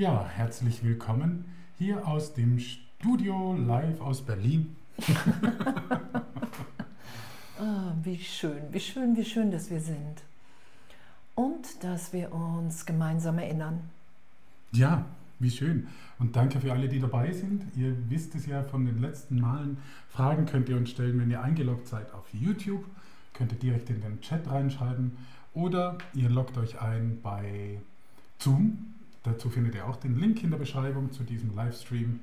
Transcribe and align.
Ja, 0.00 0.26
herzlich 0.34 0.82
willkommen 0.82 1.44
hier 1.76 2.08
aus 2.08 2.32
dem 2.32 2.58
Studio 2.58 3.52
live 3.52 4.00
aus 4.00 4.22
Berlin. 4.22 4.74
ah, 7.60 7.92
wie 8.02 8.16
schön, 8.16 8.62
wie 8.70 8.80
schön, 8.80 9.14
wie 9.14 9.26
schön, 9.26 9.50
dass 9.50 9.68
wir 9.68 9.78
sind. 9.78 10.22
Und 11.34 11.84
dass 11.84 12.14
wir 12.14 12.32
uns 12.32 12.86
gemeinsam 12.86 13.38
erinnern. 13.40 13.90
Ja, 14.72 15.04
wie 15.38 15.50
schön. 15.50 15.86
Und 16.18 16.34
danke 16.34 16.60
für 16.60 16.72
alle, 16.72 16.88
die 16.88 16.98
dabei 16.98 17.30
sind. 17.32 17.64
Ihr 17.76 17.94
wisst 18.08 18.34
es 18.34 18.46
ja 18.46 18.62
von 18.62 18.86
den 18.86 19.02
letzten 19.02 19.38
Malen. 19.38 19.76
Fragen 20.08 20.46
könnt 20.46 20.70
ihr 20.70 20.78
uns 20.78 20.88
stellen, 20.88 21.20
wenn 21.20 21.30
ihr 21.30 21.42
eingeloggt 21.42 21.88
seid 21.88 22.10
auf 22.14 22.24
YouTube. 22.32 22.86
Könnt 23.34 23.52
ihr 23.52 23.58
direkt 23.58 23.90
in 23.90 24.00
den 24.00 24.22
Chat 24.22 24.50
reinschreiben. 24.50 25.18
Oder 25.52 25.98
ihr 26.14 26.30
loggt 26.30 26.56
euch 26.56 26.80
ein 26.80 27.20
bei 27.22 27.80
Zoom. 28.38 28.94
Dazu 29.22 29.50
findet 29.50 29.74
ihr 29.74 29.86
auch 29.86 29.96
den 29.96 30.18
Link 30.18 30.42
in 30.42 30.50
der 30.50 30.58
Beschreibung 30.58 31.12
zu 31.12 31.24
diesem 31.24 31.54
Livestream. 31.54 32.20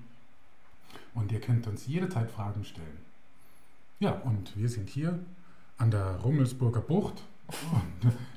Und 1.14 1.32
ihr 1.32 1.40
könnt 1.40 1.68
uns 1.68 1.88
jederzeit 1.88 2.30
Fragen 2.30 2.64
stellen. 2.64 2.98
Ja, 4.00 4.12
und 4.12 4.58
wir 4.58 4.70
sind 4.70 4.90
hier 4.90 5.20
an 5.78 5.92
der 5.92 6.18
Rummelsburger 6.18 6.82
Bucht 6.82 7.24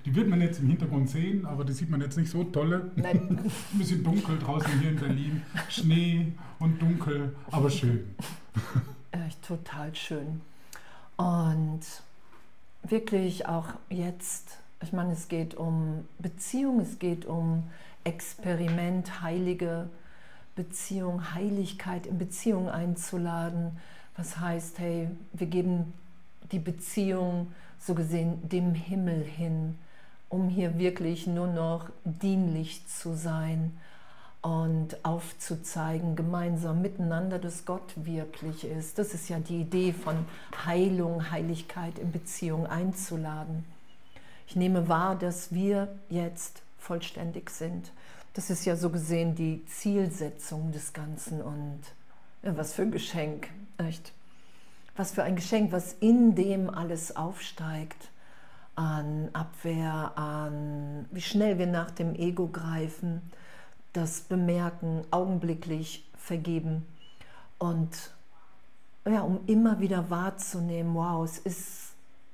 die 0.05 0.15
wird 0.15 0.29
man 0.29 0.41
jetzt 0.41 0.61
im 0.61 0.69
Hintergrund 0.69 1.11
sehen, 1.11 1.45
aber 1.45 1.65
das 1.65 1.79
sieht 1.79 1.91
man 1.91 2.01
jetzt 2.01 2.17
nicht 2.17 2.31
so 2.31 2.45
tolle. 2.45 2.91
Nein. 2.97 3.41
Ein 3.73 3.79
bisschen 3.79 4.05
dunkel 4.05 4.39
draußen 4.39 4.81
hier 4.81 4.91
in 4.91 4.97
Berlin. 4.97 5.43
Schnee 5.69 6.33
und 6.59 6.81
dunkel, 6.81 7.35
aber 7.51 7.71
schön. 7.71 8.15
Echt 9.11 9.43
total 9.45 9.95
schön. 9.95 10.41
Und 11.17 11.81
wirklich 12.85 13.47
auch 13.47 13.67
jetzt, 13.89 14.59
ich 14.83 14.93
meine, 14.93 15.13
es 15.13 15.29
geht 15.29 15.55
um 15.55 16.07
Beziehung, 16.19 16.81
es 16.81 16.99
geht 16.99 17.27
um 17.27 17.65
Experiment, 18.05 19.23
heilige 19.23 19.89
Beziehung, 20.57 21.35
Heiligkeit 21.35 22.07
in 22.07 22.19
Beziehung 22.19 22.69
einzuladen. 22.69 23.79
Was 24.17 24.39
heißt, 24.39 24.79
hey, 24.79 25.09
wir 25.33 25.47
geben 25.47 25.93
die 26.53 26.59
Beziehung 26.59 27.53
so 27.79 27.95
gesehen 27.95 28.49
dem 28.49 28.75
Himmel 28.75 29.23
hin, 29.23 29.79
um 30.29 30.49
hier 30.49 30.79
wirklich 30.79 31.27
nur 31.27 31.47
noch 31.47 31.89
dienlich 32.05 32.87
zu 32.87 33.15
sein 33.15 33.73
und 34.43 35.05
aufzuzeigen, 35.05 36.17
gemeinsam 36.17 36.81
miteinander, 36.81 37.39
dass 37.39 37.67
Gott 37.67 37.93
wirklich 37.97 38.65
ist. 38.65 38.99
Das 38.99 39.13
ist 39.13 39.29
ja 39.29 39.39
die 39.39 39.61
Idee 39.61 39.93
von 39.93 40.25
Heilung, 40.65 41.31
Heiligkeit 41.31 41.99
in 41.99 42.11
Beziehung 42.11 42.67
einzuladen. 42.67 43.65
Ich 44.47 44.57
nehme 44.57 44.89
wahr, 44.89 45.15
dass 45.15 45.53
wir 45.53 45.89
jetzt 46.09 46.63
vollständig 46.81 47.51
sind. 47.51 47.93
Das 48.35 48.51
ist 48.51 48.65
ja 48.65 48.77
so 48.77 48.91
gesehen 48.91 49.35
die 49.35 49.65
Zielsetzung 49.67 50.73
des 50.73 50.93
Ganzen 50.93 51.43
und 51.43 51.81
ja, 52.43 52.57
was 52.57 52.73
für 52.73 52.83
ein 52.83 52.91
Geschenk, 52.91 53.49
echt. 53.79 54.13
Was 54.97 55.13
für 55.13 55.23
ein 55.23 55.37
Geschenk, 55.37 55.73
was 55.73 55.95
in 55.95 56.35
dem 56.35 56.71
alles 56.71 57.17
aufsteigt 57.17 58.11
an 58.77 59.29
Abwehr, 59.33 60.13
an 60.17 61.07
wie 61.11 61.21
schnell 61.21 61.59
wir 61.59 61.67
nach 61.67 61.91
dem 61.91 62.15
Ego 62.15 62.49
greifen, 62.49 63.21
das 63.93 64.21
bemerken, 64.21 65.05
augenblicklich 65.11 66.09
vergeben 66.17 66.87
und 67.59 68.13
ja, 69.07 69.23
um 69.23 69.41
immer 69.47 69.81
wieder 69.81 70.09
wahrzunehmen, 70.11 70.95
wow, 70.95 71.25
es 71.25 71.39
ist, 71.39 71.93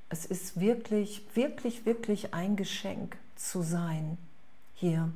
es 0.08 0.26
ist 0.26 0.60
wirklich, 0.60 1.24
wirklich, 1.34 1.86
wirklich 1.86 2.34
ein 2.34 2.56
Geschenk 2.56 3.16
zu 3.36 3.62
sein 3.62 4.18
hier. 4.76 5.10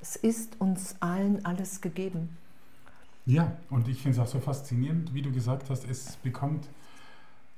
Es 0.00 0.16
ist 0.16 0.60
uns 0.60 0.96
allen 1.00 1.44
alles 1.44 1.80
gegeben. 1.80 2.36
Ja, 3.24 3.56
und 3.70 3.88
ich 3.88 4.02
finde 4.02 4.18
es 4.18 4.26
auch 4.26 4.30
so 4.30 4.40
faszinierend, 4.40 5.14
wie 5.14 5.22
du 5.22 5.32
gesagt 5.32 5.70
hast, 5.70 5.88
es 5.88 6.16
bekommt 6.16 6.68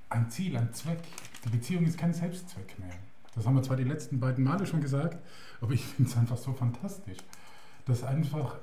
ein 0.08 0.30
Ziel, 0.30 0.56
ein 0.56 0.72
Zweck. 0.72 1.02
Die 1.44 1.48
Beziehung 1.48 1.84
ist 1.86 1.98
kein 1.98 2.12
Selbstzweck 2.12 2.78
mehr. 2.78 2.94
Das 3.34 3.46
haben 3.46 3.54
wir 3.54 3.62
zwar 3.62 3.76
die 3.76 3.84
letzten 3.84 4.20
beiden 4.20 4.44
Male 4.44 4.66
schon 4.66 4.80
gesagt, 4.80 5.18
aber 5.60 5.72
ich 5.72 5.84
finde 5.84 6.10
es 6.10 6.16
einfach 6.16 6.36
so 6.36 6.52
fantastisch, 6.52 7.18
dass 7.86 8.02
einfach 8.02 8.56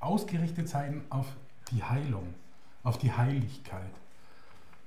ausgerichtet 0.00 0.68
sein 0.68 1.02
auf 1.10 1.26
die 1.70 1.82
Heilung, 1.82 2.34
auf 2.82 2.98
die 2.98 3.12
Heiligkeit, 3.12 3.92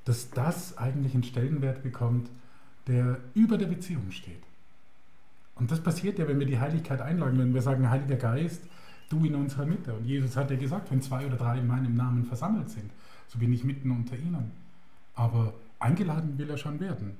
dass 0.05 0.29
das 0.31 0.77
eigentlich 0.77 1.13
einen 1.13 1.23
Stellenwert 1.23 1.81
bekommt, 1.81 2.29
der 2.87 3.19
über 3.33 3.57
der 3.57 3.67
Beziehung 3.67 4.11
steht. 4.11 4.43
Und 5.55 5.71
das 5.71 5.81
passiert 5.81 6.19
ja, 6.19 6.27
wenn 6.27 6.39
wir 6.39 6.47
die 6.47 6.59
Heiligkeit 6.59 7.01
einladen, 7.01 7.37
wenn 7.37 7.53
wir 7.53 7.61
sagen, 7.61 7.89
Heiliger 7.89 8.15
Geist, 8.15 8.63
du 9.09 9.23
in 9.25 9.35
unserer 9.35 9.65
Mitte. 9.65 9.93
Und 9.93 10.05
Jesus 10.05 10.35
hat 10.35 10.49
ja 10.49 10.57
gesagt, 10.57 10.91
wenn 10.91 11.01
zwei 11.01 11.25
oder 11.25 11.35
drei 11.35 11.59
in 11.59 11.67
meinem 11.67 11.95
Namen 11.95 12.25
versammelt 12.25 12.69
sind, 12.69 12.89
so 13.27 13.39
bin 13.39 13.53
ich 13.53 13.63
mitten 13.63 13.91
unter 13.91 14.15
ihnen. 14.15 14.51
Aber 15.15 15.53
eingeladen 15.79 16.37
will 16.37 16.49
er 16.49 16.57
schon 16.57 16.79
werden. 16.79 17.17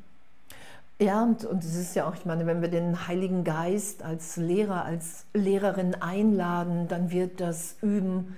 Ja, 1.00 1.24
und, 1.24 1.44
und 1.44 1.64
es 1.64 1.76
ist 1.76 1.96
ja 1.96 2.08
auch, 2.08 2.16
ich 2.16 2.26
meine, 2.26 2.46
wenn 2.46 2.62
wir 2.62 2.70
den 2.70 3.08
Heiligen 3.08 3.44
Geist 3.44 4.04
als 4.04 4.38
Lehrer, 4.38 4.86
als 4.86 5.26
Lehrerin 5.34 5.96
einladen, 5.96 6.88
dann 6.88 7.12
wird 7.12 7.42
das 7.42 7.78
Üben 7.82 8.36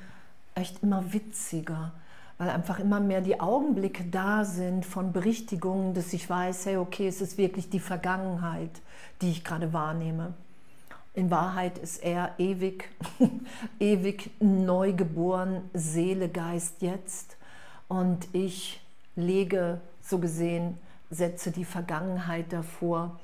echt 0.55 0.81
immer 0.81 1.13
witziger, 1.13 1.91
weil 2.37 2.49
einfach 2.49 2.79
immer 2.79 2.99
mehr 2.99 3.21
die 3.21 3.39
Augenblicke 3.39 4.03
da 4.05 4.43
sind 4.43 4.85
von 4.85 5.13
Berichtigungen, 5.13 5.93
dass 5.93 6.11
ich 6.13 6.29
weiß, 6.29 6.65
hey, 6.65 6.77
okay, 6.77 7.07
es 7.07 7.21
ist 7.21 7.37
wirklich 7.37 7.69
die 7.69 7.79
Vergangenheit, 7.79 8.71
die 9.21 9.31
ich 9.31 9.43
gerade 9.43 9.71
wahrnehme. 9.71 10.33
In 11.13 11.31
Wahrheit 11.31 11.77
ist 11.77 12.03
er 12.03 12.31
ewig, 12.37 12.89
ewig 13.79 14.31
neu 14.41 14.91
geboren, 14.91 15.61
Seele, 15.73 16.27
Geist 16.27 16.81
jetzt. 16.81 17.37
Und 17.87 18.27
ich 18.33 18.81
lege, 19.15 19.79
so 20.01 20.19
gesehen, 20.19 20.77
setze 21.09 21.51
die 21.51 21.63
Vergangenheit 21.63 22.51
davor, 22.51 23.19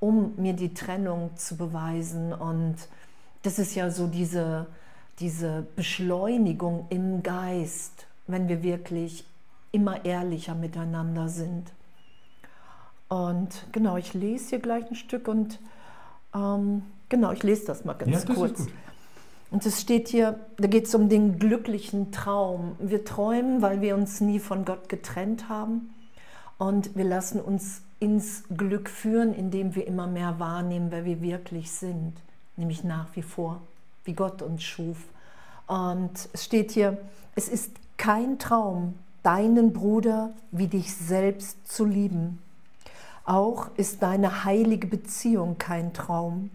um 0.00 0.34
mir 0.36 0.54
die 0.54 0.74
Trennung 0.74 1.30
zu 1.36 1.56
beweisen. 1.56 2.32
Und 2.32 2.76
das 3.42 3.60
ist 3.60 3.76
ja 3.76 3.90
so 3.90 4.08
diese, 4.08 4.66
diese 5.20 5.66
Beschleunigung 5.76 6.86
im 6.90 7.22
Geist, 7.22 8.05
wenn 8.26 8.48
wir 8.48 8.62
wirklich 8.62 9.24
immer 9.72 10.04
ehrlicher 10.04 10.54
miteinander 10.54 11.28
sind. 11.28 11.72
Und 13.08 13.66
genau, 13.72 13.96
ich 13.96 14.14
lese 14.14 14.50
hier 14.50 14.58
gleich 14.58 14.88
ein 14.90 14.96
Stück 14.96 15.28
und 15.28 15.60
ähm, 16.34 16.82
Genau, 17.08 17.32
ich 17.32 17.42
lese 17.42 17.66
das 17.66 17.84
mal 17.84 17.94
ganz 17.94 18.24
ja, 18.24 18.34
kurz. 18.34 18.66
Und 19.50 19.64
es 19.64 19.80
steht 19.80 20.08
hier, 20.08 20.40
da 20.56 20.66
geht 20.66 20.86
es 20.86 20.94
um 20.94 21.08
den 21.08 21.38
glücklichen 21.38 22.10
Traum. 22.10 22.76
Wir 22.80 23.04
träumen, 23.04 23.62
weil 23.62 23.80
wir 23.80 23.94
uns 23.94 24.20
nie 24.20 24.40
von 24.40 24.64
Gott 24.64 24.88
getrennt 24.88 25.48
haben. 25.48 25.94
Und 26.58 26.96
wir 26.96 27.04
lassen 27.04 27.40
uns 27.40 27.82
ins 28.00 28.44
Glück 28.54 28.90
führen, 28.90 29.34
indem 29.34 29.74
wir 29.74 29.86
immer 29.86 30.06
mehr 30.06 30.40
wahrnehmen, 30.40 30.90
wer 30.90 31.04
wir 31.04 31.20
wirklich 31.20 31.70
sind. 31.70 32.14
Nämlich 32.56 32.82
nach 32.82 33.14
wie 33.14 33.22
vor, 33.22 33.60
wie 34.04 34.14
Gott 34.14 34.42
uns 34.42 34.64
schuf. 34.64 34.98
Und 35.68 36.28
es 36.32 36.44
steht 36.44 36.72
hier, 36.72 36.98
es 37.36 37.48
ist 37.48 37.70
kein 38.06 38.38
Traum, 38.38 38.94
deinen 39.24 39.72
Bruder 39.72 40.32
wie 40.52 40.68
dich 40.68 40.94
selbst 40.94 41.66
zu 41.66 41.84
lieben. 41.84 42.38
Auch 43.24 43.68
ist 43.76 44.00
deine 44.00 44.44
heilige 44.44 44.86
Beziehung 44.86 45.58
kein 45.58 45.92
Traum. 45.92 46.50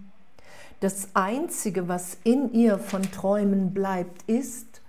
Das 0.79 1.09
Einzige, 1.13 1.89
was 1.89 2.15
in 2.23 2.53
ihr 2.53 2.79
von 2.79 3.01
Träumen 3.01 3.73
bleibt, 3.73 4.21
ist, 4.29 4.79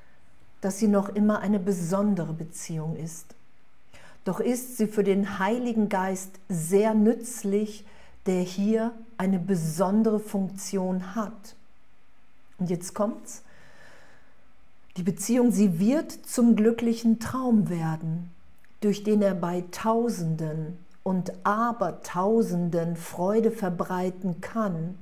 dass 0.61 0.79
sie 0.79 0.87
noch 0.87 1.09
immer 1.09 1.41
eine 1.41 1.59
besondere 1.59 2.33
Beziehung 2.33 2.95
ist. 2.95 3.35
Doch 4.25 4.39
ist 4.39 4.77
sie 4.77 4.87
für 4.87 5.03
den 5.03 5.41
Heiligen 5.41 5.89
Geist 5.89 6.31
sehr 6.49 6.95
nützlich, 6.95 7.85
der 8.27 8.41
hier 8.41 8.93
eine 9.19 9.41
besondere 9.41 10.21
Funktion 10.21 11.17
hat. 11.17 11.57
Und 12.61 12.71
jetzt 12.71 12.95
kommt's. 12.95 13.43
Die 14.97 15.03
Beziehung, 15.03 15.53
sie 15.53 15.79
wird 15.79 16.13
zum 16.13 16.57
glücklichen 16.57 17.19
Traum 17.19 17.69
werden, 17.69 18.31
durch 18.81 19.05
den 19.05 19.23
er 19.23 19.35
bei 19.35 19.65
Tausenden 19.71 20.79
und 21.03 21.33
Abertausenden 21.45 22.97
Freude 22.97 23.51
verbreiten 23.51 24.41
kann 24.41 24.95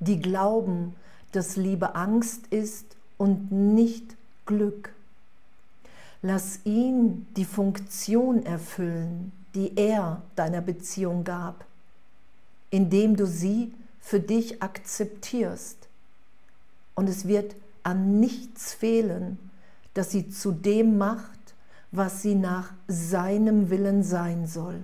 die 0.00 0.20
glauben, 0.20 0.94
dass 1.32 1.56
Liebe 1.56 1.94
Angst 1.94 2.46
ist 2.48 2.96
und 3.16 3.50
nicht 3.50 4.16
Glück. 4.46 4.92
Lass 6.22 6.60
ihn 6.64 7.26
die 7.36 7.44
Funktion 7.44 8.44
erfüllen, 8.44 9.32
die 9.54 9.76
er 9.76 10.22
deiner 10.36 10.60
Beziehung 10.60 11.24
gab, 11.24 11.64
indem 12.70 13.16
du 13.16 13.26
sie 13.26 13.72
für 14.00 14.20
dich 14.20 14.62
akzeptierst. 14.62 15.76
Und 16.94 17.08
es 17.08 17.28
wird 17.28 17.54
an 17.82 18.20
nichts 18.20 18.72
fehlen, 18.72 19.38
dass 19.94 20.10
sie 20.10 20.28
zu 20.28 20.52
dem 20.52 20.98
macht, 20.98 21.38
was 21.90 22.22
sie 22.22 22.34
nach 22.34 22.72
seinem 22.86 23.70
Willen 23.70 24.02
sein 24.02 24.46
soll. 24.46 24.82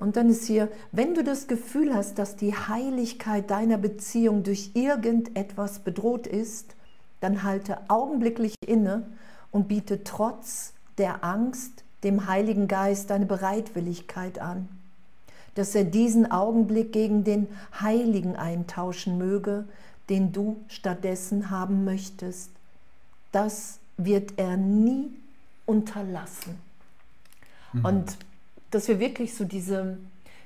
Und 0.00 0.16
dann 0.16 0.28
ist 0.28 0.44
hier, 0.44 0.68
wenn 0.92 1.14
du 1.14 1.22
das 1.22 1.46
Gefühl 1.46 1.94
hast, 1.94 2.18
dass 2.18 2.36
die 2.36 2.54
Heiligkeit 2.54 3.50
deiner 3.50 3.78
Beziehung 3.78 4.42
durch 4.42 4.72
irgendetwas 4.74 5.78
bedroht 5.78 6.26
ist, 6.26 6.74
dann 7.20 7.42
halte 7.42 7.78
augenblicklich 7.88 8.54
inne 8.66 9.06
und 9.50 9.68
biete 9.68 10.04
trotz 10.04 10.74
der 10.98 11.24
Angst 11.24 11.84
dem 12.02 12.26
Heiligen 12.26 12.68
Geist 12.68 13.10
deine 13.10 13.24
Bereitwilligkeit 13.24 14.38
an, 14.38 14.68
dass 15.54 15.74
er 15.74 15.84
diesen 15.84 16.30
Augenblick 16.30 16.92
gegen 16.92 17.24
den 17.24 17.48
Heiligen 17.80 18.36
eintauschen 18.36 19.16
möge, 19.16 19.64
den 20.08 20.32
du 20.32 20.62
stattdessen 20.68 21.50
haben 21.50 21.84
möchtest. 21.84 22.50
Das 23.32 23.78
wird 23.96 24.34
er 24.36 24.56
nie 24.56 25.10
unterlassen. 25.66 26.58
Mhm. 27.72 27.84
Und 27.84 28.18
dass 28.70 28.88
wir 28.88 28.98
wirklich 28.98 29.34
so 29.34 29.44
diese, 29.44 29.98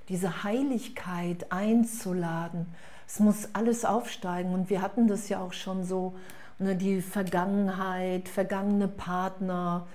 diese 0.09 0.45
Heiligkeit 0.45 1.51
einzuladen, 1.51 2.67
es 3.07 3.21
muss 3.21 3.49
alles 3.55 3.85
aufsteigen. 3.85 4.53
Und 4.53 4.71
wir 4.71 4.83
hatten 4.83 5.09
das 5.09 5.29
ja 5.29 5.41
auch 5.41 5.55
schon 5.55 5.85
so, 5.85 6.15
ne, 6.59 6.77
die 6.77 7.01
Vergangenheit, 7.01 8.29
vergangene 8.29 8.89
Partner, 8.89 9.87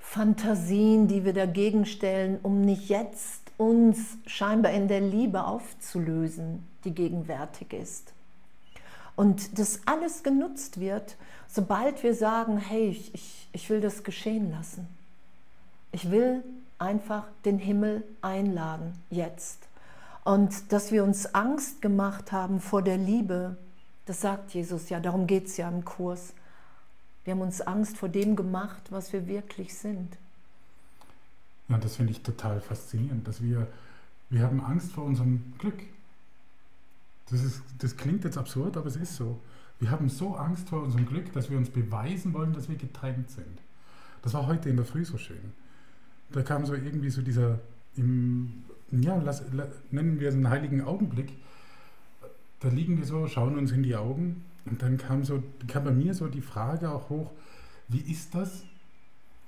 Fantasien, 0.00 1.06
die 1.06 1.24
wir 1.24 1.34
dagegen 1.34 1.86
stellen, 1.86 2.38
um 2.42 2.62
nicht 2.62 2.88
jetzt 2.88 3.42
uns 3.58 4.16
scheinbar 4.26 4.72
in 4.72 4.88
der 4.88 5.00
Liebe 5.00 5.44
aufzulösen, 5.44 6.66
die 6.84 6.94
gegenwärtig 6.94 7.72
ist. 7.72 8.12
Und 9.18 9.58
das 9.58 9.80
alles 9.84 10.22
genutzt 10.22 10.78
wird, 10.78 11.16
sobald 11.48 12.04
wir 12.04 12.14
sagen, 12.14 12.56
hey, 12.56 12.90
ich, 12.90 13.12
ich, 13.12 13.48
ich 13.50 13.68
will 13.68 13.80
das 13.80 14.04
geschehen 14.04 14.52
lassen. 14.52 14.86
Ich 15.90 16.12
will 16.12 16.44
einfach 16.78 17.24
den 17.44 17.58
Himmel 17.58 18.04
einladen, 18.22 18.92
jetzt. 19.10 19.66
Und 20.22 20.70
dass 20.70 20.92
wir 20.92 21.02
uns 21.02 21.34
Angst 21.34 21.82
gemacht 21.82 22.30
haben 22.30 22.60
vor 22.60 22.80
der 22.80 22.96
Liebe, 22.96 23.56
das 24.06 24.20
sagt 24.20 24.54
Jesus 24.54 24.88
ja, 24.88 25.00
darum 25.00 25.26
geht 25.26 25.46
es 25.46 25.56
ja 25.56 25.68
im 25.68 25.84
Kurs. 25.84 26.32
Wir 27.24 27.32
haben 27.32 27.40
uns 27.40 27.60
Angst 27.60 27.98
vor 27.98 28.08
dem 28.08 28.36
gemacht, 28.36 28.82
was 28.90 29.12
wir 29.12 29.26
wirklich 29.26 29.76
sind. 29.76 30.16
Ja, 31.68 31.78
das 31.78 31.96
finde 31.96 32.12
ich 32.12 32.22
total 32.22 32.60
faszinierend, 32.60 33.26
dass 33.26 33.42
wir, 33.42 33.66
wir 34.30 34.42
haben 34.44 34.64
Angst 34.64 34.92
vor 34.92 35.02
unserem 35.02 35.54
Glück. 35.58 35.82
Das, 37.30 37.42
ist, 37.42 37.62
das 37.78 37.96
klingt 37.96 38.24
jetzt 38.24 38.38
absurd, 38.38 38.76
aber 38.76 38.86
es 38.86 38.96
ist 38.96 39.16
so. 39.16 39.40
Wir 39.80 39.90
haben 39.90 40.08
so 40.08 40.34
Angst 40.34 40.68
vor 40.68 40.82
unserem 40.82 41.06
Glück, 41.06 41.32
dass 41.32 41.50
wir 41.50 41.58
uns 41.58 41.70
beweisen 41.70 42.32
wollen, 42.32 42.52
dass 42.52 42.68
wir 42.68 42.76
getrennt 42.76 43.30
sind. 43.30 43.62
Das 44.22 44.34
war 44.34 44.46
heute 44.46 44.68
in 44.68 44.76
der 44.76 44.84
Früh 44.84 45.04
so 45.04 45.18
schön 45.18 45.52
da 46.30 46.42
kam 46.42 46.66
so 46.66 46.74
irgendwie 46.74 47.10
so 47.10 47.22
dieser, 47.22 47.60
im, 47.96 48.64
ja, 48.90 49.16
lass, 49.16 49.42
nennen 49.90 50.20
wir 50.20 50.28
es 50.28 50.34
einen 50.34 50.48
heiligen 50.48 50.82
Augenblick. 50.82 51.32
Da 52.60 52.68
liegen 52.68 52.98
wir 52.98 53.04
so, 53.04 53.26
schauen 53.26 53.56
uns 53.56 53.72
in 53.72 53.82
die 53.82 53.96
Augen 53.96 54.44
und 54.64 54.82
dann 54.82 54.98
kam, 54.98 55.24
so, 55.24 55.42
kam 55.68 55.84
bei 55.84 55.92
mir 55.92 56.14
so 56.14 56.28
die 56.28 56.40
Frage 56.40 56.90
auch 56.90 57.08
hoch, 57.08 57.30
wie 57.88 58.00
ist 58.00 58.34
das, 58.34 58.64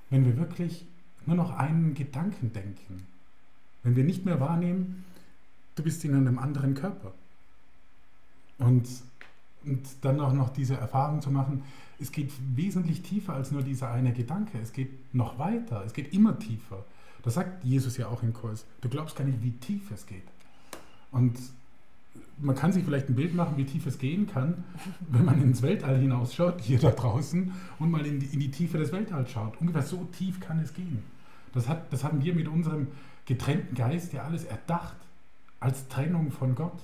wenn 0.09 0.25
wir 0.25 0.37
wirklich 0.37 0.85
nur 1.25 1.35
noch 1.35 1.51
einen 1.57 1.93
Gedanken 1.93 2.53
denken? 2.53 3.03
Wenn 3.83 3.95
wir 3.95 4.03
nicht 4.03 4.25
mehr 4.25 4.39
wahrnehmen, 4.39 5.03
du 5.75 5.83
bist 5.83 6.03
in 6.05 6.15
einem 6.15 6.39
anderen 6.39 6.73
Körper. 6.73 7.13
Und, 8.61 8.87
und 9.65 9.87
dann 10.01 10.19
auch 10.19 10.33
noch 10.33 10.49
diese 10.49 10.75
Erfahrung 10.75 11.21
zu 11.21 11.31
machen, 11.31 11.63
es 11.99 12.11
geht 12.11 12.31
wesentlich 12.55 13.03
tiefer 13.03 13.33
als 13.33 13.51
nur 13.51 13.61
dieser 13.61 13.91
eine 13.91 14.11
Gedanke. 14.11 14.57
Es 14.59 14.73
geht 14.73 15.13
noch 15.13 15.37
weiter, 15.37 15.83
es 15.85 15.93
geht 15.93 16.13
immer 16.13 16.37
tiefer. 16.39 16.83
Das 17.23 17.35
sagt 17.35 17.63
Jesus 17.63 17.97
ja 17.97 18.07
auch 18.07 18.23
im 18.23 18.33
Kurs. 18.33 18.65
Du 18.81 18.89
glaubst 18.89 19.15
gar 19.15 19.23
nicht, 19.23 19.43
wie 19.43 19.51
tief 19.51 19.91
es 19.91 20.07
geht. 20.07 20.23
Und 21.11 21.37
man 22.39 22.55
kann 22.55 22.73
sich 22.73 22.83
vielleicht 22.83 23.09
ein 23.09 23.15
Bild 23.15 23.35
machen, 23.35 23.55
wie 23.57 23.65
tief 23.65 23.85
es 23.85 23.99
gehen 23.99 24.27
kann, 24.27 24.63
wenn 25.09 25.25
man 25.25 25.41
ins 25.41 25.61
Weltall 25.61 25.99
hinausschaut, 25.99 26.61
hier 26.61 26.79
da 26.79 26.89
draußen, 26.89 27.51
und 27.79 27.91
mal 27.91 28.05
in 28.05 28.19
die, 28.19 28.25
in 28.27 28.39
die 28.39 28.51
Tiefe 28.51 28.77
des 28.77 28.91
Weltalls 28.91 29.31
schaut. 29.31 29.59
Ungefähr 29.61 29.83
so 29.83 30.07
tief 30.17 30.39
kann 30.39 30.59
es 30.59 30.73
gehen. 30.73 31.03
Das, 31.53 31.67
hat, 31.67 31.91
das 31.93 32.03
haben 32.03 32.23
wir 32.23 32.33
mit 32.33 32.47
unserem 32.47 32.87
getrennten 33.25 33.75
Geist 33.75 34.13
ja 34.13 34.23
alles 34.23 34.45
erdacht, 34.45 34.95
als 35.59 35.87
Trennung 35.87 36.31
von 36.31 36.55
Gott. 36.55 36.79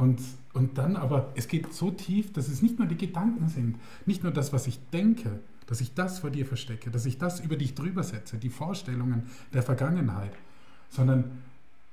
Und, 0.00 0.22
und 0.54 0.78
dann 0.78 0.96
aber, 0.96 1.30
es 1.34 1.46
geht 1.46 1.74
so 1.74 1.90
tief, 1.90 2.32
dass 2.32 2.48
es 2.48 2.62
nicht 2.62 2.78
nur 2.78 2.88
die 2.88 2.96
Gedanken 2.96 3.48
sind, 3.48 3.76
nicht 4.06 4.22
nur 4.22 4.32
das, 4.32 4.50
was 4.50 4.66
ich 4.66 4.80
denke, 4.88 5.40
dass 5.66 5.82
ich 5.82 5.92
das 5.92 6.20
vor 6.20 6.30
dir 6.30 6.46
verstecke, 6.46 6.90
dass 6.90 7.04
ich 7.04 7.18
das 7.18 7.40
über 7.40 7.56
dich 7.56 7.74
drüber 7.74 8.02
setze, 8.02 8.38
die 8.38 8.48
Vorstellungen 8.48 9.24
der 9.52 9.62
Vergangenheit, 9.62 10.32
sondern 10.88 11.30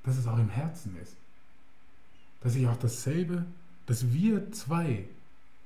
dass 0.04 0.16
es 0.16 0.26
auch 0.26 0.38
im 0.38 0.48
Herzen 0.48 0.96
ist. 1.02 1.16
Dass 2.40 2.54
ich 2.54 2.66
auch 2.66 2.78
dasselbe, 2.78 3.44
dass 3.84 4.10
wir 4.10 4.52
zwei, 4.52 5.04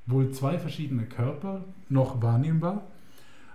wohl 0.07 0.33
zwei 0.33 0.59
verschiedene 0.59 1.07
Körper, 1.07 1.65
noch 1.89 2.23
wahrnehmbar, 2.23 2.83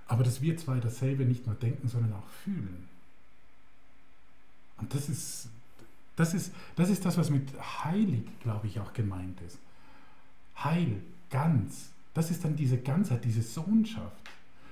aber 0.07 0.23
dass 0.23 0.41
wir 0.41 0.55
zwei 0.55 0.79
dasselbe 0.79 1.25
nicht 1.25 1.45
nur 1.45 1.55
denken, 1.55 1.89
sondern 1.89 2.13
auch 2.13 2.29
fühlen. 2.45 2.87
Und 4.77 4.93
das 4.93 5.09
ist, 5.09 5.49
das 6.17 6.33
ist, 6.33 6.51
das 6.75 6.89
ist 6.89 7.05
das, 7.05 7.17
was 7.17 7.29
mit 7.29 7.47
heilig, 7.85 8.23
glaube 8.41 8.67
ich, 8.67 8.79
auch 8.79 8.91
gemeint 8.91 9.39
ist. 9.41 9.59
Heil, 10.61 10.97
ganz. 11.29 11.91
Das 12.13 12.31
ist 12.31 12.43
dann 12.43 12.55
diese 12.55 12.79
Ganzheit, 12.79 13.23
diese 13.23 13.43
Sohnschaft. 13.43 14.17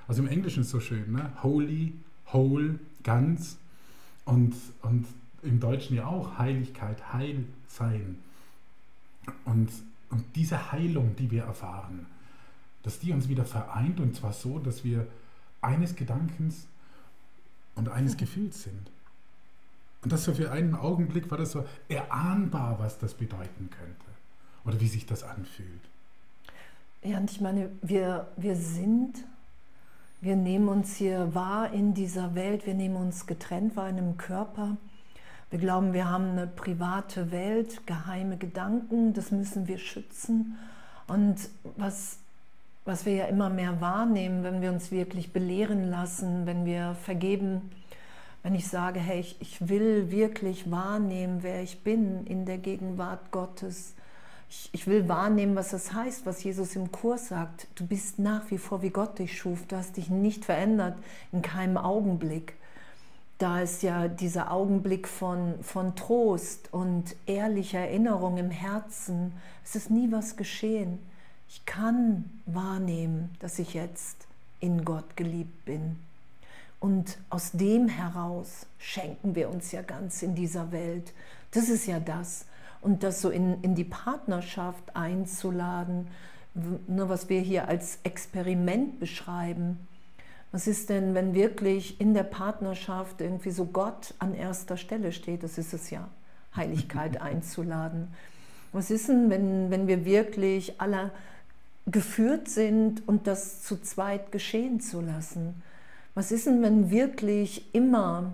Also 0.08 0.24
im 0.24 0.28
Englischen 0.28 0.62
ist 0.62 0.68
es 0.68 0.72
so 0.72 0.80
schön, 0.80 1.12
ne? 1.12 1.32
Holy, 1.44 1.94
whole, 2.34 2.80
ganz. 3.04 3.58
Und, 4.26 4.56
und 4.82 5.06
im 5.44 5.60
Deutschen 5.60 5.96
ja 5.96 6.08
auch 6.08 6.40
Heiligkeit, 6.40 7.14
Heil 7.14 7.46
sein. 7.68 8.18
Und, 9.46 9.70
und 10.10 10.24
diese 10.36 10.72
Heilung, 10.72 11.16
die 11.16 11.30
wir 11.30 11.44
erfahren, 11.44 12.08
dass 12.82 13.00
die 13.00 13.12
uns 13.12 13.30
wieder 13.30 13.46
vereint 13.46 14.00
und 14.00 14.16
zwar 14.16 14.34
so, 14.34 14.58
dass 14.58 14.84
wir 14.84 15.06
eines 15.62 15.96
Gedankens 15.96 16.66
und 17.76 17.90
eines 17.90 18.18
Gefühls 18.18 18.64
sind. 18.64 18.90
Und 20.06 20.12
das 20.12 20.24
so 20.24 20.36
für 20.36 20.52
einen 20.52 20.76
Augenblick 20.76 21.32
war 21.32 21.40
das 21.40 21.54
so 21.54 21.66
erahnbar, 21.90 22.76
was 22.78 23.00
das 23.00 23.16
bedeuten 23.16 23.72
könnte 23.72 24.06
oder 24.64 24.80
wie 24.80 24.88
sich 24.88 25.08
das 25.08 25.24
anfühlt. 25.24 25.82
Ja, 27.02 27.18
und 27.18 27.32
ich 27.32 27.42
meine, 27.42 27.72
wir, 27.82 28.28
wir 28.38 28.56
sind, 28.56 29.16
wir 30.22 30.36
nehmen 30.36 30.68
uns 30.68 30.96
hier 30.96 31.34
wahr 31.34 31.74
in 31.74 31.96
dieser 31.96 32.36
Welt, 32.36 32.68
wir 32.68 32.76
nehmen 32.76 32.98
uns 32.98 33.26
getrennt 33.26 33.76
wahr 33.76 33.90
in 33.90 33.98
einem 33.98 34.16
Körper. 34.16 34.78
Wir 35.50 35.58
glauben, 35.58 35.94
wir 35.94 36.08
haben 36.08 36.30
eine 36.30 36.46
private 36.46 37.32
Welt, 37.32 37.88
geheime 37.88 38.38
Gedanken, 38.38 39.14
das 39.14 39.32
müssen 39.32 39.68
wir 39.68 39.80
schützen. 39.80 40.56
Und 41.08 41.50
was, 41.78 42.20
was 42.86 43.08
wir 43.08 43.14
ja 43.16 43.26
immer 43.26 43.50
mehr 43.50 43.82
wahrnehmen, 43.82 44.44
wenn 44.44 44.62
wir 44.62 44.72
uns 44.72 44.92
wirklich 44.92 45.34
belehren 45.34 45.90
lassen, 45.90 46.46
wenn 46.46 46.64
wir 46.64 46.94
vergeben, 46.94 47.72
wenn 48.46 48.54
ich 48.54 48.68
sage, 48.68 49.00
hey, 49.00 49.22
ich, 49.22 49.38
ich 49.40 49.70
will 49.70 50.12
wirklich 50.12 50.70
wahrnehmen, 50.70 51.40
wer 51.42 51.64
ich 51.64 51.80
bin 51.80 52.28
in 52.28 52.46
der 52.46 52.60
Gegenwart 52.60 53.32
Gottes. 53.32 53.96
Ich, 54.48 54.70
ich 54.72 54.86
will 54.86 55.10
wahrnehmen, 55.10 55.56
was 55.56 55.72
das 55.72 55.94
heißt, 55.94 56.28
was 56.28 56.44
Jesus 56.44 56.76
im 56.76 56.92
Kurs 56.92 57.30
sagt. 57.30 57.66
Du 57.74 57.88
bist 57.88 58.20
nach 58.20 58.52
wie 58.52 58.60
vor, 58.60 58.84
wie 58.84 58.92
Gott 58.92 59.18
dich 59.18 59.36
schuf. 59.36 59.66
Du 59.68 59.76
hast 59.76 59.98
dich 59.98 60.12
nicht 60.12 60.46
verändert 60.46 60.96
in 61.32 61.42
keinem 61.42 61.78
Augenblick. 61.78 62.54
Da 63.40 63.62
ist 63.62 63.82
ja 63.82 64.08
dieser 64.08 64.52
Augenblick 64.52 65.08
von, 65.08 65.56
von 65.64 65.96
Trost 65.96 66.72
und 66.72 67.16
ehrlicher 67.26 67.80
Erinnerung 67.80 68.38
im 68.38 68.52
Herzen. 68.52 69.34
Es 69.64 69.76
ist 69.76 69.90
nie 69.90 70.12
was 70.12 70.38
geschehen. 70.38 71.00
Ich 71.50 71.66
kann 71.66 72.30
wahrnehmen, 72.46 73.36
dass 73.40 73.58
ich 73.58 73.74
jetzt 73.74 74.28
in 74.60 74.86
Gott 74.86 75.18
geliebt 75.18 75.66
bin. 75.66 75.96
Und 76.86 77.18
aus 77.32 77.50
dem 77.54 77.88
heraus 77.88 78.68
schenken 78.78 79.34
wir 79.34 79.50
uns 79.50 79.72
ja 79.72 79.82
ganz 79.82 80.22
in 80.22 80.36
dieser 80.36 80.72
Welt. 80.72 81.14
Das 81.50 81.68
ist 81.68 81.88
ja 81.88 82.00
das. 82.00 82.46
Und 82.80 83.02
das 83.02 83.24
so 83.24 83.32
in, 83.32 83.60
in 83.64 83.74
die 83.74 83.86
Partnerschaft 83.86 84.96
einzuladen, 84.96 86.10
nur 86.88 87.10
was 87.10 87.28
wir 87.28 87.42
hier 87.42 87.68
als 87.70 87.98
Experiment 88.04 89.00
beschreiben. 89.00 89.88
Was 90.52 90.68
ist 90.68 90.90
denn, 90.90 91.16
wenn 91.16 91.34
wirklich 91.34 92.00
in 92.00 92.14
der 92.14 92.22
Partnerschaft 92.22 93.20
irgendwie 93.20 93.50
so 93.50 93.66
Gott 93.66 94.14
an 94.20 94.36
erster 94.36 94.78
Stelle 94.78 95.12
steht? 95.12 95.42
Das 95.42 95.58
ist 95.58 95.74
es 95.74 95.90
ja, 95.90 96.08
Heiligkeit 96.56 97.20
einzuladen. 97.30 98.10
Was 98.74 98.92
ist 98.92 99.10
denn, 99.10 99.32
wenn, 99.32 99.72
wenn 99.72 99.88
wir 99.88 100.06
wirklich 100.06 100.80
alle 100.80 101.10
geführt 101.88 102.48
sind 102.48 103.08
und 103.08 103.26
das 103.26 103.64
zu 103.64 103.82
zweit 103.82 104.32
geschehen 104.32 104.80
zu 104.82 105.02
lassen? 105.02 105.64
Was 106.16 106.32
ist 106.32 106.48
denn, 106.48 106.64
wenn 106.64 106.90
wirklich 106.92 107.76
immer, 107.76 108.34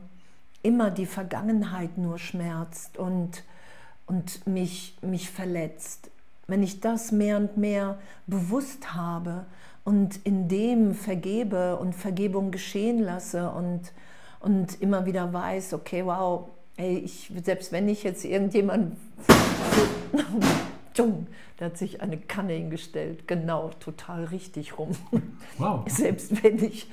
immer 0.61 0.91
die 0.91 1.07
Vergangenheit 1.07 1.97
nur 1.97 2.19
schmerzt 2.19 2.99
und, 2.99 3.43
und 4.05 4.45
mich, 4.45 4.95
mich 5.01 5.31
verletzt? 5.31 6.11
Wenn 6.45 6.61
ich 6.61 6.79
das 6.79 7.11
mehr 7.11 7.37
und 7.37 7.57
mehr 7.57 7.97
bewusst 8.27 8.93
habe 8.93 9.45
und 9.83 10.17
in 10.25 10.47
dem 10.47 10.93
vergebe 10.93 11.77
und 11.77 11.95
Vergebung 11.95 12.51
geschehen 12.51 12.99
lasse 12.99 13.49
und, 13.49 13.91
und 14.41 14.79
immer 14.79 15.07
wieder 15.07 15.33
weiß, 15.33 15.73
okay, 15.73 16.05
wow, 16.05 16.49
ey, 16.77 16.99
ich, 16.99 17.31
selbst 17.43 17.71
wenn 17.71 17.89
ich 17.89 18.03
jetzt 18.03 18.23
irgendjemand. 18.25 18.95
da 21.57 21.65
hat 21.65 21.77
sich 21.77 22.01
eine 22.01 22.17
Kanne 22.17 22.53
hingestellt, 22.53 23.27
genau, 23.27 23.71
total 23.79 24.25
richtig 24.25 24.77
rum. 24.77 24.91
Wow. 25.57 25.83
Selbst 25.87 26.43
wenn 26.43 26.63
ich, 26.63 26.87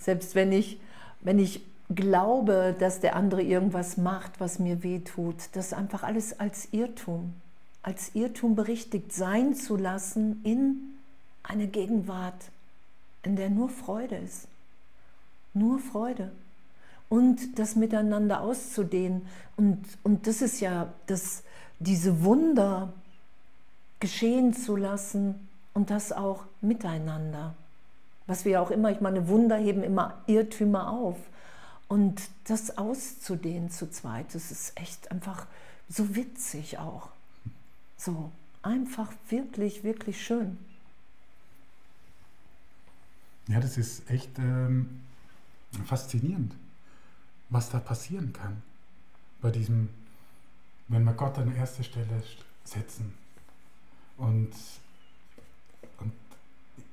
selbst 0.00 0.34
wenn 0.34 0.50
ich, 0.50 0.80
wenn 1.20 1.38
ich 1.38 1.62
glaube, 1.94 2.74
dass 2.78 3.00
der 3.00 3.16
andere 3.16 3.42
irgendwas 3.42 3.96
macht, 3.96 4.40
was 4.40 4.58
mir 4.58 4.82
wehtut, 4.82 5.36
das 5.52 5.72
einfach 5.72 6.02
alles 6.02 6.38
als 6.40 6.68
Irrtum, 6.72 7.34
als 7.82 8.14
Irrtum 8.14 8.54
berichtigt 8.54 9.12
sein 9.12 9.54
zu 9.54 9.76
lassen 9.76 10.40
in 10.44 10.94
eine 11.42 11.66
Gegenwart, 11.66 12.50
in 13.22 13.36
der 13.36 13.50
nur 13.50 13.68
Freude 13.68 14.16
ist. 14.16 14.48
Nur 15.52 15.78
Freude. 15.78 16.30
Und 17.08 17.58
das 17.58 17.74
miteinander 17.74 18.40
auszudehnen. 18.40 19.26
Und, 19.56 19.84
und 20.04 20.26
das 20.26 20.42
ist 20.42 20.60
ja 20.60 20.92
das, 21.06 21.42
diese 21.80 22.22
Wunder 22.22 22.92
geschehen 23.98 24.54
zu 24.54 24.76
lassen 24.76 25.48
und 25.74 25.90
das 25.90 26.12
auch 26.12 26.44
miteinander. 26.60 27.54
Was 28.30 28.44
wir 28.44 28.62
auch 28.62 28.70
immer, 28.70 28.92
ich 28.92 29.00
meine, 29.00 29.26
Wunder 29.26 29.56
heben 29.56 29.82
immer 29.82 30.22
Irrtümer 30.28 30.88
auf. 30.88 31.16
Und 31.88 32.22
das 32.44 32.78
auszudehnen 32.78 33.72
zu 33.72 33.90
zweit, 33.90 34.32
das 34.36 34.52
ist 34.52 34.78
echt 34.78 35.10
einfach 35.10 35.48
so 35.88 36.14
witzig 36.14 36.78
auch. 36.78 37.08
So 37.96 38.30
einfach 38.62 39.12
wirklich, 39.30 39.82
wirklich 39.82 40.24
schön. 40.24 40.58
Ja, 43.48 43.58
das 43.58 43.76
ist 43.76 44.08
echt 44.08 44.38
ähm, 44.38 45.00
faszinierend, 45.86 46.54
was 47.48 47.68
da 47.70 47.80
passieren 47.80 48.32
kann. 48.32 48.62
Bei 49.42 49.50
diesem, 49.50 49.88
wenn 50.86 51.02
wir 51.02 51.14
Gott 51.14 51.36
an 51.36 51.52
erste 51.56 51.82
Stelle 51.82 52.22
setzen. 52.62 53.12
Und, 54.16 54.52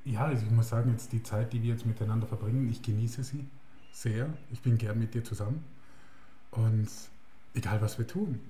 ja, 0.08 0.24
also 0.24 0.44
ich 0.44 0.50
muss 0.50 0.68
sagen, 0.68 0.90
jetzt 0.90 1.12
die 1.12 1.22
Zeit, 1.22 1.52
die 1.52 1.62
wir 1.62 1.70
jetzt 1.70 1.86
miteinander 1.86 2.26
verbringen, 2.26 2.68
ich 2.68 2.82
genieße 2.82 3.22
sie 3.22 3.44
sehr. 3.92 4.28
Ich 4.50 4.60
bin 4.60 4.78
gern 4.78 4.98
mit 4.98 5.14
dir 5.14 5.24
zusammen. 5.24 5.62
Und 6.50 6.88
egal, 7.54 7.80
was 7.82 7.98
wir 7.98 8.06
tun. 8.06 8.40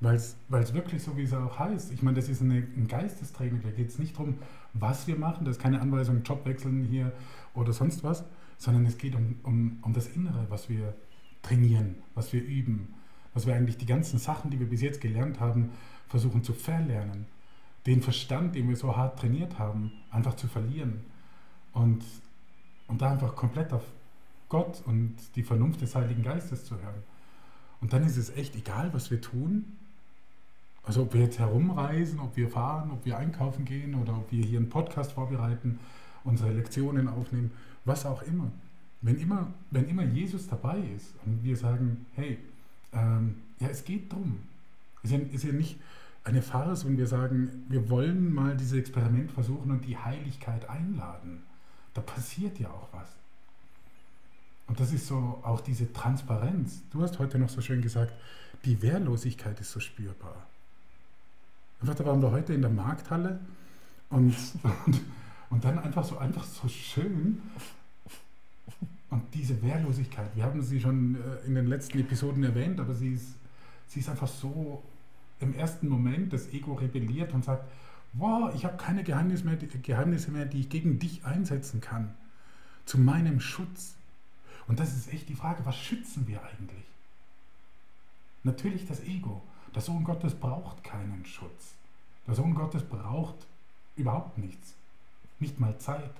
Weil 0.00 0.16
es 0.16 0.74
wirklich 0.74 1.02
so, 1.02 1.16
wie 1.16 1.22
es 1.22 1.32
auch 1.32 1.58
heißt. 1.58 1.92
Ich 1.92 2.02
meine, 2.02 2.16
das 2.16 2.28
ist 2.28 2.42
eine, 2.42 2.56
ein 2.56 2.88
Geistestraining. 2.88 3.62
Da 3.62 3.70
geht 3.70 3.88
es 3.88 3.98
nicht 3.98 4.14
darum, 4.14 4.38
was 4.72 5.06
wir 5.06 5.16
machen. 5.16 5.44
Das 5.44 5.56
ist 5.56 5.62
keine 5.62 5.80
Anweisung, 5.80 6.22
Job 6.22 6.44
wechseln 6.44 6.84
hier 6.84 7.12
oder 7.54 7.72
sonst 7.72 8.02
was. 8.02 8.24
Sondern 8.58 8.86
es 8.86 8.98
geht 8.98 9.14
um, 9.14 9.36
um, 9.42 9.78
um 9.82 9.92
das 9.92 10.08
Innere, 10.08 10.46
was 10.48 10.68
wir 10.68 10.94
trainieren, 11.42 11.96
was 12.14 12.32
wir 12.32 12.42
üben. 12.42 12.94
Was 13.34 13.46
wir 13.46 13.54
eigentlich 13.54 13.78
die 13.78 13.86
ganzen 13.86 14.18
Sachen, 14.18 14.50
die 14.50 14.60
wir 14.60 14.68
bis 14.68 14.80
jetzt 14.80 15.00
gelernt 15.00 15.40
haben, 15.40 15.70
versuchen 16.08 16.42
zu 16.44 16.52
verlernen. 16.52 17.26
Den 17.86 18.02
Verstand, 18.02 18.54
den 18.54 18.68
wir 18.68 18.76
so 18.76 18.96
hart 18.96 19.18
trainiert 19.18 19.58
haben, 19.58 19.92
einfach 20.10 20.34
zu 20.34 20.48
verlieren. 20.48 21.00
Und, 21.72 22.04
und 22.88 23.02
da 23.02 23.12
einfach 23.12 23.34
komplett 23.34 23.72
auf 23.72 23.82
Gott 24.48 24.82
und 24.86 25.16
die 25.36 25.42
Vernunft 25.42 25.80
des 25.80 25.94
Heiligen 25.94 26.22
Geistes 26.22 26.64
zu 26.64 26.76
hören. 26.76 27.02
Und 27.80 27.92
dann 27.92 28.04
ist 28.04 28.16
es 28.16 28.30
echt 28.30 28.56
egal, 28.56 28.92
was 28.94 29.10
wir 29.10 29.20
tun. 29.20 29.64
Also 30.84 31.02
ob 31.02 31.14
wir 31.14 31.22
jetzt 31.22 31.38
herumreisen, 31.38 32.20
ob 32.20 32.36
wir 32.36 32.48
fahren, 32.48 32.90
ob 32.90 33.04
wir 33.04 33.18
einkaufen 33.18 33.64
gehen 33.64 33.94
oder 33.94 34.16
ob 34.16 34.30
wir 34.30 34.44
hier 34.44 34.58
einen 34.58 34.68
Podcast 34.68 35.12
vorbereiten, 35.12 35.78
unsere 36.24 36.52
Lektionen 36.52 37.08
aufnehmen, 37.08 37.50
was 37.84 38.06
auch 38.06 38.22
immer. 38.22 38.50
Wenn 39.00 39.18
immer, 39.18 39.52
wenn 39.70 39.88
immer 39.88 40.04
Jesus 40.04 40.46
dabei 40.46 40.78
ist 40.96 41.14
und 41.24 41.42
wir 41.42 41.56
sagen, 41.56 42.06
hey, 42.14 42.38
ähm, 42.92 43.36
ja, 43.60 43.68
es 43.68 43.84
geht 43.84 44.12
drum. 44.12 44.38
Es 45.02 45.10
ist 45.10 45.18
ja, 45.18 45.26
ist 45.34 45.44
ja 45.44 45.52
nicht 45.52 45.78
eine 46.24 46.40
Farce, 46.40 46.86
wenn 46.86 46.96
wir 46.96 47.06
sagen, 47.06 47.64
wir 47.68 47.90
wollen 47.90 48.32
mal 48.32 48.56
dieses 48.56 48.78
Experiment 48.78 49.30
versuchen 49.30 49.70
und 49.70 49.84
die 49.84 49.96
Heiligkeit 49.96 50.68
einladen. 50.68 51.42
Da 51.92 52.00
passiert 52.00 52.58
ja 52.58 52.68
auch 52.70 52.88
was. 52.92 53.08
Und 54.66 54.80
das 54.80 54.92
ist 54.92 55.06
so 55.06 55.40
auch 55.42 55.60
diese 55.60 55.92
Transparenz. 55.92 56.82
Du 56.90 57.02
hast 57.02 57.18
heute 57.18 57.38
noch 57.38 57.50
so 57.50 57.60
schön 57.60 57.82
gesagt, 57.82 58.14
die 58.64 58.80
Wehrlosigkeit 58.80 59.60
ist 59.60 59.70
so 59.70 59.80
spürbar. 59.80 60.46
Einfach, 61.80 61.94
da 61.94 62.06
waren 62.06 62.22
wir 62.22 62.30
heute 62.30 62.54
in 62.54 62.62
der 62.62 62.70
Markthalle 62.70 63.40
und, 64.08 64.34
und, 64.86 65.00
und 65.50 65.64
dann 65.64 65.78
einfach 65.78 66.04
so, 66.04 66.16
einfach 66.16 66.44
so 66.44 66.66
schön. 66.68 67.42
Und 69.10 69.22
diese 69.34 69.60
Wehrlosigkeit, 69.62 70.34
wir 70.34 70.44
haben 70.44 70.62
sie 70.62 70.80
schon 70.80 71.16
äh, 71.16 71.46
in 71.46 71.54
den 71.54 71.66
letzten 71.66 72.00
Episoden 72.00 72.42
erwähnt, 72.42 72.80
aber 72.80 72.94
sie 72.94 73.12
ist, 73.12 73.34
sie 73.86 74.00
ist 74.00 74.08
einfach 74.08 74.26
so 74.26 74.82
im 75.40 75.54
ersten 75.54 75.88
Moment, 75.88 76.32
das 76.32 76.48
Ego 76.52 76.74
rebelliert 76.74 77.32
und 77.32 77.44
sagt, 77.44 77.68
wow, 78.14 78.54
ich 78.54 78.64
habe 78.64 78.76
keine 78.76 79.04
Geheimnisse 79.04 79.44
mehr, 79.44 79.56
Geheimnisse 79.56 80.30
mehr, 80.30 80.46
die 80.46 80.60
ich 80.60 80.68
gegen 80.68 80.98
dich 80.98 81.24
einsetzen 81.24 81.80
kann. 81.80 82.14
Zu 82.86 82.98
meinem 82.98 83.40
Schutz. 83.40 83.94
Und 84.66 84.80
das 84.80 84.94
ist 84.94 85.12
echt 85.12 85.28
die 85.28 85.34
Frage, 85.34 85.64
was 85.66 85.76
schützen 85.76 86.26
wir 86.26 86.42
eigentlich? 86.42 86.84
Natürlich 88.42 88.86
das 88.86 89.00
Ego. 89.00 89.42
Der 89.74 89.82
Sohn 89.82 90.04
Gottes 90.04 90.34
braucht 90.34 90.84
keinen 90.84 91.24
Schutz. 91.24 91.74
Der 92.26 92.34
Sohn 92.34 92.54
Gottes 92.54 92.82
braucht 92.82 93.46
überhaupt 93.96 94.38
nichts. 94.38 94.74
Nicht 95.40 95.58
mal 95.58 95.76
Zeit. 95.78 96.14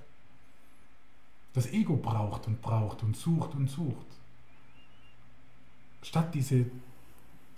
Das 1.53 1.71
Ego 1.71 1.95
braucht 1.95 2.47
und 2.47 2.61
braucht 2.61 3.01
und 3.01 3.15
sucht 3.15 3.55
und 3.55 3.69
sucht. 3.69 4.05
Statt 6.01 6.35
diese 6.35 6.65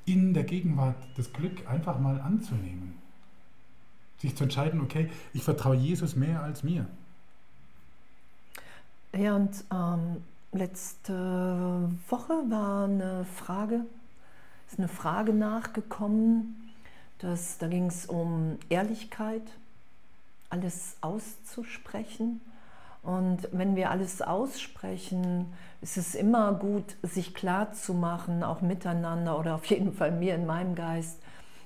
in 0.08 0.34
der 0.34 0.46
Gegenwart 0.46 0.96
das 1.18 1.32
Glück 1.34 1.68
einfach 1.68 2.00
mal 2.00 2.20
anzunehmen. 2.22 2.96
Sich 4.18 4.36
zu 4.36 4.46
entscheiden, 4.46 4.82
okay, 4.82 5.12
ich 5.34 5.44
vertraue 5.44 5.76
Jesus 5.76 6.16
mehr 6.16 6.42
als 6.42 6.64
mir. 6.64 6.88
Ja, 9.16 9.36
und 9.36 9.64
ähm, 9.72 10.24
letzte 10.54 11.90
Woche 12.08 12.34
war 12.50 12.86
eine 12.86 13.26
Frage, 13.26 13.86
ist 14.70 14.80
eine 14.80 14.88
Frage 14.88 15.34
nachgekommen, 15.34 16.72
dass, 17.20 17.58
da 17.58 17.68
ging 17.68 17.88
es 17.88 18.06
um 18.06 18.58
Ehrlichkeit, 18.70 19.44
alles 20.50 20.96
auszusprechen. 21.02 22.40
Und 23.08 23.48
wenn 23.54 23.78
wir 23.78 23.90
alles 23.90 24.22
aussprechen, 24.22 25.46
ist 25.82 25.96
es 25.96 26.14
immer 26.14 26.54
gut, 26.54 26.98
sich 27.04 27.34
klar 27.34 27.72
zu 27.72 27.94
machen, 27.94 28.44
auch 28.44 28.60
miteinander 28.60 29.40
oder 29.40 29.56
auf 29.56 29.64
jeden 29.68 29.94
Fall 29.94 30.12
mir 30.12 30.36
in 30.36 30.46
meinem 30.46 30.76
Geist, 30.76 31.18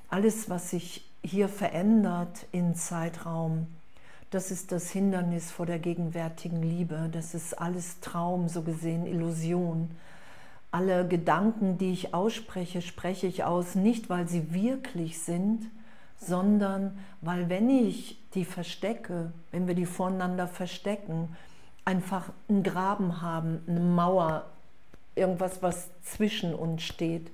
alles, 0.08 0.52
was 0.52 0.70
sich 0.70 1.04
hier 1.24 1.50
verändert 1.50 2.46
in 2.52 2.76
Zeitraum, 2.76 3.66
das 4.30 4.52
ist 4.52 4.72
das 4.72 4.92
Hindernis 4.92 5.50
vor 5.50 5.66
der 5.66 5.80
gegenwärtigen 5.80 6.62
Liebe. 6.62 7.10
Das 7.12 7.34
ist 7.34 7.60
alles 7.60 8.02
Traum, 8.02 8.48
so 8.48 8.62
gesehen 8.62 9.08
Illusion. 9.08 9.90
Alle 10.70 11.08
Gedanken, 11.08 11.80
die 11.80 11.92
ich 11.92 12.14
ausspreche, 12.14 12.84
spreche 12.84 13.26
ich 13.26 13.46
aus, 13.46 13.74
nicht 13.74 14.12
weil 14.12 14.28
sie 14.28 14.54
wirklich 14.54 15.18
sind, 15.18 15.72
sondern 16.22 16.98
weil 17.22 17.50
wenn 17.50 17.70
ich 17.70 18.18
die 18.34 18.46
verstecke, 18.46 19.34
wenn 19.52 19.68
wir 19.68 19.76
die 19.76 19.86
voneinander 19.86 20.48
verstecken, 20.48 21.36
einfach 21.84 22.30
einen 22.48 22.64
Graben 22.64 23.22
haben, 23.22 23.64
eine 23.68 23.80
Mauer, 23.80 24.46
irgendwas, 25.16 25.62
was 25.62 25.90
zwischen 26.04 26.54
uns 26.54 26.84
steht. 26.84 27.32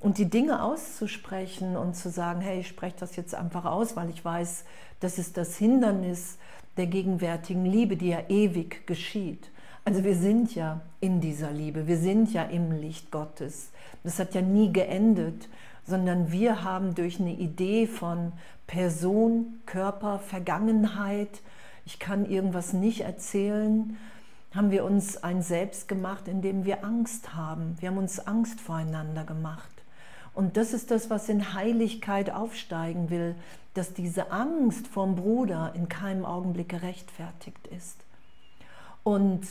Und 0.00 0.18
die 0.18 0.30
Dinge 0.30 0.62
auszusprechen 0.62 1.76
und 1.76 1.94
zu 1.94 2.10
sagen, 2.10 2.40
hey, 2.40 2.60
ich 2.60 2.68
spreche 2.68 2.96
das 2.98 3.16
jetzt 3.16 3.34
einfach 3.34 3.64
aus, 3.64 3.96
weil 3.96 4.08
ich 4.10 4.24
weiß, 4.24 4.64
das 5.00 5.18
ist 5.18 5.36
das 5.36 5.56
Hindernis 5.56 6.38
der 6.76 6.86
gegenwärtigen 6.86 7.66
Liebe, 7.66 7.96
die 7.96 8.08
ja 8.08 8.20
ewig 8.28 8.86
geschieht. 8.86 9.50
Also 9.84 10.04
wir 10.04 10.16
sind 10.16 10.54
ja 10.54 10.80
in 11.00 11.20
dieser 11.20 11.50
Liebe, 11.50 11.86
wir 11.86 11.98
sind 11.98 12.32
ja 12.32 12.44
im 12.44 12.72
Licht 12.72 13.10
Gottes. 13.10 13.70
Das 14.04 14.18
hat 14.18 14.34
ja 14.34 14.40
nie 14.40 14.72
geendet, 14.72 15.48
sondern 15.86 16.30
wir 16.32 16.62
haben 16.64 16.94
durch 16.94 17.20
eine 17.20 17.34
Idee 17.34 17.86
von 17.86 18.32
Person, 18.66 19.60
Körper, 19.66 20.18
Vergangenheit, 20.18 21.40
ich 21.84 21.98
kann 21.98 22.28
irgendwas 22.28 22.72
nicht 22.72 23.00
erzählen, 23.00 23.96
haben 24.54 24.70
wir 24.70 24.84
uns 24.84 25.22
ein 25.22 25.42
Selbst 25.42 25.88
gemacht, 25.88 26.28
in 26.28 26.42
dem 26.42 26.64
wir 26.64 26.84
Angst 26.84 27.34
haben. 27.34 27.76
Wir 27.80 27.88
haben 27.88 27.98
uns 27.98 28.20
Angst 28.20 28.60
voreinander 28.60 29.24
gemacht. 29.24 29.70
Und 30.34 30.56
das 30.56 30.72
ist 30.72 30.90
das, 30.90 31.10
was 31.10 31.28
in 31.28 31.54
Heiligkeit 31.54 32.30
aufsteigen 32.30 33.10
will, 33.10 33.34
dass 33.74 33.94
diese 33.94 34.30
Angst 34.30 34.86
vom 34.86 35.16
Bruder 35.16 35.72
in 35.74 35.88
keinem 35.88 36.24
Augenblick 36.24 36.68
gerechtfertigt 36.68 37.66
ist. 37.68 37.98
Und 39.02 39.46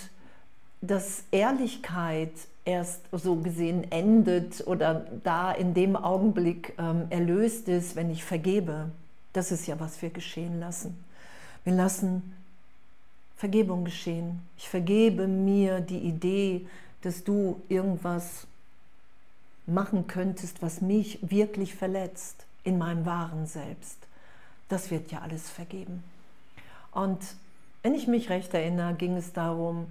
dass 0.82 1.24
Ehrlichkeit 1.32 2.32
erst 2.66 3.02
so 3.12 3.36
gesehen 3.36 3.92
endet 3.92 4.66
oder 4.68 5.06
da 5.24 5.52
in 5.52 5.74
dem 5.74 5.96
Augenblick 5.96 6.74
ähm, 6.78 7.08
erlöst 7.10 7.68
ist, 7.68 7.96
wenn 7.96 8.12
ich 8.12 8.24
vergebe. 8.24 8.92
Das 9.34 9.52
ist 9.52 9.68
ja, 9.68 9.80
was 9.80 10.02
wir 10.02 10.10
geschehen 10.10 10.60
lassen. 10.60 11.04
Wir 11.64 11.74
lassen 11.74 12.34
Vergebung 13.36 13.86
geschehen. 13.86 14.42
Ich 14.58 14.70
vergebe 14.70 15.28
mir 15.28 15.80
die 15.82 16.00
Idee, 16.00 16.68
dass 17.02 17.24
du 17.24 17.62
irgendwas 17.70 18.46
machen 19.66 20.06
könntest, 20.08 20.62
was 20.62 20.82
mich 20.82 21.18
wirklich 21.22 21.74
verletzt 21.74 22.46
in 22.64 22.78
meinem 22.78 23.06
wahren 23.06 23.48
Selbst. 23.48 23.98
Das 24.70 24.92
wird 24.92 25.12
ja 25.12 25.20
alles 25.20 25.50
vergeben. 25.50 26.04
Und 26.92 27.20
wenn 27.82 27.96
ich 27.96 28.08
mich 28.08 28.30
recht 28.30 28.54
erinnere, 28.54 28.94
ging 28.94 29.16
es 29.18 29.34
darum, 29.34 29.88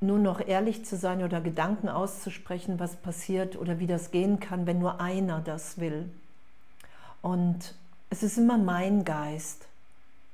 nur 0.00 0.18
noch 0.18 0.46
ehrlich 0.46 0.84
zu 0.84 0.96
sein 0.96 1.22
oder 1.22 1.40
Gedanken 1.40 1.88
auszusprechen, 1.88 2.80
was 2.80 2.96
passiert 2.96 3.56
oder 3.56 3.78
wie 3.78 3.86
das 3.86 4.10
gehen 4.10 4.40
kann, 4.40 4.66
wenn 4.66 4.78
nur 4.78 5.00
einer 5.00 5.40
das 5.40 5.78
will. 5.78 6.10
Und 7.22 7.74
es 8.08 8.22
ist 8.22 8.38
immer 8.38 8.56
mein 8.56 9.04
Geist. 9.04 9.66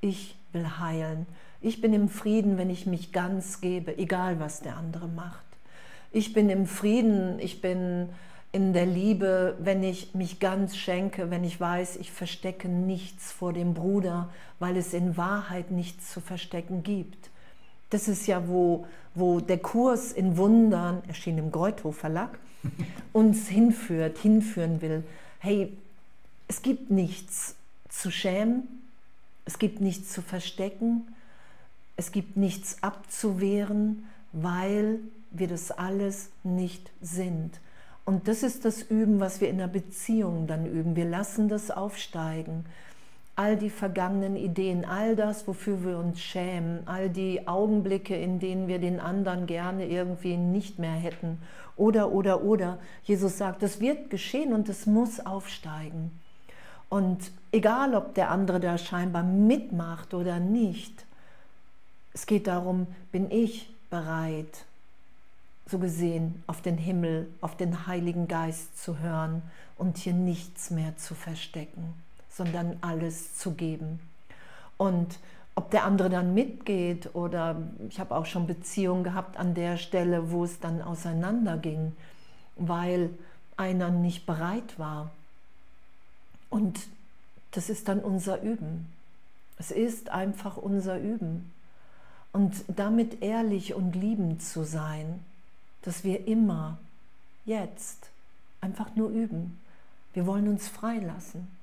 Ich 0.00 0.36
will 0.52 0.78
heilen. 0.78 1.26
Ich 1.60 1.80
bin 1.80 1.92
im 1.92 2.08
Frieden, 2.08 2.58
wenn 2.58 2.70
ich 2.70 2.86
mich 2.86 3.12
ganz 3.12 3.60
gebe, 3.60 3.98
egal 3.98 4.38
was 4.38 4.60
der 4.60 4.76
andere 4.76 5.08
macht. 5.08 5.44
Ich 6.12 6.32
bin 6.32 6.48
im 6.48 6.66
Frieden, 6.66 7.40
ich 7.40 7.60
bin 7.60 8.08
in 8.52 8.72
der 8.72 8.86
Liebe, 8.86 9.56
wenn 9.58 9.82
ich 9.82 10.14
mich 10.14 10.38
ganz 10.38 10.76
schenke, 10.76 11.30
wenn 11.30 11.44
ich 11.44 11.60
weiß, 11.60 11.96
ich 11.96 12.12
verstecke 12.12 12.68
nichts 12.68 13.32
vor 13.32 13.52
dem 13.52 13.74
Bruder, 13.74 14.30
weil 14.58 14.76
es 14.76 14.94
in 14.94 15.16
Wahrheit 15.16 15.70
nichts 15.70 16.12
zu 16.12 16.20
verstecken 16.20 16.82
gibt. 16.82 17.30
Das 17.90 18.08
ist 18.08 18.26
ja, 18.26 18.48
wo, 18.48 18.86
wo 19.14 19.40
der 19.40 19.58
Kurs 19.58 20.12
in 20.12 20.36
Wundern, 20.36 21.02
erschien 21.06 21.38
im 21.38 21.50
Greuthof 21.50 21.96
Verlag, 21.96 22.38
uns 23.12 23.48
hinführt, 23.48 24.18
hinführen 24.18 24.80
will. 24.80 25.04
Hey, 25.38 25.76
es 26.48 26.62
gibt 26.62 26.90
nichts 26.90 27.54
zu 27.88 28.10
schämen, 28.10 28.68
es 29.44 29.58
gibt 29.58 29.80
nichts 29.80 30.12
zu 30.12 30.22
verstecken, 30.22 31.06
es 31.96 32.12
gibt 32.12 32.36
nichts 32.36 32.82
abzuwehren, 32.82 34.06
weil 34.32 35.00
wir 35.30 35.48
das 35.48 35.70
alles 35.70 36.30
nicht 36.44 36.90
sind. 37.00 37.60
Und 38.04 38.28
das 38.28 38.42
ist 38.42 38.64
das 38.64 38.82
Üben, 38.82 39.18
was 39.18 39.40
wir 39.40 39.48
in 39.48 39.58
der 39.58 39.66
Beziehung 39.66 40.46
dann 40.46 40.66
üben. 40.66 40.94
Wir 40.94 41.06
lassen 41.06 41.48
das 41.48 41.70
aufsteigen. 41.70 42.64
All 43.36 43.56
die 43.56 43.70
vergangenen 43.70 44.34
Ideen, 44.34 44.84
all 44.84 45.14
das, 45.14 45.46
wofür 45.46 45.84
wir 45.84 45.98
uns 45.98 46.20
schämen, 46.20 46.80
all 46.86 47.10
die 47.10 47.46
Augenblicke, 47.46 48.16
in 48.16 48.38
denen 48.38 48.66
wir 48.66 48.78
den 48.78 48.98
anderen 48.98 49.46
gerne 49.46 49.86
irgendwie 49.86 50.36
nicht 50.36 50.78
mehr 50.78 50.94
hätten. 50.94 51.38
Oder, 51.76 52.10
oder, 52.10 52.42
oder. 52.42 52.78
Jesus 53.04 53.36
sagt, 53.36 53.62
das 53.62 53.80
wird 53.80 54.08
geschehen 54.08 54.54
und 54.54 54.68
es 54.68 54.86
muss 54.86 55.20
aufsteigen. 55.20 56.10
Und 56.88 57.30
egal, 57.52 57.94
ob 57.94 58.14
der 58.14 58.30
andere 58.30 58.60
da 58.60 58.78
scheinbar 58.78 59.22
mitmacht 59.22 60.14
oder 60.14 60.38
nicht, 60.38 61.04
es 62.14 62.26
geht 62.26 62.46
darum, 62.46 62.86
bin 63.12 63.30
ich 63.30 63.68
bereit, 63.90 64.64
so 65.66 65.78
gesehen 65.78 66.42
auf 66.46 66.62
den 66.62 66.78
Himmel, 66.78 67.28
auf 67.40 67.56
den 67.56 67.86
Heiligen 67.86 68.28
Geist 68.28 68.82
zu 68.82 69.00
hören 69.00 69.42
und 69.76 69.98
hier 69.98 70.14
nichts 70.14 70.70
mehr 70.70 70.96
zu 70.96 71.14
verstecken, 71.14 71.92
sondern 72.36 72.76
alles 72.82 73.36
zu 73.38 73.52
geben. 73.52 74.00
Und 74.76 75.18
ob 75.54 75.70
der 75.70 75.84
andere 75.84 76.10
dann 76.10 76.34
mitgeht 76.34 77.14
oder 77.14 77.56
ich 77.88 77.98
habe 77.98 78.14
auch 78.14 78.26
schon 78.26 78.46
Beziehungen 78.46 79.04
gehabt 79.04 79.38
an 79.38 79.54
der 79.54 79.78
Stelle, 79.78 80.30
wo 80.30 80.44
es 80.44 80.60
dann 80.60 80.82
auseinanderging, 80.82 81.92
weil 82.56 83.10
einer 83.56 83.90
nicht 83.90 84.26
bereit 84.26 84.78
war. 84.78 85.10
Und 86.50 86.78
das 87.52 87.70
ist 87.70 87.88
dann 87.88 88.00
unser 88.00 88.42
Üben. 88.42 88.92
Es 89.58 89.70
ist 89.70 90.10
einfach 90.10 90.58
unser 90.58 90.98
Üben. 90.98 91.50
Und 92.32 92.64
damit 92.68 93.22
ehrlich 93.22 93.72
und 93.72 93.96
liebend 93.96 94.42
zu 94.42 94.64
sein, 94.64 95.20
dass 95.80 96.04
wir 96.04 96.26
immer, 96.26 96.76
jetzt, 97.46 98.10
einfach 98.60 98.94
nur 98.94 99.08
üben. 99.08 99.58
Wir 100.12 100.26
wollen 100.26 100.48
uns 100.48 100.68
freilassen. 100.68 101.55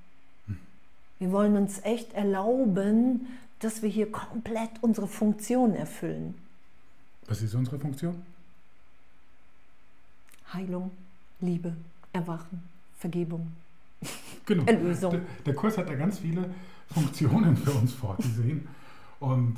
Wir 1.23 1.31
wollen 1.31 1.55
uns 1.55 1.79
echt 1.83 2.11
erlauben, 2.11 3.27
dass 3.59 3.81
wir 3.81 3.87
hier 3.87 4.11
komplett 4.11 4.71
unsere 4.81 5.07
Funktion 5.07 5.73
erfüllen. 5.73 6.33
Was 7.27 7.41
ist 7.41 7.55
unsere 7.55 7.79
Funktion? 7.79 8.21
Heilung, 10.51 10.91
Liebe, 11.39 11.77
Erwachen, 12.11 12.61
Vergebung, 12.97 13.53
genau. 14.45 14.65
Erlösung. 14.65 15.11
Der, 15.11 15.21
der, 15.45 15.55
Kurs 15.55 15.77
hat 15.77 15.87
da 15.87 15.95
ganz 15.95 16.19
viele 16.19 16.53
Funktionen 16.87 17.55
für 17.55 17.71
uns 17.71 17.93
vorgesehen. 17.93 18.67
Und, 19.21 19.55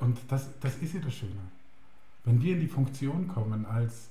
und 0.00 0.18
das, 0.26 0.48
das 0.60 0.76
ist 0.78 0.94
ja 0.94 1.00
das 1.04 1.14
Schöne. 1.14 1.30
Wenn 2.24 2.42
wir 2.42 2.54
in 2.54 2.60
die 2.60 2.66
Funktion 2.66 3.28
kommen 3.28 3.64
als 3.64 4.08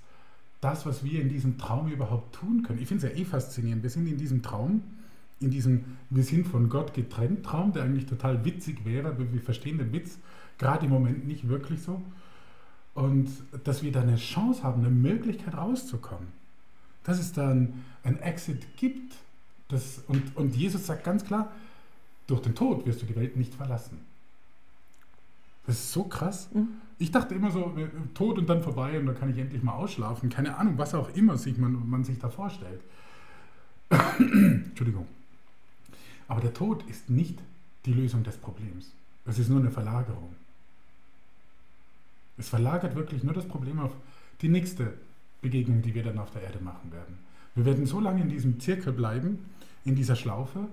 das, 0.62 0.86
was 0.86 1.04
wir 1.04 1.20
in 1.20 1.28
diesem 1.28 1.58
Traum 1.58 1.92
überhaupt 1.92 2.36
tun 2.36 2.64
können. 2.64 2.82
Ich 2.82 2.88
finde 2.88 3.06
es 3.06 3.14
ja 3.14 3.20
eh 3.20 3.26
faszinierend. 3.26 3.84
Wir 3.84 3.90
sind 3.90 4.08
in 4.08 4.18
diesem 4.18 4.42
Traum, 4.42 4.82
in 5.40 5.52
diesem 5.52 5.98
Wir 6.10 6.24
sind 6.24 6.48
von 6.48 6.70
Gott 6.70 6.94
getrennt 6.94 7.46
Traum, 7.46 7.74
der 7.74 7.84
eigentlich 7.84 8.06
total 8.06 8.46
witzig 8.46 8.86
wäre, 8.86 9.10
aber 9.10 9.32
wir 9.32 9.42
verstehen 9.42 9.78
den 9.78 9.92
Witz 9.92 10.18
gerade 10.58 10.86
im 10.86 10.92
Moment 10.92 11.28
nicht 11.28 11.48
wirklich 11.48 11.82
so. 11.82 12.02
Und 12.94 13.30
dass 13.66 13.84
wir 13.84 13.92
da 13.92 14.02
eine 14.02 14.16
Chance 14.16 14.64
haben, 14.64 14.82
eine 14.82 14.90
Möglichkeit 14.90 15.56
rauszukommen. 15.56 16.28
Dass 17.04 17.20
es 17.20 17.34
da 17.34 17.50
ein, 17.50 17.84
ein 18.04 18.20
Exit 18.20 18.78
gibt. 18.78 19.14
Das, 19.68 20.02
und, 20.08 20.36
und 20.38 20.56
Jesus 20.56 20.86
sagt 20.86 21.04
ganz 21.04 21.26
klar, 21.26 21.52
durch 22.28 22.42
den 22.42 22.56
Tod 22.56 22.86
wirst 22.86 23.02
du 23.02 23.06
die 23.06 23.16
Welt 23.16 23.36
nicht 23.36 23.54
verlassen. 23.54 24.00
Das 25.68 25.76
ist 25.76 25.92
so 25.92 26.04
krass. 26.04 26.50
Mhm. 26.54 26.70
Ich 26.98 27.12
dachte 27.12 27.36
immer 27.36 27.52
so, 27.52 27.76
äh, 27.78 27.88
tot 28.14 28.38
und 28.38 28.48
dann 28.48 28.64
vorbei 28.64 28.98
und 28.98 29.08
dann 29.08 29.18
kann 29.18 29.30
ich 29.30 29.38
endlich 29.38 29.62
mal 29.62 29.74
ausschlafen. 29.74 30.30
Keine 30.30 30.58
Ahnung, 30.58 30.78
was 30.78 30.96
auch 30.96 31.14
immer 31.16 31.38
sich 31.38 31.58
man, 31.58 31.90
man 31.90 32.04
sich 32.04 32.18
da 32.20 32.30
vorstellt. 32.30 32.80
Entschuldigung. 34.20 35.06
Aber 36.28 36.42
der 36.42 36.54
Tod 36.54 36.84
ist 36.90 37.10
nicht 37.10 37.40
die 37.86 37.94
Lösung 37.94 38.24
des 38.24 38.38
Problems. 38.38 38.92
Es 39.26 39.40
ist 39.40 39.50
nur 39.50 39.60
eine 39.60 39.72
Verlagerung. 39.72 40.36
Es 42.38 42.50
verlagert 42.50 42.96
wirklich 42.96 43.24
nur 43.24 43.34
das 43.34 43.48
Problem 43.48 43.80
auf 43.80 43.92
die 44.42 44.50
nächste 44.50 44.94
Begegnung, 45.42 45.82
die 45.82 45.94
wir 45.94 46.04
dann 46.04 46.20
auf 46.20 46.32
der 46.32 46.44
Erde 46.44 46.60
machen 46.60 46.92
werden. 46.92 47.18
Wir 47.56 47.66
werden 47.66 47.86
so 47.86 48.00
lange 48.00 48.22
in 48.22 48.30
diesem 48.30 48.60
Zirkel 48.60 48.92
bleiben, 48.92 49.40
in 49.86 49.96
dieser 49.96 50.16
Schlaufe, 50.16 50.68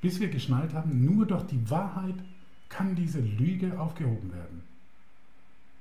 bis 0.00 0.20
wir 0.20 0.28
geschnallt 0.28 0.74
haben, 0.74 1.04
nur 1.04 1.26
durch 1.26 1.44
die 1.44 1.70
Wahrheit 1.70 2.16
kann 2.68 2.94
diese 2.94 3.20
Lüge 3.20 3.78
aufgehoben 3.78 4.32
werden. 4.32 4.62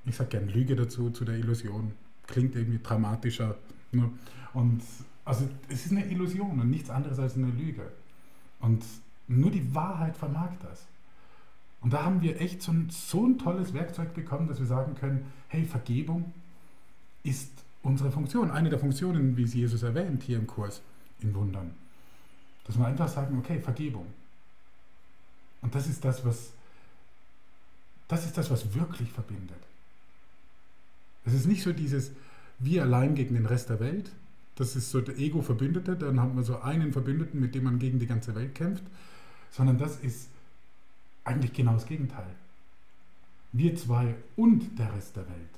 Ich 0.05 0.15
sage 0.15 0.29
gerne 0.29 0.51
Lüge 0.51 0.75
dazu, 0.75 1.09
zu 1.09 1.25
der 1.25 1.35
Illusion. 1.35 1.91
Klingt 2.27 2.55
irgendwie 2.55 2.79
dramatischer. 2.81 3.55
Ne? 3.91 4.09
Und 4.53 4.81
also 5.25 5.49
es 5.67 5.85
ist 5.85 5.91
eine 5.91 6.05
Illusion 6.05 6.59
und 6.59 6.69
nichts 6.69 6.89
anderes 6.89 7.19
als 7.19 7.35
eine 7.35 7.49
Lüge. 7.49 7.91
Und 8.59 8.83
nur 9.27 9.51
die 9.51 9.73
Wahrheit 9.73 10.17
vermag 10.17 10.51
das. 10.61 10.85
Und 11.81 11.93
da 11.93 12.03
haben 12.03 12.21
wir 12.21 12.41
echt 12.41 12.61
so 12.61 12.71
ein, 12.71 12.89
so 12.89 13.25
ein 13.25 13.38
tolles 13.38 13.73
Werkzeug 13.73 14.13
bekommen, 14.13 14.47
dass 14.47 14.59
wir 14.59 14.65
sagen 14.65 14.95
können, 14.95 15.31
hey, 15.49 15.65
Vergebung 15.65 16.33
ist 17.23 17.51
unsere 17.83 18.11
Funktion. 18.11 18.49
Eine 18.51 18.69
der 18.69 18.79
Funktionen, 18.79 19.38
wie 19.38 19.43
es 19.43 19.53
Jesus 19.53 19.83
erwähnt 19.83 20.23
hier 20.23 20.38
im 20.38 20.47
Kurs 20.47 20.81
in 21.21 21.33
Wundern. 21.35 21.71
Dass 22.65 22.77
wir 22.77 22.88
einfach 22.88 23.07
sagen, 23.07 23.38
okay, 23.38 23.59
Vergebung. 23.59 24.07
Und 25.61 25.75
das 25.75 25.88
ist 25.88 26.03
das, 26.03 26.25
was 26.25 26.51
das 28.07 28.25
ist 28.25 28.38
das, 28.38 28.51
was 28.51 28.75
wirklich 28.75 29.11
verbindet. 29.11 29.57
Es 31.25 31.33
ist 31.33 31.47
nicht 31.47 31.63
so 31.63 31.73
dieses 31.73 32.11
Wir 32.59 32.83
allein 32.83 33.15
gegen 33.15 33.33
den 33.33 33.45
Rest 33.45 33.69
der 33.69 33.79
Welt. 33.79 34.11
Das 34.55 34.75
ist 34.75 34.91
so 34.91 35.01
der 35.01 35.17
Ego-Verbündete. 35.17 35.95
Dann 35.95 36.21
hat 36.21 36.33
man 36.33 36.43
so 36.43 36.61
einen 36.61 36.93
Verbündeten, 36.93 37.39
mit 37.39 37.55
dem 37.55 37.63
man 37.63 37.79
gegen 37.79 37.99
die 37.99 38.05
ganze 38.05 38.35
Welt 38.35 38.55
kämpft. 38.55 38.83
Sondern 39.55 39.77
das 39.77 39.95
ist 39.97 40.27
eigentlich 41.23 41.53
genau 41.53 41.73
das 41.73 41.85
Gegenteil. 41.85 42.35
Wir 43.53 43.73
zwei 43.77 44.15
und 44.35 44.77
der 44.77 44.93
Rest 44.93 45.15
der 45.15 45.25
Welt. 45.29 45.49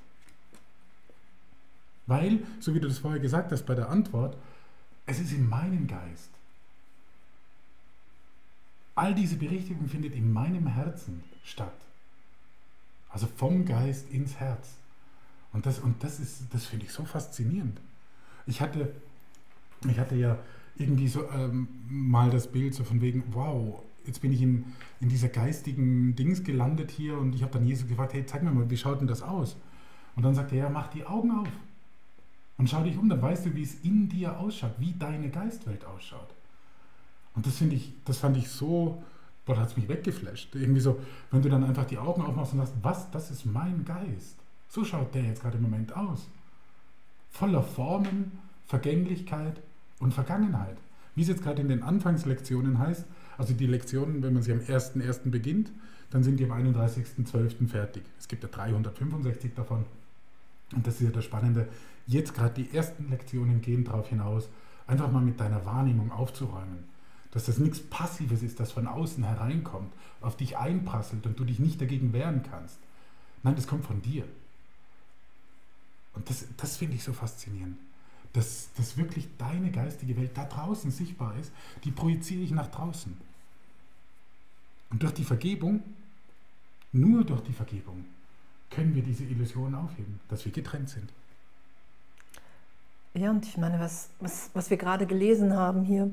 Weil, 2.06 2.44
so 2.60 2.76
wie 2.76 2.80
du 2.80 2.88
das 2.88 3.00
vorher 3.00 3.20
gesagt 3.20 3.52
hast 3.52 3.66
bei 3.66 3.74
der 3.74 3.90
Antwort, 3.90 4.38
es 5.08 5.20
ist 5.20 5.32
in 5.32 5.50
meinem 5.50 5.88
Geist. 5.88 6.30
All 8.94 9.16
diese 9.16 9.38
Berichtigung 9.38 9.88
findet 9.88 10.14
in 10.14 10.32
meinem 10.32 10.68
Herzen 10.68 11.24
statt. 11.44 11.74
Also 13.10 13.26
vom 13.26 13.66
Geist 13.66 14.12
ins 14.12 14.36
Herz. 14.36 14.76
Und 15.54 15.66
das, 15.66 15.80
und 15.80 16.04
das 16.04 16.22
das 16.52 16.66
finde 16.68 16.86
ich 16.86 16.92
so 16.92 17.04
faszinierend. 17.04 17.80
Ich 18.46 18.62
hatte, 18.62 18.94
ich 19.90 19.98
hatte 19.98 20.16
ja 20.16 20.38
irgendwie 20.76 21.08
so 21.08 21.28
ähm, 21.32 21.68
mal 21.90 22.30
das 22.30 22.52
Bild 22.52 22.76
so 22.76 22.84
von 22.84 23.02
wegen, 23.02 23.24
wow, 23.32 23.84
jetzt 24.08 24.22
bin 24.22 24.32
ich 24.32 24.42
in, 24.42 24.66
in 25.00 25.10
dieser 25.10 25.30
geistigen 25.30 26.16
Dings 26.16 26.44
gelandet 26.44 26.92
hier 26.92 27.18
und 27.18 27.36
ich 27.36 27.44
habe 27.44 27.54
dann 27.54 27.66
Jesus 27.66 27.88
gefragt, 27.88 28.14
hey, 28.14 28.26
zeig 28.26 28.44
mir 28.44 28.52
mal, 28.52 28.70
wie 28.70 28.78
schaut 28.78 29.00
denn 29.00 29.08
das 29.08 29.22
aus? 29.22 29.58
Und 30.16 30.24
dann 30.24 30.34
sagt 30.34 30.52
er, 30.52 30.58
ja, 30.58 30.70
mach 30.70 30.88
die 30.88 31.06
Augen 31.06 31.32
auf 31.32 31.48
und 32.58 32.70
schau 32.70 32.84
dich 32.84 32.98
um, 32.98 33.10
dann 33.10 33.22
weißt 33.22 33.46
du, 33.46 33.56
wie 33.56 33.64
es 33.64 33.76
in 33.82 34.10
dir 34.10 34.40
ausschaut, 34.40 34.74
wie 34.80 34.94
deine 34.94 35.30
Geistwelt 35.30 35.86
ausschaut. 35.86 36.34
Und 37.36 37.46
das 37.46 37.58
finde 37.58 37.76
ich, 37.76 37.94
das 38.06 38.18
fand 38.18 38.36
ich 38.38 38.50
so, 38.50 39.04
boah, 39.46 39.56
da 39.56 39.62
hat 39.62 39.78
mich 39.78 39.88
weggeflasht. 39.88 40.56
Irgendwie 40.56 40.82
so, 40.82 41.00
wenn 41.30 41.44
du 41.44 41.50
dann 41.50 41.64
einfach 41.64 41.86
die 41.86 42.00
Augen 42.00 42.24
aufmachst 42.24 42.54
und 42.54 42.60
sagst, 42.60 42.74
was, 42.82 43.12
das 43.12 43.30
ist 43.30 43.46
mein 43.46 43.86
Geist. 43.86 44.38
So 44.70 44.84
schaut 44.84 45.14
der 45.14 45.24
jetzt 45.24 45.42
gerade 45.42 45.58
im 45.58 45.64
Moment 45.64 45.96
aus. 45.96 46.28
Voller 47.30 47.62
Formen, 47.62 48.40
Vergänglichkeit, 48.66 49.62
und 50.00 50.14
Vergangenheit. 50.14 50.78
Wie 51.16 51.22
es 51.22 51.28
jetzt 51.28 51.44
gerade 51.44 51.62
in 51.62 51.70
den 51.70 51.84
Anfangslektionen 51.84 52.80
heißt, 52.80 53.06
also 53.38 53.54
die 53.54 53.68
Lektionen, 53.68 54.24
wenn 54.24 54.34
man 54.34 54.44
sie 54.44 54.52
am 54.52 54.60
1.1. 54.60 55.30
beginnt, 55.30 55.72
dann 56.10 56.24
sind 56.24 56.40
die 56.40 56.46
am 56.46 56.52
31.12. 56.52 57.68
fertig. 57.68 58.04
Es 58.20 58.28
gibt 58.28 58.44
ja 58.44 58.50
365 58.50 59.54
davon. 59.56 59.86
Und 60.74 60.86
das 60.86 60.96
ist 60.96 61.02
ja 61.02 61.10
das 61.12 61.26
Spannende. 61.26 61.68
Jetzt 62.06 62.34
gerade 62.34 62.54
die 62.54 62.76
ersten 62.76 63.10
Lektionen 63.10 63.62
gehen 63.62 63.84
darauf 63.84 64.10
hinaus, 64.10 64.50
einfach 64.86 65.12
mal 65.12 65.22
mit 65.22 65.40
deiner 65.40 65.66
Wahrnehmung 65.66 66.12
aufzuräumen. 66.12 66.86
Dass 67.32 67.46
das 67.46 67.58
nichts 67.58 67.82
Passives 67.82 68.42
ist, 68.42 68.60
das 68.60 68.72
von 68.72 68.88
außen 68.88 69.24
hereinkommt, 69.24 69.94
auf 70.22 70.38
dich 70.38 70.58
einprasselt 70.58 71.26
und 71.26 71.38
du 71.40 71.44
dich 71.44 71.60
nicht 71.60 71.82
dagegen 71.82 72.14
wehren 72.14 72.44
kannst. 72.50 72.80
Nein, 73.44 73.56
das 73.56 73.68
kommt 73.68 73.86
von 73.86 74.02
dir. 74.02 74.24
Und 76.14 76.30
das, 76.30 76.46
das 76.56 76.78
finde 76.78 76.96
ich 76.96 77.04
so 77.04 77.14
faszinierend. 77.14 77.78
Dass, 78.34 78.70
dass 78.78 78.98
wirklich 78.98 79.28
deine 79.38 79.72
geistige 79.72 80.16
Welt 80.18 80.32
da 80.36 80.46
draußen 80.46 80.92
sichtbar 80.92 81.36
ist, 81.38 81.52
die 81.84 81.92
projiziere 81.92 82.42
ich 82.42 82.52
nach 82.52 82.68
draußen. 82.68 83.16
Und 84.90 85.04
durch 85.04 85.14
die 85.14 85.24
Vergebung, 85.24 85.82
nur 86.92 87.24
durch 87.24 87.42
die 87.42 87.54
Vergebung, 87.54 88.06
können 88.70 88.96
wir 88.96 89.04
diese 89.04 89.24
Illusion 89.24 89.76
aufheben, 89.76 90.20
dass 90.30 90.46
wir 90.46 90.52
getrennt 90.52 90.90
sind. 90.90 91.10
Ja, 93.14 93.32
und 93.32 93.46
ich 93.46 93.58
meine, 93.58 93.80
was, 93.80 94.10
was, 94.20 94.52
was 94.54 94.70
wir 94.70 94.78
gerade 94.78 95.08
gelesen 95.08 95.56
haben 95.56 95.84
hier, 95.84 96.06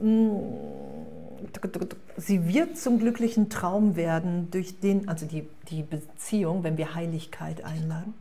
mm, 0.00 0.30
sie 2.16 2.46
wird 2.46 2.78
zum 2.78 2.98
glücklichen 2.98 3.50
Traum 3.50 3.96
werden 3.96 4.50
durch 4.50 4.80
den, 4.80 5.08
also 5.08 5.26
die, 5.26 5.46
die 5.68 5.82
Beziehung, 5.82 6.62
wenn 6.62 6.78
wir 6.78 6.94
Heiligkeit 6.94 7.62
einladen. 7.64 8.14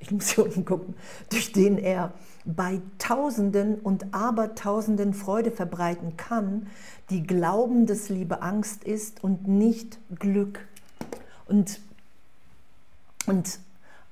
Ich 0.00 0.10
muss 0.10 0.30
hier 0.30 0.44
unten 0.44 0.64
gucken, 0.64 0.94
durch 1.30 1.52
den 1.52 1.78
er 1.78 2.12
bei 2.44 2.82
Tausenden 2.98 3.76
und 3.76 4.14
Abertausenden 4.14 5.14
Freude 5.14 5.50
verbreiten 5.50 6.16
kann, 6.16 6.66
die 7.10 7.22
glauben, 7.22 7.86
dass 7.86 8.08
Liebe 8.08 8.42
Angst 8.42 8.84
ist 8.84 9.24
und 9.24 9.48
nicht 9.48 9.98
Glück. 10.18 10.60
Und, 11.46 11.80
und 13.26 13.58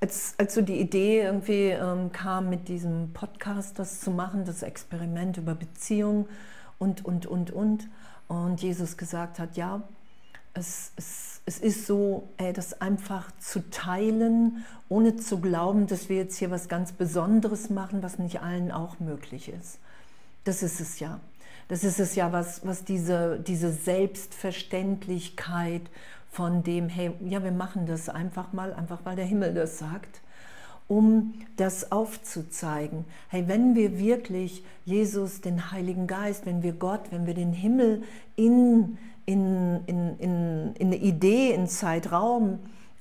als, 0.01 0.35
als 0.38 0.55
so 0.55 0.62
die 0.62 0.81
Idee 0.81 1.23
irgendwie 1.23 1.68
ähm, 1.68 2.11
kam, 2.12 2.49
mit 2.49 2.68
diesem 2.68 3.12
Podcast 3.12 3.79
das 3.79 4.01
zu 4.01 4.11
machen, 4.11 4.45
das 4.45 4.62
Experiment 4.62 5.37
über 5.37 5.55
Beziehung 5.55 6.27
und, 6.79 7.05
und, 7.05 7.27
und, 7.27 7.51
und, 7.51 7.88
und 8.29 8.62
Jesus 8.62 8.97
gesagt 8.97 9.38
hat, 9.38 9.57
ja, 9.57 9.83
es, 10.55 10.93
es, 10.97 11.41
es 11.45 11.59
ist 11.59 11.87
so, 11.87 12.29
ey, 12.37 12.53
das 12.53 12.81
einfach 12.81 13.31
zu 13.38 13.69
teilen, 13.71 14.65
ohne 14.88 15.17
zu 15.17 15.41
glauben, 15.41 15.87
dass 15.87 16.09
wir 16.09 16.17
jetzt 16.17 16.37
hier 16.37 16.51
was 16.51 16.69
ganz 16.69 16.93
Besonderes 16.93 17.71
machen, 17.71 18.03
was 18.03 18.19
nicht 18.19 18.41
allen 18.41 18.71
auch 18.71 19.01
möglich 19.01 19.49
ist. 19.49 19.79
Das 20.45 20.62
ist 20.62 20.81
es 20.81 21.01
ja. 21.01 21.21
Das 21.69 21.85
ist 21.85 22.01
es 22.01 22.15
ja, 22.15 22.33
was, 22.33 22.67
was 22.67 22.85
diese, 22.85 23.41
diese 23.41 23.73
Selbstverständlichkeit 23.73 25.83
von 26.31 26.62
dem, 26.62 26.88
hey, 26.88 27.12
ja, 27.25 27.43
wir 27.43 27.53
machen 27.53 27.87
das 27.87 28.09
einfach 28.09 28.53
mal, 28.53 28.73
einfach 28.75 29.01
weil 29.05 29.17
der 29.17 29.25
Himmel 29.25 29.55
das 29.55 29.79
sagt, 29.79 30.21
um 30.88 31.35
das 31.57 31.93
aufzuzeigen. 31.93 33.05
Hey, 33.29 33.45
wenn 33.47 33.75
wir 33.75 33.99
wirklich 33.99 34.65
Jesus, 34.85 35.41
den 35.41 35.71
Heiligen 35.71 36.07
Geist, 36.07 36.45
wenn 36.45 36.62
wir 36.62 36.73
Gott, 36.73 37.11
wenn 37.11 37.27
wir 37.27 37.35
den 37.35 37.53
Himmel 37.53 38.03
in, 38.37 38.99
in, 39.27 39.85
in, 39.87 40.19
in, 40.19 40.75
in 40.75 40.87
eine 40.89 40.97
Idee, 40.97 41.53
in 41.53 41.67
Zeitraum 41.67 42.59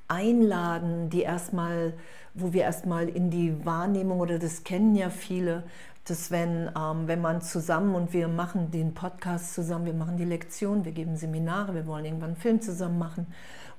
einladen, 0.07 1.09
die 1.09 1.21
erstmal, 1.21 1.93
wo 2.33 2.53
wir 2.53 2.63
erstmal 2.63 3.07
in 3.09 3.29
die 3.29 3.65
Wahrnehmung, 3.65 4.19
oder 4.19 4.39
das 4.39 4.63
kennen 4.63 4.95
ja 4.95 5.09
viele, 5.09 5.63
dass 6.05 6.31
wenn, 6.31 6.69
ähm, 6.77 7.07
wenn 7.07 7.21
man 7.21 7.41
zusammen 7.41 7.95
und 7.95 8.13
wir 8.13 8.27
machen 8.27 8.71
den 8.71 8.93
Podcast 8.93 9.53
zusammen, 9.53 9.85
wir 9.85 9.93
machen 9.93 10.17
die 10.17 10.25
Lektion, 10.25 10.83
wir 10.83 10.91
geben 10.91 11.15
Seminare, 11.15 11.73
wir 11.73 11.85
wollen 11.85 12.05
irgendwann 12.05 12.31
einen 12.31 12.37
Film 12.37 12.61
zusammen 12.61 12.97
machen. 12.97 13.27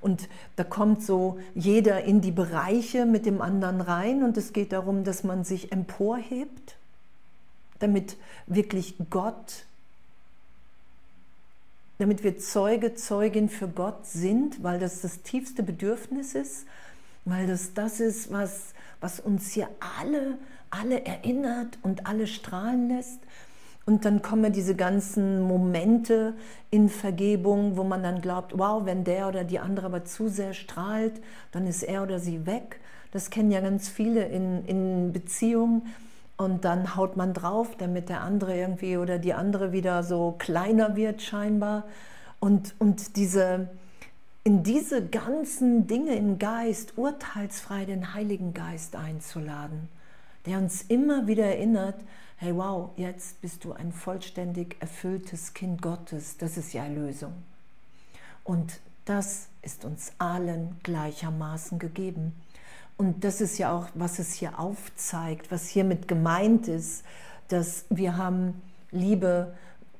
Und 0.01 0.27
da 0.55 0.63
kommt 0.63 1.03
so 1.03 1.39
jeder 1.53 2.03
in 2.03 2.21
die 2.21 2.31
Bereiche 2.31 3.05
mit 3.05 3.25
dem 3.25 3.41
anderen 3.41 3.81
rein 3.81 4.23
und 4.23 4.35
es 4.37 4.51
geht 4.51 4.73
darum, 4.73 5.03
dass 5.03 5.23
man 5.23 5.43
sich 5.43 5.71
emporhebt, 5.71 6.75
damit 7.79 8.17
wirklich 8.47 8.95
Gott, 9.09 9.65
damit 11.97 12.23
wir 12.23 12.37
Zeuge, 12.37 12.95
Zeugin 12.95 13.49
für 13.49 13.67
Gott 13.67 14.05
sind, 14.05 14.63
weil 14.63 14.79
das 14.79 15.01
das 15.01 15.21
tiefste 15.21 15.63
Bedürfnis 15.63 16.35
ist, 16.35 16.65
weil 17.25 17.47
das 17.47 17.73
das 17.73 17.99
ist, 17.99 18.31
was, 18.31 18.73
was 18.99 19.19
uns 19.19 19.51
hier 19.51 19.69
alle 19.99 20.37
alle 20.73 21.05
erinnert 21.05 21.77
und 21.83 22.07
alle 22.07 22.27
strahlen 22.27 22.89
lässt. 22.89 23.19
Und 23.85 24.05
dann 24.05 24.21
kommen 24.21 24.53
diese 24.53 24.75
ganzen 24.75 25.41
Momente 25.41 26.35
in 26.71 26.89
Vergebung, 26.89 27.75
wo 27.75 27.83
man 27.83 28.01
dann 28.01 28.21
glaubt, 28.21 28.57
wow, 28.57 28.85
wenn 28.85 29.03
der 29.03 29.27
oder 29.27 29.43
die 29.43 29.59
andere 29.59 29.87
aber 29.87 30.05
zu 30.05 30.29
sehr 30.29 30.53
strahlt, 30.53 31.21
dann 31.51 31.67
ist 31.67 31.83
er 31.83 32.03
oder 32.03 32.19
sie 32.19 32.45
weg. 32.45 32.79
Das 33.11 33.29
kennen 33.29 33.51
ja 33.51 33.59
ganz 33.59 33.89
viele 33.89 34.25
in, 34.25 34.65
in 34.65 35.11
Beziehungen. 35.11 35.93
Und 36.43 36.65
dann 36.65 36.95
haut 36.95 37.17
man 37.17 37.33
drauf, 37.33 37.75
damit 37.77 38.09
der 38.09 38.21
andere 38.21 38.57
irgendwie 38.57 38.97
oder 38.97 39.17
die 39.19 39.33
andere 39.33 39.71
wieder 39.71 40.03
so 40.03 40.35
kleiner 40.37 40.95
wird 40.95 41.21
scheinbar. 41.21 41.85
Und, 42.39 42.75
und 42.79 43.15
diese, 43.15 43.69
in 44.43 44.63
diese 44.63 45.05
ganzen 45.05 45.87
Dinge 45.87 46.15
im 46.15 46.37
Geist 46.39 46.97
urteilsfrei 46.97 47.85
den 47.85 48.13
Heiligen 48.13 48.53
Geist 48.53 48.95
einzuladen 48.95 49.89
der 50.45 50.57
uns 50.57 50.83
immer 50.83 51.27
wieder 51.27 51.45
erinnert, 51.45 51.95
hey 52.37 52.55
wow, 52.55 52.91
jetzt 52.97 53.39
bist 53.41 53.63
du 53.63 53.73
ein 53.73 53.91
vollständig 53.91 54.75
erfülltes 54.79 55.53
Kind 55.53 55.81
Gottes, 55.81 56.37
das 56.37 56.57
ist 56.57 56.73
ja 56.73 56.83
Erlösung. 56.83 57.33
Und 58.43 58.79
das 59.05 59.47
ist 59.61 59.85
uns 59.85 60.11
allen 60.17 60.77
gleichermaßen 60.83 61.79
gegeben. 61.79 62.33
Und 62.97 63.23
das 63.23 63.41
ist 63.41 63.57
ja 63.57 63.73
auch, 63.73 63.87
was 63.95 64.19
es 64.19 64.33
hier 64.33 64.59
aufzeigt, 64.59 65.51
was 65.51 65.67
hiermit 65.67 66.07
gemeint 66.07 66.67
ist, 66.67 67.03
dass 67.47 67.85
wir 67.89 68.17
haben 68.17 68.61
Liebe 68.91 69.53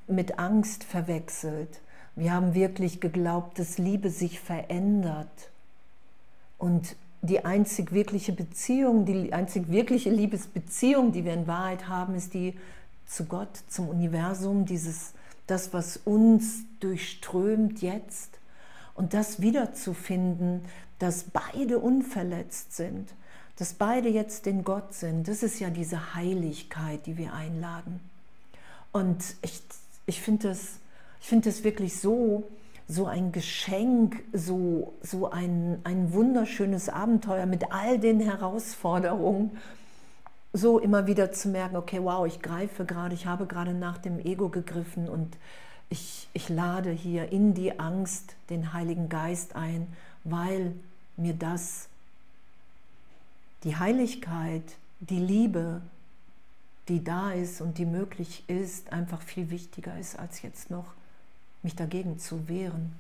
mit 0.08 0.40
Angst 0.40 0.84
verwechselt. 0.84 1.82
Wir 2.16 2.34
haben 2.34 2.54
wirklich 2.54 3.02
geglaubt, 3.02 3.58
dass 3.58 3.78
Liebe 3.78 4.10
sich 4.10 4.40
verändert. 4.40 5.50
Und 6.58 6.96
die 7.22 7.46
einzig 7.46 7.92
wirkliche 7.94 8.34
Beziehung, 8.34 9.06
die 9.06 9.34
einzig 9.34 9.70
wirkliche 9.70 10.10
Liebesbeziehung, 10.10 11.12
die 11.12 11.26
wir 11.26 11.34
in 11.34 11.48
Wahrheit 11.48 11.88
haben, 11.88 12.16
ist 12.16 12.34
die 12.34 12.54
zu 13.06 13.26
Gott, 13.26 13.64
zum 13.68 13.90
Universum, 13.90 14.66
dieses, 14.66 15.14
das, 15.48 15.74
was 15.74 15.98
uns 15.98 16.64
durchströmt 16.80 17.82
jetzt. 17.82 18.40
Und 18.94 19.14
das 19.14 19.42
wiederzufinden, 19.42 20.62
dass 21.00 21.26
beide 21.26 21.80
unverletzt 21.80 22.76
sind, 22.76 23.14
dass 23.58 23.74
beide 23.74 24.10
jetzt 24.10 24.48
in 24.48 24.64
Gott 24.64 24.94
sind, 24.94 25.28
das 25.28 25.44
ist 25.44 25.60
ja 25.60 25.70
diese 25.70 26.16
Heiligkeit, 26.16 27.06
die 27.06 27.18
wir 27.18 27.34
einladen. 27.34 28.00
Und 28.92 29.36
ich, 29.42 29.62
ich 30.06 30.22
finde 30.22 30.50
das, 30.50 30.80
find 31.20 31.46
das 31.46 31.64
wirklich 31.64 32.00
so, 32.00 32.44
so 32.88 33.06
ein 33.06 33.32
Geschenk, 33.32 34.24
so, 34.34 34.94
so 35.02 35.30
ein, 35.30 35.80
ein 35.84 36.14
wunderschönes 36.14 36.90
Abenteuer 36.90 37.46
mit 37.46 37.72
all 37.72 38.00
den 38.00 38.20
Herausforderungen, 38.20 39.58
so 40.52 40.78
immer 40.78 41.08
wieder 41.08 41.32
zu 41.32 41.50
merken, 41.50 41.76
okay, 41.76 42.00
wow, 42.04 42.28
ich 42.28 42.42
greife 42.42 42.86
gerade, 42.86 43.16
ich 43.16 43.26
habe 43.26 43.48
gerade 43.48 43.74
nach 43.74 43.98
dem 43.98 44.20
Ego 44.20 44.50
gegriffen 44.50 45.10
und 45.10 45.36
ich, 45.90 46.28
ich 46.34 46.50
lade 46.50 46.92
hier 46.92 47.32
in 47.32 47.54
die 47.54 47.80
Angst 47.80 48.36
den 48.50 48.74
Heiligen 48.74 49.10
Geist 49.10 49.56
ein, 49.56 49.88
weil 50.24 50.74
mir 51.18 51.34
das, 51.34 51.88
die 53.64 53.76
Heiligkeit, 53.76 54.64
die 55.00 55.20
Liebe, 55.20 55.82
die 56.88 57.04
da 57.04 57.32
ist 57.32 57.62
und 57.62 57.78
die 57.78 57.86
möglich 57.86 58.44
ist, 58.48 58.92
einfach 58.92 59.22
viel 59.22 59.50
wichtiger 59.50 59.98
ist 59.98 60.18
als 60.18 60.42
jetzt 60.42 60.70
noch 60.70 60.94
mich 61.62 61.76
dagegen 61.76 62.20
zu 62.20 62.48
wehren. 62.48 62.94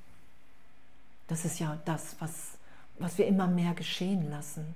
Das 1.27 1.45
ist 1.45 1.59
ja 1.59 1.79
das, 1.85 2.15
was, 2.19 2.57
was 2.99 3.17
wir 3.17 3.27
immer 3.27 3.47
mehr 3.47 3.73
geschehen 3.73 4.29
lassen. 4.29 4.75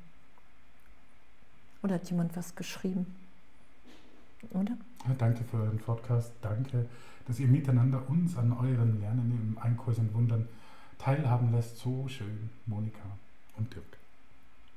Oder 1.84 1.96
hat 1.96 2.10
jemand 2.10 2.36
was 2.36 2.56
geschrieben? 2.56 3.06
Oder? 4.52 4.78
Danke 5.18 5.44
für 5.44 5.58
euren 5.58 5.80
Podcast. 5.80 6.32
Danke, 6.42 6.86
dass 7.28 7.40
ihr 7.40 7.48
miteinander 7.48 8.10
uns 8.10 8.38
an 8.38 8.52
euren 8.52 9.00
Lernen 9.00 9.32
im 9.32 9.58
Einkurs 9.62 9.98
und 10.00 10.14
Wundern 10.14 10.48
teilhaben 10.98 11.52
lässt. 11.52 11.78
So 11.78 12.08
schön, 12.08 12.50
Monika 12.66 13.04
und 13.58 13.74
Dirk. 13.74 13.98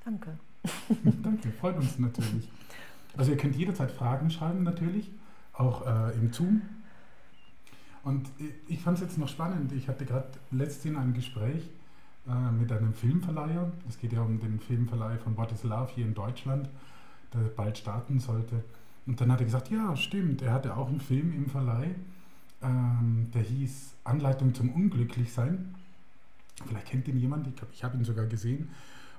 Danke. 0.05 0.39
danke, 1.23 1.51
freut 1.53 1.77
uns 1.77 1.99
natürlich. 1.99 2.49
Also 3.17 3.33
ihr 3.33 3.37
könnt 3.37 3.57
jederzeit 3.57 3.91
Fragen 3.91 4.31
schreiben 4.31 4.63
natürlich, 4.63 5.11
auch 5.53 5.87
äh, 5.87 6.15
im 6.15 6.33
Zoom. 6.33 6.63
Und 8.03 8.29
ich 8.67 8.81
fand 8.81 8.99
es 8.99 9.05
jetzt 9.05 9.19
noch 9.19 9.29
spannend. 9.29 9.73
Ich 9.73 9.89
hatte 9.89 10.07
gerade 10.07 10.29
letztens 10.51 10.97
ein 10.97 11.13
Gespräch 11.13 11.69
äh, 12.27 12.53
mit 12.53 12.73
einem 12.73 12.95
Filmverleiher. 12.95 13.71
Es 13.89 13.99
geht 13.99 14.13
ja 14.13 14.23
um 14.23 14.41
den 14.41 14.59
Filmverleih 14.61 15.19
von 15.19 15.37
What 15.37 15.53
is 15.53 15.65
Love 15.65 15.91
hier 15.95 16.07
in 16.07 16.15
Deutschland, 16.15 16.69
der 17.35 17.41
bald 17.41 17.77
starten 17.77 18.19
sollte. 18.19 18.65
Und 19.07 19.21
dann 19.21 19.33
hat 19.33 19.41
er 19.41 19.45
gesagt, 19.45 19.71
ja, 19.71 19.97
stimmt, 19.97 20.43
er 20.43 20.53
hatte 20.53 20.77
auch 20.77 20.89
einen 20.89 21.01
Film 21.01 21.33
im 21.35 21.47
Verleih, 21.47 21.95
ähm, 22.63 23.31
der 23.35 23.43
hieß 23.43 23.95
Anleitung 24.05 24.55
zum 24.55 24.71
Unglücklichsein. 24.71 25.75
Vielleicht 26.67 26.87
kennt 26.87 27.09
ihn 27.09 27.19
jemand, 27.19 27.47
ich, 27.47 27.55
ich 27.73 27.85
habe 27.85 27.97
ihn 27.97 28.05
sogar 28.05 28.27
gesehen. 28.27 28.69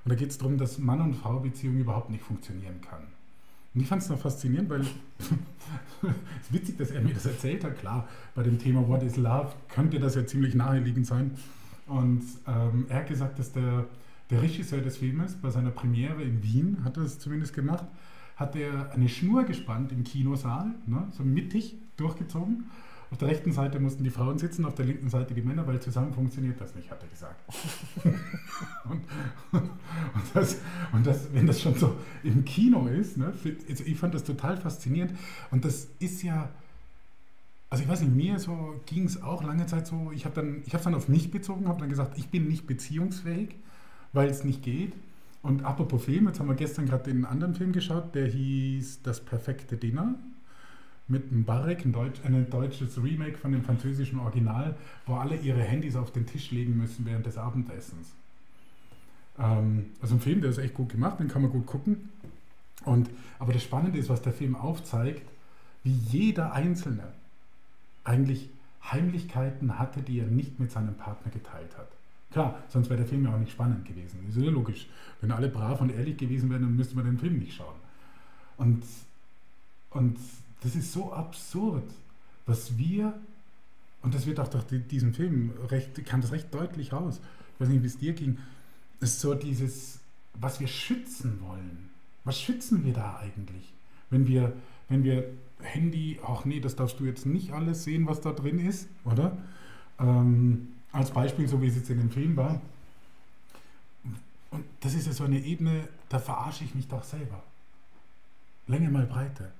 Und 0.04 0.10
da 0.10 0.14
geht 0.14 0.30
es 0.30 0.38
darum, 0.38 0.58
dass 0.58 0.78
Mann- 0.78 1.00
und 1.00 1.14
Frau-Beziehung 1.14 1.76
überhaupt 1.76 2.10
nicht 2.10 2.22
funktionieren 2.22 2.80
kann. 2.80 3.02
Und 3.74 3.80
ich 3.80 3.86
fand 3.86 4.02
es 4.02 4.08
noch 4.08 4.18
faszinierend, 4.18 4.68
weil 4.68 4.80
es 4.80 4.88
ist 6.42 6.52
witzig, 6.52 6.76
dass 6.76 6.90
er 6.90 7.00
mir 7.00 7.14
das 7.14 7.26
erzählt 7.26 7.64
hat. 7.64 7.78
Klar, 7.78 8.08
bei 8.34 8.42
dem 8.42 8.58
Thema 8.58 8.86
What 8.86 9.02
is 9.02 9.16
Love 9.16 9.52
könnte 9.68 9.98
das 9.98 10.14
ja 10.14 10.26
ziemlich 10.26 10.54
naheliegend 10.54 11.06
sein. 11.06 11.30
Und 11.86 12.22
ähm, 12.46 12.86
er 12.88 12.98
hat 12.98 13.06
gesagt, 13.08 13.38
dass 13.38 13.52
der, 13.52 13.86
der 14.30 14.42
Regisseur 14.42 14.80
des 14.80 14.98
Filmes 14.98 15.34
bei 15.34 15.50
seiner 15.50 15.70
Premiere 15.70 16.22
in 16.22 16.42
Wien, 16.42 16.84
hat 16.84 16.96
er 16.96 17.04
es 17.04 17.18
zumindest 17.18 17.54
gemacht, 17.54 17.84
hat 18.36 18.56
er 18.56 18.92
eine 18.92 19.08
Schnur 19.08 19.44
gespannt 19.44 19.92
im 19.92 20.04
Kinosaal, 20.04 20.74
ne, 20.86 21.06
so 21.12 21.22
mittig 21.22 21.76
durchgezogen 21.96 22.64
auf 23.12 23.18
der 23.18 23.28
rechten 23.28 23.52
Seite 23.52 23.78
mussten 23.78 24.02
die 24.04 24.10
Frauen 24.10 24.38
sitzen, 24.38 24.64
auf 24.64 24.74
der 24.74 24.86
linken 24.86 25.10
Seite 25.10 25.34
die 25.34 25.42
Männer, 25.42 25.66
weil 25.66 25.78
zusammen 25.80 26.14
funktioniert 26.14 26.58
das 26.58 26.74
nicht, 26.74 26.90
hat 26.90 27.02
er 27.02 27.08
gesagt. 27.08 27.44
und, 28.84 29.02
und, 29.52 29.70
das, 30.32 30.56
und 30.92 31.06
das, 31.06 31.28
wenn 31.34 31.46
das 31.46 31.60
schon 31.60 31.74
so 31.74 31.94
im 32.24 32.42
Kino 32.46 32.86
ist, 32.86 33.18
ne, 33.18 33.34
also 33.68 33.84
ich 33.84 33.98
fand 33.98 34.14
das 34.14 34.24
total 34.24 34.56
faszinierend. 34.56 35.12
Und 35.50 35.66
das 35.66 35.88
ist 35.98 36.22
ja, 36.22 36.48
also 37.68 37.84
ich 37.84 37.90
weiß 37.90 38.00
nicht, 38.00 38.16
mir 38.16 38.38
so 38.38 38.80
ging 38.86 39.04
es 39.04 39.22
auch 39.22 39.44
lange 39.44 39.66
Zeit 39.66 39.86
so, 39.86 40.10
ich 40.14 40.24
habe 40.24 40.34
dann, 40.34 40.62
dann 40.82 40.94
auf 40.94 41.08
mich 41.08 41.30
bezogen, 41.30 41.68
habe 41.68 41.80
dann 41.80 41.90
gesagt, 41.90 42.16
ich 42.16 42.30
bin 42.30 42.48
nicht 42.48 42.66
beziehungsfähig, 42.66 43.56
weil 44.14 44.30
es 44.30 44.42
nicht 44.42 44.62
geht. 44.62 44.94
Und 45.42 45.66
apropos 45.66 46.02
Film, 46.02 46.28
jetzt 46.28 46.40
haben 46.40 46.48
wir 46.48 46.54
gestern 46.54 46.86
gerade 46.86 47.12
den 47.12 47.26
anderen 47.26 47.54
Film 47.54 47.72
geschaut, 47.72 48.14
der 48.14 48.26
hieß 48.26 49.02
Das 49.02 49.22
perfekte 49.22 49.76
Dinner 49.76 50.14
mit 51.08 51.30
einem 51.30 51.44
Barek, 51.44 51.84
ein, 51.84 51.92
Deutsch, 51.92 52.20
ein 52.24 52.48
deutsches 52.48 53.02
Remake 53.02 53.36
von 53.36 53.52
dem 53.52 53.62
französischen 53.62 54.18
Original, 54.20 54.76
wo 55.06 55.14
alle 55.14 55.36
ihre 55.36 55.62
Handys 55.62 55.96
auf 55.96 56.12
den 56.12 56.26
Tisch 56.26 56.50
legen 56.50 56.76
müssen 56.76 57.04
während 57.04 57.26
des 57.26 57.36
Abendessens. 57.36 58.14
Ähm, 59.38 59.86
also 60.00 60.14
ein 60.14 60.20
Film, 60.20 60.40
der 60.40 60.50
ist 60.50 60.58
echt 60.58 60.74
gut 60.74 60.90
gemacht, 60.90 61.20
den 61.20 61.28
kann 61.28 61.42
man 61.42 61.50
gut 61.50 61.66
gucken. 61.66 62.08
Und, 62.84 63.10
aber 63.38 63.52
das 63.52 63.62
Spannende 63.62 63.98
ist, 63.98 64.08
was 64.08 64.22
der 64.22 64.32
Film 64.32 64.56
aufzeigt, 64.56 65.28
wie 65.84 65.92
jeder 65.92 66.52
Einzelne 66.52 67.12
eigentlich 68.04 68.48
Heimlichkeiten 68.84 69.78
hatte, 69.78 70.02
die 70.02 70.18
er 70.18 70.26
nicht 70.26 70.58
mit 70.58 70.72
seinem 70.72 70.94
Partner 70.94 71.30
geteilt 71.30 71.76
hat. 71.76 71.88
Klar, 72.32 72.58
sonst 72.68 72.88
wäre 72.88 72.98
der 72.98 73.06
Film 73.06 73.24
ja 73.24 73.34
auch 73.34 73.38
nicht 73.38 73.52
spannend 73.52 73.84
gewesen. 73.84 74.18
Das 74.26 74.36
ist 74.36 74.42
ja 74.42 74.50
logisch. 74.50 74.88
Wenn 75.20 75.30
alle 75.30 75.48
brav 75.48 75.80
und 75.80 75.90
ehrlich 75.90 76.16
gewesen 76.16 76.50
wären, 76.50 76.62
dann 76.62 76.76
müsste 76.76 76.96
man 76.96 77.04
den 77.04 77.18
Film 77.18 77.38
nicht 77.38 77.54
schauen. 77.54 77.76
Und, 78.56 78.82
und 79.90 80.18
das 80.62 80.74
ist 80.76 80.92
so 80.92 81.12
absurd, 81.12 81.84
was 82.46 82.76
wir, 82.78 83.14
und 84.02 84.14
das 84.14 84.26
wird 84.26 84.40
auch 84.40 84.48
durch 84.48 84.64
diesen 84.88 85.14
Film 85.14 85.52
recht, 85.68 86.04
kam 86.06 86.20
das 86.20 86.32
recht 86.32 86.52
deutlich 86.52 86.92
raus. 86.92 87.20
Ich 87.54 87.60
weiß 87.60 87.68
nicht, 87.68 87.82
wie 87.82 87.86
es 87.86 87.98
dir 87.98 88.12
ging. 88.12 88.38
ist 89.00 89.20
so 89.20 89.34
dieses, 89.34 89.98
was 90.34 90.60
wir 90.60 90.68
schützen 90.68 91.40
wollen. 91.40 91.90
Was 92.24 92.40
schützen 92.40 92.84
wir 92.84 92.92
da 92.92 93.18
eigentlich? 93.18 93.72
Wenn 94.10 94.26
wir, 94.26 94.52
wenn 94.88 95.02
wir 95.04 95.24
Handy, 95.60 96.20
ach 96.24 96.44
nee, 96.44 96.60
das 96.60 96.76
darfst 96.76 97.00
du 97.00 97.04
jetzt 97.04 97.26
nicht 97.26 97.52
alles 97.52 97.84
sehen, 97.84 98.06
was 98.06 98.20
da 98.20 98.32
drin 98.32 98.58
ist, 98.58 98.88
oder? 99.04 99.36
Ähm, 99.98 100.68
als 100.92 101.10
Beispiel, 101.10 101.48
so 101.48 101.62
wie 101.62 101.68
es 101.68 101.76
jetzt 101.76 101.90
in 101.90 101.98
dem 101.98 102.10
Film 102.10 102.36
war. 102.36 102.60
Und 104.50 104.64
das 104.80 104.94
ist 104.94 105.06
ja 105.06 105.12
so 105.12 105.24
eine 105.24 105.40
Ebene, 105.40 105.88
da 106.08 106.18
verarsche 106.18 106.64
ich 106.64 106.74
mich 106.74 106.86
doch 106.86 107.02
selber. 107.02 107.42
Länge 108.66 108.90
mal 108.90 109.06
Breite. 109.06 109.50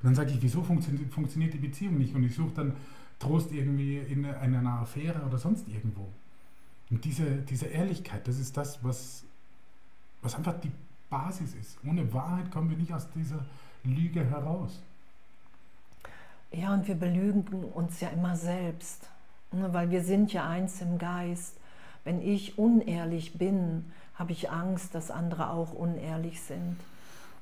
Und 0.00 0.06
dann 0.06 0.14
sage 0.14 0.30
ich, 0.30 0.42
wieso 0.42 0.62
funktio 0.62 0.92
funktioniert 1.10 1.54
die 1.54 1.58
Beziehung 1.58 1.98
nicht? 1.98 2.14
Und 2.14 2.22
ich 2.22 2.34
suche 2.34 2.52
dann 2.54 2.76
Trost 3.18 3.50
irgendwie 3.52 3.98
in, 3.98 4.24
in 4.24 4.54
einer 4.54 4.80
Affäre 4.80 5.22
oder 5.22 5.38
sonst 5.38 5.66
irgendwo. 5.68 6.06
Und 6.90 7.04
diese, 7.04 7.24
diese 7.24 7.66
Ehrlichkeit, 7.66 8.26
das 8.28 8.38
ist 8.38 8.56
das, 8.56 8.82
was, 8.84 9.24
was 10.22 10.34
einfach 10.34 10.58
die 10.60 10.70
Basis 11.10 11.54
ist. 11.54 11.78
Ohne 11.84 12.12
Wahrheit 12.12 12.50
kommen 12.50 12.70
wir 12.70 12.76
nicht 12.76 12.92
aus 12.92 13.10
dieser 13.10 13.44
Lüge 13.84 14.24
heraus. 14.24 14.80
Ja, 16.50 16.72
und 16.72 16.86
wir 16.88 16.94
belügen 16.94 17.64
uns 17.74 18.00
ja 18.00 18.08
immer 18.08 18.36
selbst, 18.36 19.08
ne, 19.52 19.72
weil 19.72 19.90
wir 19.90 20.02
sind 20.02 20.32
ja 20.32 20.48
eins 20.48 20.80
im 20.80 20.98
Geist. 20.98 21.56
Wenn 22.04 22.22
ich 22.22 22.56
unehrlich 22.56 23.36
bin, 23.36 23.84
habe 24.14 24.32
ich 24.32 24.50
Angst, 24.50 24.94
dass 24.94 25.10
andere 25.10 25.50
auch 25.50 25.72
unehrlich 25.72 26.40
sind. 26.40 26.76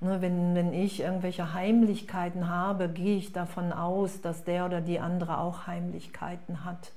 Ne, 0.01 0.21
wenn, 0.21 0.55
wenn 0.55 0.75
ich 0.75 1.01
irgendwelche 1.01 1.55
Heimlichkeiten 1.55 2.49
habe, 2.49 2.89
gehe 2.89 3.17
ich 3.17 3.33
davon 3.33 3.73
aus, 3.73 4.21
dass 4.21 4.45
der 4.45 4.67
oder 4.67 4.83
die 4.83 5.01
andere 5.01 5.39
auch 5.39 5.67
Heimlichkeiten 5.67 6.65
hat. 6.67 6.93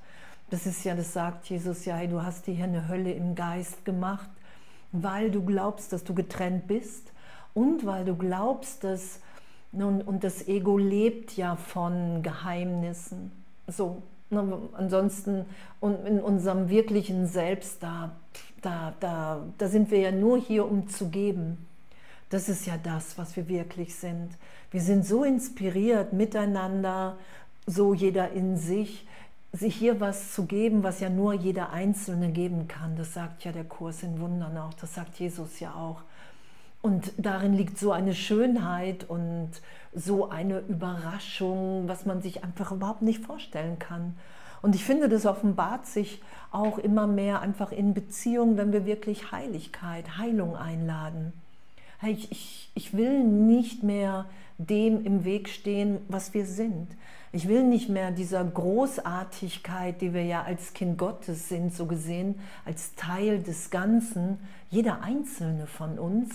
Das 0.50 0.66
ist 0.66 0.84
ja, 0.84 0.96
das 0.96 1.14
sagt 1.14 1.50
Jesus 1.50 1.86
ja, 1.86 1.96
hey, 1.96 2.10
du 2.10 2.24
hast 2.24 2.48
dir 2.48 2.54
hier 2.54 2.66
eine 2.66 2.90
Hölle 2.90 3.14
im 3.14 3.36
Geist 3.36 3.86
gemacht, 3.86 4.30
weil 4.92 5.32
du 5.32 5.46
glaubst, 5.46 5.94
dass 5.94 6.04
du 6.04 6.14
getrennt 6.14 6.68
bist 6.68 7.14
und 7.54 7.86
weil 7.86 8.04
du 8.04 8.16
glaubst, 8.16 8.84
dass, 8.84 9.22
und, 9.72 10.02
und 10.02 10.24
das 10.26 10.48
Ego 10.48 10.78
lebt 10.78 11.38
ja 11.38 11.56
von 11.56 12.22
Geheimnissen. 12.22 13.32
So, 13.68 14.02
ne, 14.30 14.58
ansonsten 14.74 15.46
und 15.80 16.06
in 16.06 16.20
unserem 16.20 16.68
wirklichen 16.68 17.28
Selbst, 17.28 17.82
da, 17.82 18.12
da, 18.62 18.94
da, 19.00 19.46
da 19.58 19.68
sind 19.70 19.90
wir 19.90 20.00
ja 20.00 20.12
nur 20.12 20.38
hier, 20.38 20.70
um 20.70 20.90
zu 20.90 21.08
geben. 21.08 21.69
Das 22.30 22.48
ist 22.48 22.68
ja 22.68 22.76
das, 22.82 23.18
was 23.18 23.36
wir 23.36 23.48
wirklich 23.48 23.96
sind. 23.96 24.30
Wir 24.70 24.82
sind 24.82 25.04
so 25.04 25.24
inspiriert 25.24 26.14
miteinander, 26.14 27.18
so 27.66 27.96
jeder 27.96 28.32
in 28.32 28.56
sich, 28.56 29.08
sich 29.52 29.76
hier 29.76 30.00
was 30.00 30.34
zu 30.34 30.46
geben, 30.46 30.84
was 30.84 31.00
ja 31.00 31.10
nur 31.10 31.34
jeder 31.34 31.72
Einzelne 31.72 32.30
geben 32.32 32.68
kann. 32.68 32.96
Das 32.96 33.16
sagt 33.16 33.46
ja 33.46 33.52
der 33.52 33.64
Kurs 33.64 34.04
in 34.04 34.20
Wundern 34.20 34.58
auch, 34.60 34.76
das 34.76 34.94
sagt 34.94 35.20
Jesus 35.20 35.60
ja 35.60 35.74
auch. 35.74 36.02
Und 36.84 37.12
darin 37.18 37.56
liegt 37.56 37.80
so 37.80 37.92
eine 37.92 38.14
Schönheit 38.14 39.10
und 39.10 39.50
so 39.94 40.30
eine 40.30 40.60
Überraschung, 40.60 41.88
was 41.88 42.06
man 42.06 42.22
sich 42.22 42.44
einfach 42.44 42.72
überhaupt 42.72 43.02
nicht 43.02 43.26
vorstellen 43.26 43.80
kann. 43.80 44.16
Und 44.62 44.76
ich 44.76 44.86
finde, 44.86 45.10
das 45.10 45.26
offenbart 45.26 45.88
sich 45.88 46.22
auch 46.52 46.78
immer 46.78 47.08
mehr 47.08 47.42
einfach 47.42 47.72
in 47.72 47.96
Beziehungen, 47.96 48.56
wenn 48.56 48.72
wir 48.72 48.86
wirklich 48.86 49.32
Heiligkeit, 49.32 50.18
Heilung 50.18 50.56
einladen 50.56 51.34
ich, 52.08 52.32
ich, 52.32 52.72
ich 52.76 52.94
will 52.94 53.24
nicht 53.24 53.84
mehr 53.84 54.26
dem 54.58 55.06
im 55.06 55.26
Weg 55.26 55.50
stehen, 55.50 56.00
was 56.08 56.34
wir 56.34 56.46
sind. 56.46 56.88
Ich 57.32 57.48
will 57.48 57.64
nicht 57.64 57.90
mehr 57.90 58.12
dieser 58.12 58.44
Großartigkeit, 58.44 60.02
die 60.02 60.14
wir 60.14 60.24
ja 60.24 60.44
als 60.44 60.74
Kind 60.74 60.98
Gottes 60.98 61.48
sind, 61.48 61.74
so 61.74 61.86
gesehen, 61.86 62.36
als 62.66 62.96
Teil 62.96 63.40
des 63.44 63.70
Ganzen, 63.70 64.40
jeder 64.72 65.02
einzelne 65.04 65.68
von 65.68 66.00
uns, 66.00 66.34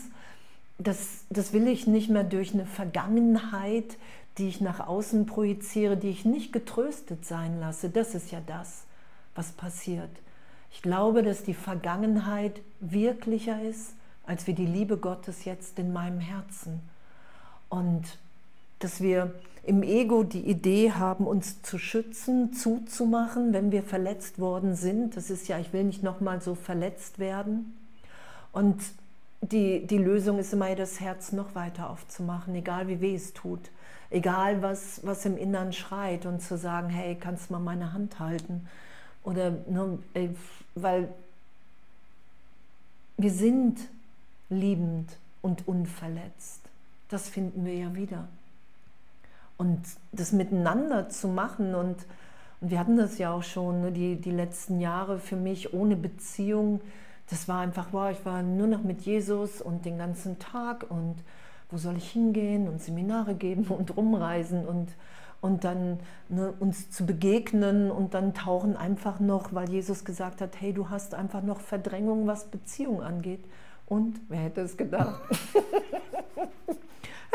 das, 0.78 1.24
das 1.30 1.52
will 1.52 1.66
ich 1.68 1.86
nicht 1.86 2.10
mehr 2.10 2.24
durch 2.24 2.54
eine 2.54 2.66
Vergangenheit, 2.66 3.96
die 4.38 4.48
ich 4.48 4.60
nach 4.60 4.80
außen 4.86 5.26
projiziere, 5.26 5.96
die 5.96 6.10
ich 6.10 6.24
nicht 6.24 6.52
getröstet 6.52 7.24
sein 7.24 7.60
lasse. 7.60 7.90
Das 7.90 8.14
ist 8.14 8.32
ja 8.32 8.40
das, 8.46 8.84
was 9.34 9.52
passiert. 9.52 10.10
Ich 10.72 10.82
glaube, 10.82 11.22
dass 11.22 11.44
die 11.44 11.54
Vergangenheit 11.54 12.60
wirklicher 12.80 13.60
ist 13.62 13.94
als 14.26 14.46
wir 14.46 14.54
die 14.54 14.66
Liebe 14.66 14.96
Gottes 14.96 15.44
jetzt 15.44 15.78
in 15.78 15.92
meinem 15.92 16.20
Herzen. 16.20 16.80
Und 17.68 18.18
dass 18.78 19.00
wir 19.00 19.32
im 19.64 19.82
Ego 19.82 20.24
die 20.24 20.42
Idee 20.42 20.92
haben, 20.92 21.26
uns 21.26 21.62
zu 21.62 21.78
schützen, 21.78 22.52
zuzumachen, 22.52 23.52
wenn 23.52 23.72
wir 23.72 23.82
verletzt 23.82 24.38
worden 24.38 24.74
sind. 24.74 25.16
Das 25.16 25.30
ist 25.30 25.48
ja, 25.48 25.58
ich 25.58 25.72
will 25.72 25.84
nicht 25.84 26.02
nochmal 26.02 26.42
so 26.42 26.54
verletzt 26.54 27.18
werden. 27.18 27.74
Und 28.52 28.82
die, 29.40 29.86
die 29.86 29.98
Lösung 29.98 30.38
ist 30.38 30.52
immer, 30.52 30.74
das 30.74 31.00
Herz 31.00 31.32
noch 31.32 31.54
weiter 31.54 31.90
aufzumachen, 31.90 32.54
egal 32.54 32.88
wie 32.88 33.00
weh 33.00 33.14
es 33.14 33.32
tut, 33.32 33.60
egal 34.10 34.62
was, 34.62 35.00
was 35.04 35.24
im 35.24 35.36
Innern 35.36 35.72
schreit 35.72 36.26
und 36.26 36.40
zu 36.40 36.56
sagen, 36.56 36.88
hey, 36.88 37.16
kannst 37.18 37.48
du 37.48 37.54
mal 37.54 37.60
meine 37.60 37.92
Hand 37.92 38.18
halten? 38.18 38.68
Oder, 39.22 39.50
ne, 39.50 39.98
weil 40.74 41.08
wir 43.16 43.30
sind 43.30 43.78
liebend 44.54 45.16
und 45.42 45.68
unverletzt. 45.68 46.60
Das 47.08 47.28
finden 47.28 47.64
wir 47.64 47.74
ja 47.74 47.94
wieder. 47.94 48.28
Und 49.56 49.80
das 50.12 50.32
miteinander 50.32 51.08
zu 51.08 51.28
machen 51.28 51.74
und, 51.74 51.96
und 52.60 52.70
wir 52.70 52.78
hatten 52.78 52.96
das 52.96 53.18
ja 53.18 53.32
auch 53.32 53.42
schon, 53.42 53.82
ne, 53.82 53.92
die, 53.92 54.16
die 54.16 54.30
letzten 54.30 54.80
Jahre 54.80 55.18
für 55.18 55.36
mich 55.36 55.72
ohne 55.74 55.96
Beziehung, 55.96 56.80
das 57.30 57.46
war 57.48 57.60
einfach, 57.60 57.88
wow, 57.92 58.10
ich 58.10 58.24
war 58.24 58.42
nur 58.42 58.66
noch 58.66 58.82
mit 58.82 59.02
Jesus 59.02 59.60
und 59.60 59.84
den 59.84 59.98
ganzen 59.98 60.38
Tag 60.38 60.86
und 60.90 61.16
wo 61.70 61.78
soll 61.78 61.96
ich 61.96 62.10
hingehen 62.10 62.68
und 62.68 62.82
Seminare 62.82 63.34
geben 63.34 63.64
und 63.64 63.96
rumreisen 63.96 64.66
und, 64.66 64.88
und 65.40 65.64
dann 65.64 66.00
ne, 66.28 66.52
uns 66.58 66.90
zu 66.90 67.06
begegnen 67.06 67.90
und 67.90 68.14
dann 68.14 68.34
tauchen 68.34 68.76
einfach 68.76 69.20
noch, 69.20 69.52
weil 69.52 69.68
Jesus 69.70 70.04
gesagt 70.04 70.40
hat, 70.40 70.60
hey, 70.60 70.72
du 70.72 70.90
hast 70.90 71.14
einfach 71.14 71.42
noch 71.42 71.60
Verdrängung, 71.60 72.26
was 72.26 72.46
Beziehung 72.46 73.02
angeht. 73.02 73.44
Und 73.86 74.20
wer 74.28 74.38
hätte 74.38 74.62
es 74.62 74.76
gedacht? 74.76 75.20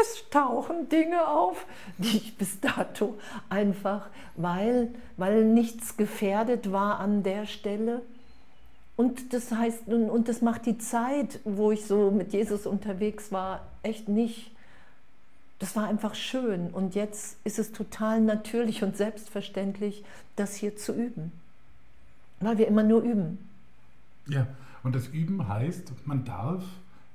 es 0.01 0.23
tauchen 0.29 0.89
Dinge 0.89 1.27
auf, 1.27 1.65
die 1.97 2.17
ich 2.17 2.38
bis 2.38 2.59
dato 2.59 3.17
einfach, 3.49 4.07
weil, 4.35 4.89
weil 5.17 5.45
nichts 5.45 5.97
gefährdet 5.97 6.71
war 6.71 6.99
an 6.99 7.23
der 7.23 7.45
Stelle. 7.45 8.01
Und 8.95 9.33
das 9.33 9.51
heißt, 9.51 9.88
und 9.88 10.27
das 10.27 10.41
macht 10.41 10.65
die 10.65 10.77
Zeit, 10.77 11.39
wo 11.45 11.71
ich 11.71 11.85
so 11.85 12.12
mit 12.12 12.33
Jesus 12.33 12.65
unterwegs 12.65 13.31
war, 13.31 13.62
echt 13.81 14.09
nicht. 14.09 14.51
Das 15.59 15.75
war 15.75 15.88
einfach 15.88 16.15
schön. 16.15 16.69
Und 16.71 16.95
jetzt 16.95 17.38
ist 17.43 17.59
es 17.59 17.71
total 17.71 18.21
natürlich 18.21 18.83
und 18.83 18.97
selbstverständlich, 18.97 20.03
das 20.35 20.55
hier 20.55 20.75
zu 20.75 20.93
üben. 20.93 21.31
Weil 22.41 22.57
wir 22.57 22.67
immer 22.67 22.83
nur 22.83 23.01
üben. 23.01 23.38
Ja, 24.27 24.47
und 24.83 24.95
das 24.95 25.07
Üben 25.07 25.47
heißt, 25.47 25.93
man 26.05 26.25
darf 26.25 26.63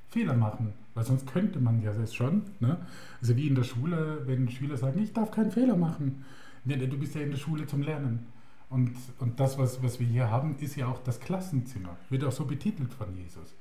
Fehler 0.09 0.35
machen, 0.35 0.72
weil 0.94 1.05
sonst 1.05 1.27
könnte 1.27 1.61
man 1.61 1.83
ja 1.83 1.92
das 1.92 2.14
schon. 2.14 2.42
Ne? 2.61 2.79
Also 3.20 3.37
wie 3.37 3.48
in 3.48 3.55
der 3.55 3.64
Schule, 3.64 4.22
wenn 4.27 4.48
Schüler 4.48 4.77
sagen, 4.77 5.03
ich 5.03 5.12
darf 5.12 5.31
keinen 5.31 5.50
Fehler 5.50 5.77
machen. 5.77 6.24
Ja, 6.64 6.77
du 6.77 6.98
bist 6.98 7.14
ja 7.14 7.22
in 7.22 7.31
der 7.31 7.38
Schule 7.38 7.66
zum 7.66 7.83
Lernen. 7.83 8.27
Und, 8.70 8.94
und 9.18 9.38
das, 9.38 9.59
was, 9.59 9.83
was 9.83 10.00
wir 10.00 10.07
hier 10.07 10.31
haben, 10.31 10.57
ist 10.59 10.77
ja 10.77 10.87
auch 10.87 11.03
das 11.03 11.20
Klassenzimmer, 11.20 11.96
wird 12.11 12.24
auch 12.24 12.33
so 12.33 12.44
betitelt 12.44 12.92
von 12.92 13.14
Jesus. 13.16 13.55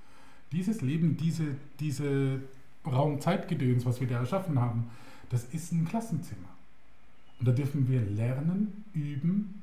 Dieses 0.51 0.81
Leben, 0.81 1.17
diese, 1.17 1.55
diese 1.79 2.39
Raum-Zeitgedöns, 2.85 3.85
was 3.85 3.99
wir 3.99 4.07
da 4.07 4.19
erschaffen 4.19 4.59
haben, 4.59 4.89
das 5.29 5.45
ist 5.45 5.71
ein 5.71 5.85
Klassenzimmer. 5.85 6.49
Und 7.39 7.47
da 7.47 7.51
dürfen 7.51 7.87
wir 7.89 8.01
lernen, 8.01 8.85
üben 8.93 9.61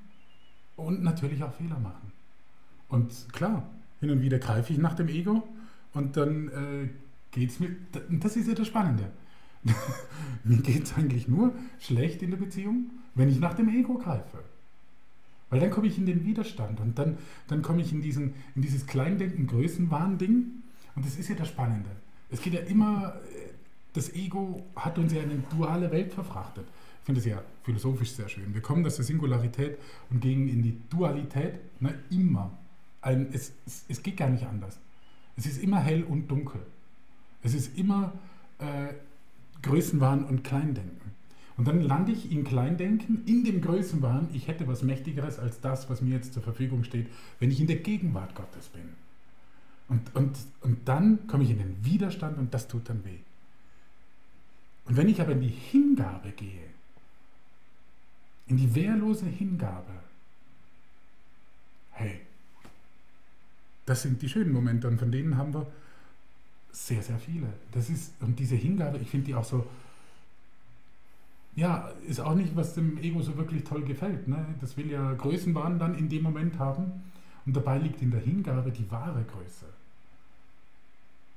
und 0.76 1.02
natürlich 1.02 1.42
auch 1.42 1.52
Fehler 1.52 1.78
machen. 1.78 2.12
Und 2.88 3.32
klar, 3.32 3.62
hin 4.00 4.10
und 4.10 4.22
wieder 4.22 4.38
greife 4.38 4.72
ich 4.72 4.78
nach 4.78 4.94
dem 4.94 5.08
Ego 5.08 5.46
und 5.92 6.16
dann 6.16 6.48
äh, 6.48 6.88
geht 7.30 7.50
es 7.50 7.60
mir, 7.60 7.70
das 8.10 8.36
ist 8.36 8.48
ja 8.48 8.54
das 8.54 8.66
Spannende. 8.66 9.10
mir 10.44 10.58
geht 10.58 10.84
es 10.84 10.94
eigentlich 10.94 11.28
nur 11.28 11.52
schlecht 11.78 12.22
in 12.22 12.30
der 12.30 12.38
Beziehung, 12.38 12.90
wenn 13.14 13.28
ich 13.28 13.38
nach 13.38 13.54
dem 13.54 13.68
Ego 13.68 13.98
greife. 13.98 14.38
Weil 15.50 15.60
dann 15.60 15.70
komme 15.70 15.88
ich 15.88 15.98
in 15.98 16.06
den 16.06 16.24
Widerstand 16.24 16.80
und 16.80 16.98
dann, 16.98 17.18
dann 17.48 17.60
komme 17.60 17.82
ich 17.82 17.92
in, 17.92 18.00
diesen, 18.00 18.34
in 18.54 18.62
dieses 18.62 18.86
Kleindenken, 18.86 19.46
Größenwahn-Ding. 19.48 20.46
Und 20.94 21.04
das 21.04 21.16
ist 21.16 21.28
ja 21.28 21.34
das 21.34 21.48
Spannende. 21.48 21.90
Es 22.30 22.40
geht 22.40 22.54
ja 22.54 22.60
immer, 22.60 23.16
äh, 23.34 23.50
das 23.92 24.14
Ego 24.14 24.64
hat 24.76 24.96
uns 24.98 25.12
ja 25.12 25.22
in 25.22 25.30
eine 25.30 25.42
duale 25.50 25.90
Welt 25.90 26.12
verfrachtet. 26.12 26.66
Ich 27.00 27.06
finde 27.06 27.20
es 27.20 27.26
ja 27.26 27.42
philosophisch 27.64 28.12
sehr 28.12 28.28
schön. 28.28 28.54
Wir 28.54 28.62
kommen 28.62 28.86
aus 28.86 28.96
der 28.96 29.04
Singularität 29.04 29.78
und 30.10 30.20
gehen 30.20 30.48
in 30.48 30.62
die 30.62 30.80
Dualität, 30.88 31.58
na, 31.80 31.92
immer. 32.10 32.56
Ein, 33.02 33.28
es, 33.32 33.52
es, 33.66 33.84
es 33.88 34.02
geht 34.02 34.16
gar 34.16 34.28
nicht 34.28 34.46
anders. 34.46 34.78
Es 35.36 35.46
ist 35.46 35.62
immer 35.62 35.80
hell 35.80 36.04
und 36.04 36.28
dunkel. 36.28 36.60
Es 37.42 37.54
ist 37.54 37.78
immer 37.78 38.12
äh, 38.58 38.94
Größenwahn 39.62 40.24
und 40.24 40.44
Kleindenken. 40.44 41.10
Und 41.56 41.68
dann 41.68 41.82
lande 41.82 42.12
ich 42.12 42.32
in 42.32 42.44
Kleindenken, 42.44 43.24
in 43.26 43.44
dem 43.44 43.60
Größenwahn, 43.60 44.28
ich 44.32 44.48
hätte 44.48 44.66
was 44.66 44.82
Mächtigeres 44.82 45.38
als 45.38 45.60
das, 45.60 45.90
was 45.90 46.00
mir 46.00 46.14
jetzt 46.14 46.32
zur 46.32 46.42
Verfügung 46.42 46.84
steht, 46.84 47.08
wenn 47.38 47.50
ich 47.50 47.60
in 47.60 47.66
der 47.66 47.76
Gegenwart 47.76 48.34
Gottes 48.34 48.68
bin. 48.68 48.88
Und, 49.88 50.14
und, 50.14 50.38
und 50.62 50.88
dann 50.88 51.26
komme 51.26 51.44
ich 51.44 51.50
in 51.50 51.58
den 51.58 51.84
Widerstand 51.84 52.38
und 52.38 52.54
das 52.54 52.68
tut 52.68 52.88
dann 52.88 53.04
weh. 53.04 53.18
Und 54.86 54.96
wenn 54.96 55.08
ich 55.08 55.20
aber 55.20 55.32
in 55.32 55.40
die 55.40 55.48
Hingabe 55.48 56.30
gehe, 56.30 56.70
in 58.46 58.56
die 58.56 58.74
wehrlose 58.74 59.26
Hingabe, 59.26 59.92
hey, 61.90 62.20
das 63.90 64.02
sind 64.02 64.22
die 64.22 64.28
schönen 64.28 64.52
Momente 64.52 64.86
und 64.86 65.00
von 65.00 65.10
denen 65.10 65.36
haben 65.36 65.52
wir 65.52 65.66
sehr, 66.70 67.02
sehr 67.02 67.18
viele. 67.18 67.48
Das 67.72 67.90
ist, 67.90 68.12
und 68.20 68.38
diese 68.38 68.54
Hingabe, 68.54 68.98
ich 68.98 69.10
finde 69.10 69.26
die 69.26 69.34
auch 69.34 69.44
so, 69.44 69.66
ja, 71.56 71.90
ist 72.06 72.20
auch 72.20 72.36
nicht, 72.36 72.54
was 72.54 72.74
dem 72.74 72.98
Ego 72.98 73.20
so 73.20 73.36
wirklich 73.36 73.64
toll 73.64 73.82
gefällt. 73.82 74.28
Ne? 74.28 74.46
Das 74.60 74.76
will 74.76 74.88
ja 74.88 75.12
Größenwahn 75.14 75.80
dann 75.80 75.96
in 75.96 76.08
dem 76.08 76.22
Moment 76.22 76.60
haben. 76.60 77.02
Und 77.44 77.56
dabei 77.56 77.78
liegt 77.78 78.00
in 78.00 78.12
der 78.12 78.20
Hingabe 78.20 78.70
die 78.70 78.88
wahre 78.92 79.24
Größe. 79.24 79.66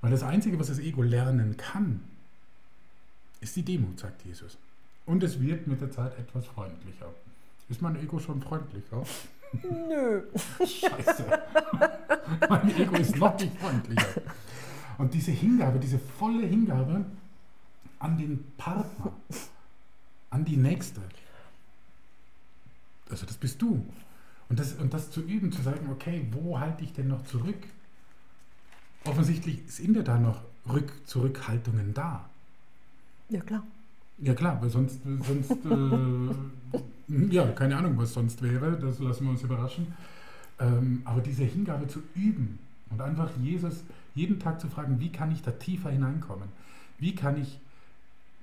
Weil 0.02 0.12
das 0.12 0.22
Einzige, 0.22 0.60
was 0.60 0.68
das 0.68 0.78
Ego 0.78 1.02
lernen 1.02 1.58
kann, 1.58 2.02
ist 3.42 3.56
die 3.56 3.64
Demut, 3.64 4.00
sagt 4.00 4.24
Jesus. 4.26 4.60
Und 5.08 5.24
es 5.24 5.42
wird 5.42 5.66
mit 5.66 5.82
der 5.82 5.90
Zeit 5.90 6.20
etwas 6.20 6.46
freundlicher. 6.46 7.10
Ist 7.68 7.82
mein 7.82 7.96
Ego 7.96 8.20
schon 8.20 8.44
freundlicher? 8.44 9.04
Nö. 9.62 10.24
Scheiße. 10.60 11.26
mein 12.50 12.76
Ego 12.76 12.96
ist 12.96 13.16
noch 13.18 13.38
nicht 13.40 13.58
freundlicher. 13.58 14.22
Und 14.98 15.14
diese 15.14 15.32
Hingabe, 15.32 15.80
diese 15.80 16.00
volle 16.00 16.46
Hingabe 16.46 17.06
an 18.00 18.18
den 18.18 18.44
Partner, 18.58 19.14
an 20.30 20.46
die 20.46 20.58
Nächste, 20.58 21.02
also 23.10 23.26
das 23.26 23.38
bist 23.38 23.62
du. 23.62 23.86
Und 24.50 24.60
das, 24.60 24.74
und 24.74 24.94
das 24.94 25.12
zu 25.12 25.22
üben, 25.22 25.52
zu 25.52 25.62
sagen, 25.62 25.90
okay, 25.92 26.28
wo 26.32 26.60
halte 26.60 26.84
ich 26.84 26.94
denn 26.94 27.08
noch 27.08 27.24
zurück? 27.26 27.58
Offensichtlich 29.06 29.62
sind 29.68 29.96
ja 29.96 30.04
da 30.04 30.18
noch 30.18 30.42
Rück 30.68 30.92
Zurückhaltungen 31.06 31.94
da. 31.94 32.30
Ja, 33.30 33.42
klar. 33.42 33.64
Ja, 34.20 34.34
klar, 34.34 34.62
weil 34.62 34.70
sonst, 34.70 35.00
sonst 35.04 35.52
äh, 35.52 36.80
ja, 37.32 37.46
keine 37.48 37.78
Ahnung, 37.78 37.98
was 37.98 38.14
sonst 38.14 38.42
wäre, 38.42 38.78
das 38.78 39.00
lassen 39.00 39.26
wir 39.26 39.32
uns 39.32 39.44
überraschen. 39.44 39.88
Ähm, 40.60 41.02
aber 41.06 41.22
diese 41.22 41.44
Hingabe 41.44 41.88
zu 41.88 42.02
üben 42.16 42.60
und 42.90 43.02
einfach 43.02 43.30
Jesus 43.42 43.84
jeden 44.16 44.40
Tag 44.40 44.62
zu 44.62 44.68
fragen, 44.68 45.00
wie 45.00 45.12
kann 45.12 45.32
ich 45.32 45.42
da 45.42 45.52
tiefer 45.52 45.90
hineinkommen? 45.90 46.48
Wie 47.00 47.16
kann 47.16 47.42
ich 47.42 47.60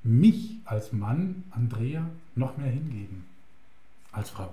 mich 0.03 0.57
als 0.65 0.93
Mann, 0.93 1.45
Andrea, 1.51 2.07
noch 2.35 2.57
mehr 2.57 2.71
hingeben 2.71 3.25
als 4.13 4.31
Frau? 4.31 4.53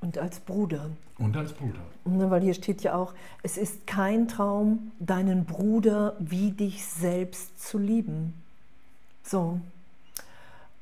Und 0.00 0.16
als 0.16 0.40
Bruder. 0.40 0.90
Und 1.18 1.36
als 1.36 1.52
Bruder. 1.52 1.80
Weil 2.04 2.40
hier 2.40 2.54
steht 2.54 2.80
ja 2.82 2.94
auch, 2.94 3.12
es 3.42 3.58
ist 3.58 3.86
kein 3.86 4.28
Traum, 4.28 4.92
deinen 4.98 5.44
Bruder 5.44 6.16
wie 6.18 6.52
dich 6.52 6.84
selbst 6.84 7.62
zu 7.62 7.78
lieben. 7.78 8.32
So. 9.22 9.60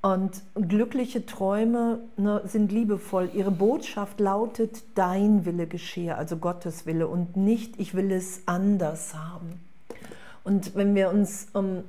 Und 0.00 0.42
glückliche 0.54 1.26
Träume 1.26 1.98
ne, 2.16 2.40
sind 2.44 2.70
liebevoll. 2.70 3.30
Ihre 3.34 3.50
Botschaft 3.50 4.20
lautet, 4.20 4.84
dein 4.94 5.44
Wille 5.44 5.66
geschehe, 5.66 6.16
also 6.16 6.36
Gottes 6.36 6.86
Wille 6.86 7.08
und 7.08 7.36
nicht, 7.36 7.80
ich 7.80 7.94
will 7.94 8.12
es 8.12 8.42
anders 8.46 9.14
haben. 9.14 9.60
Und 10.44 10.76
wenn 10.76 10.94
wir 10.94 11.10
uns, 11.10 11.48
ähm, 11.54 11.82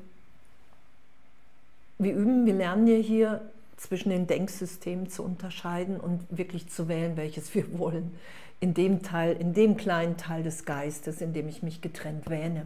wir 2.00 2.16
üben, 2.16 2.48
wir 2.48 2.56
lernen 2.56 2.88
ja 2.88 2.96
hier 2.96 3.42
zwischen 3.78 4.10
den 4.10 4.26
Denksystemen 4.26 5.08
zu 5.08 5.24
unterscheiden 5.24 6.00
und 6.00 6.26
wirklich 6.36 6.68
zu 6.68 6.88
wählen, 6.88 7.16
welches 7.16 7.54
wir 7.54 7.78
wollen. 7.78 8.12
In 8.60 8.74
dem 8.74 9.04
Teil, 9.04 9.38
in 9.38 9.54
dem 9.54 9.78
kleinen 9.78 10.18
Teil 10.18 10.42
des 10.42 10.66
Geistes, 10.66 11.22
in 11.22 11.32
dem 11.34 11.48
ich 11.48 11.62
mich 11.62 11.80
getrennt 11.80 12.30
wähne. 12.30 12.66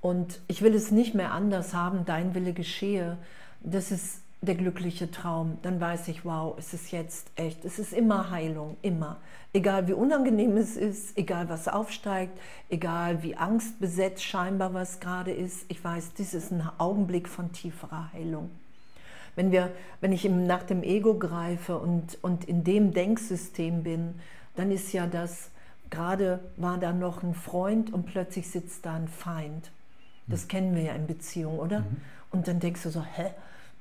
Und 0.00 0.40
ich 0.48 0.62
will 0.62 0.74
es 0.74 0.90
nicht 0.90 1.14
mehr 1.14 1.32
anders 1.32 1.74
haben, 1.74 2.04
dein 2.06 2.34
Wille 2.34 2.54
geschehe. 2.54 3.18
Das 3.62 3.90
ist 3.90 4.22
der 4.40 4.54
glückliche 4.54 5.10
Traum. 5.10 5.58
Dann 5.62 5.80
weiß 5.80 6.08
ich, 6.08 6.24
wow, 6.24 6.54
es 6.58 6.74
ist 6.74 6.92
jetzt 6.92 7.30
echt, 7.36 7.64
es 7.64 7.78
ist 7.78 7.92
immer 7.92 8.30
Heilung, 8.30 8.76
immer. 8.82 9.18
Egal 9.52 9.88
wie 9.88 9.94
unangenehm 9.94 10.56
es 10.56 10.76
ist, 10.76 11.16
egal 11.16 11.48
was 11.48 11.68
aufsteigt, 11.68 12.38
egal 12.68 13.22
wie 13.22 13.36
angstbesetzt 13.36 14.22
scheinbar 14.22 14.74
was 14.74 15.00
gerade 15.00 15.32
ist, 15.32 15.64
ich 15.68 15.82
weiß, 15.82 16.12
dies 16.14 16.34
ist 16.34 16.52
ein 16.52 16.68
Augenblick 16.78 17.28
von 17.28 17.52
tieferer 17.52 18.12
Heilung. 18.12 18.50
Wenn, 19.34 19.52
wir, 19.52 19.70
wenn 20.00 20.12
ich 20.12 20.28
nach 20.28 20.62
dem 20.62 20.82
Ego 20.82 21.14
greife 21.14 21.78
und, 21.78 22.18
und 22.22 22.44
in 22.44 22.64
dem 22.64 22.92
Denksystem 22.92 23.82
bin, 23.82 24.14
dann 24.56 24.70
ist 24.70 24.92
ja 24.92 25.06
das, 25.06 25.50
gerade 25.90 26.40
war 26.56 26.78
da 26.78 26.92
noch 26.92 27.22
ein 27.22 27.34
Freund 27.34 27.92
und 27.92 28.06
plötzlich 28.06 28.50
sitzt 28.50 28.86
da 28.86 28.94
ein 28.94 29.08
Feind. 29.08 29.70
Das 30.26 30.44
mhm. 30.44 30.48
kennen 30.48 30.74
wir 30.74 30.82
ja 30.82 30.92
in 30.94 31.06
Beziehungen, 31.06 31.58
oder? 31.58 31.80
Mhm. 31.80 31.96
Und 32.30 32.48
dann 32.48 32.60
denkst 32.60 32.82
du 32.82 32.90
so, 32.90 33.02
hä? 33.02 33.30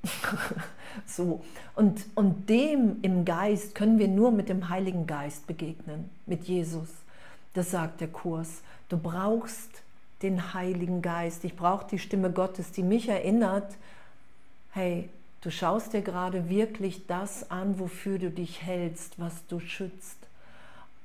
so. 1.06 1.44
Und, 1.76 2.06
und 2.16 2.50
dem 2.50 2.98
im 3.02 3.26
Geist 3.26 3.76
können 3.76 4.00
wir 4.00 4.08
nur 4.08 4.32
mit 4.32 4.50
dem 4.50 4.70
Heiligen 4.70 5.08
Geist 5.08 5.48
begegnen, 5.48 6.10
mit 6.26 6.46
Jesus. 6.46 6.90
Das 7.54 7.72
sagt 7.72 8.02
der 8.02 8.08
Kurs. 8.08 8.62
Du 8.90 8.98
brauchst 8.98 9.70
den 10.22 10.54
Heiligen 10.54 11.02
Geist. 11.02 11.44
Ich 11.44 11.56
brauche 11.56 11.88
die 11.90 12.00
Stimme 12.00 12.32
Gottes, 12.32 12.72
die 12.72 12.84
mich 12.84 13.10
erinnert, 13.10 13.76
hey, 14.72 15.10
Du 15.46 15.52
schaust 15.52 15.94
dir 15.94 16.02
gerade 16.02 16.50
wirklich 16.50 17.06
das 17.06 17.52
an, 17.52 17.78
wofür 17.78 18.18
du 18.18 18.32
dich 18.32 18.64
hältst, 18.64 19.20
was 19.20 19.46
du 19.46 19.60
schützt. 19.60 20.18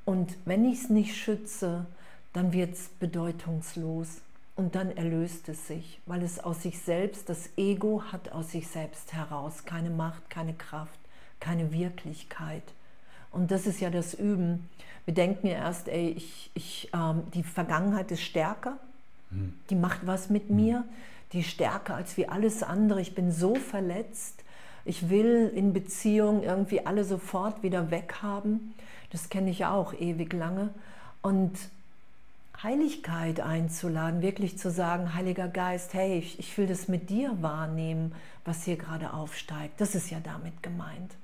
Und 0.07 0.35
wenn 0.47 0.65
ich 0.65 0.85
es 0.85 0.89
nicht 0.89 1.15
schütze, 1.15 1.85
dann 2.33 2.55
wird 2.55 2.73
es 2.73 2.89
bedeutungslos 2.89 4.23
und 4.61 4.75
dann 4.75 4.95
erlöst 4.95 5.49
es 5.49 5.67
sich, 5.67 6.01
weil 6.05 6.23
es 6.23 6.39
aus 6.39 6.63
sich 6.63 6.79
selbst, 6.81 7.31
das 7.31 7.49
Ego 7.57 8.03
hat 8.13 8.31
aus 8.33 8.53
sich 8.53 8.69
selbst 8.69 9.15
heraus 9.15 9.65
keine 9.65 9.89
Macht, 9.89 10.29
keine 10.29 10.53
Kraft, 10.53 11.01
keine 11.41 11.73
Wirklichkeit. 11.73 12.63
Und 13.31 13.51
das 13.51 13.67
ist 13.67 13.81
ja 13.81 13.89
das 13.89 14.13
Üben. 14.13 14.69
Wir 15.07 15.15
denken 15.15 15.47
ja 15.47 15.55
erst, 15.55 15.89
ey, 15.89 16.11
ich, 16.11 16.51
ich, 16.53 16.91
ähm, 16.93 17.23
die 17.33 17.43
Vergangenheit 17.43 18.11
ist 18.11 18.21
stärker, 18.21 18.77
hm. 19.31 19.55
die 19.71 19.77
macht 19.77 20.07
was 20.07 20.29
mit 20.29 20.49
hm. 20.49 20.57
mir 20.57 20.85
die 21.33 21.43
stärker 21.43 21.95
als 21.95 22.19
wie 22.19 22.29
alles 22.29 22.63
andere. 22.63 23.01
Ich 23.01 23.15
bin 23.15 23.33
so 23.33 23.55
verletzt. 23.55 24.45
Ich 24.85 25.09
will 25.09 25.51
in 25.55 25.73
Beziehung 25.73 26.43
irgendwie 26.43 26.85
alle 26.85 27.05
sofort 27.05 27.63
wieder 27.63 27.91
weghaben. 27.91 28.75
Das 29.11 29.31
kenne 29.31 29.51
ich 29.51 29.65
auch 29.65 29.95
ewig 29.95 30.33
lange. 30.35 30.71
Und 31.23 31.53
Heiligkeit 32.63 33.41
einzuladen, 33.41 34.21
wirklich 34.21 34.59
zu 34.59 34.71
sagen, 34.71 35.15
Heiliger 35.15 35.49
Geist, 35.49 35.95
hey, 35.95 36.19
ich, 36.19 36.39
ich 36.39 36.57
will 36.59 36.67
das 36.67 36.89
mit 36.89 37.09
dir 37.09 37.41
wahrnehmen, 37.41 38.13
was 38.45 38.65
hier 38.65 38.77
gerade 38.77 39.15
aufsteigt. 39.15 39.81
Das 39.81 39.95
ist 39.95 40.11
ja 40.11 40.19
damit 40.23 40.63
gemeint. 40.63 41.15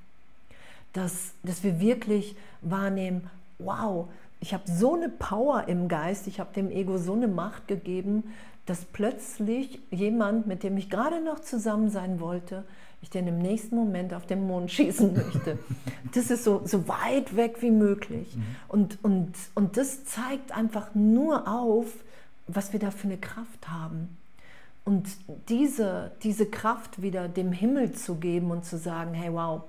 Dass, 0.94 1.34
dass 1.42 1.62
wir 1.62 1.78
wirklich 1.78 2.36
wahrnehmen, 2.62 3.28
wow, 3.58 4.08
ich 4.40 4.54
habe 4.54 4.64
so 4.66 4.94
eine 4.94 5.10
Power 5.10 5.68
im 5.68 5.88
Geist, 5.88 6.26
ich 6.26 6.40
habe 6.40 6.54
dem 6.54 6.70
Ego 6.70 6.96
so 6.96 7.12
eine 7.12 7.28
Macht 7.28 7.68
gegeben, 7.68 8.32
dass 8.64 8.84
plötzlich 8.84 9.78
jemand, 9.90 10.46
mit 10.46 10.62
dem 10.62 10.76
ich 10.76 10.88
gerade 10.88 11.20
noch 11.22 11.40
zusammen 11.40 11.90
sein 11.90 12.18
wollte, 12.18 12.64
ich 13.02 13.10
den 13.10 13.26
im 13.26 13.38
nächsten 13.38 13.76
Moment 13.76 14.14
auf 14.14 14.26
den 14.26 14.46
Mond 14.46 14.70
schießen 14.70 15.14
möchte. 15.14 15.58
Das 16.14 16.30
ist 16.30 16.44
so, 16.44 16.62
so 16.64 16.88
weit 16.88 17.36
weg 17.36 17.56
wie 17.60 17.70
möglich. 17.70 18.36
Mhm. 18.36 18.44
Und, 18.68 18.98
und, 19.02 19.32
und 19.54 19.76
das 19.76 20.04
zeigt 20.06 20.52
einfach 20.56 20.94
nur 20.94 21.46
auf, 21.46 21.86
was 22.46 22.72
wir 22.72 22.80
da 22.80 22.90
für 22.90 23.08
eine 23.08 23.18
Kraft 23.18 23.68
haben. 23.68 24.16
Und 24.84 25.08
diese, 25.48 26.12
diese 26.22 26.46
Kraft 26.46 27.02
wieder 27.02 27.28
dem 27.28 27.52
Himmel 27.52 27.92
zu 27.92 28.14
geben 28.14 28.50
und 28.50 28.64
zu 28.64 28.78
sagen, 28.78 29.14
hey 29.14 29.32
wow, 29.32 29.62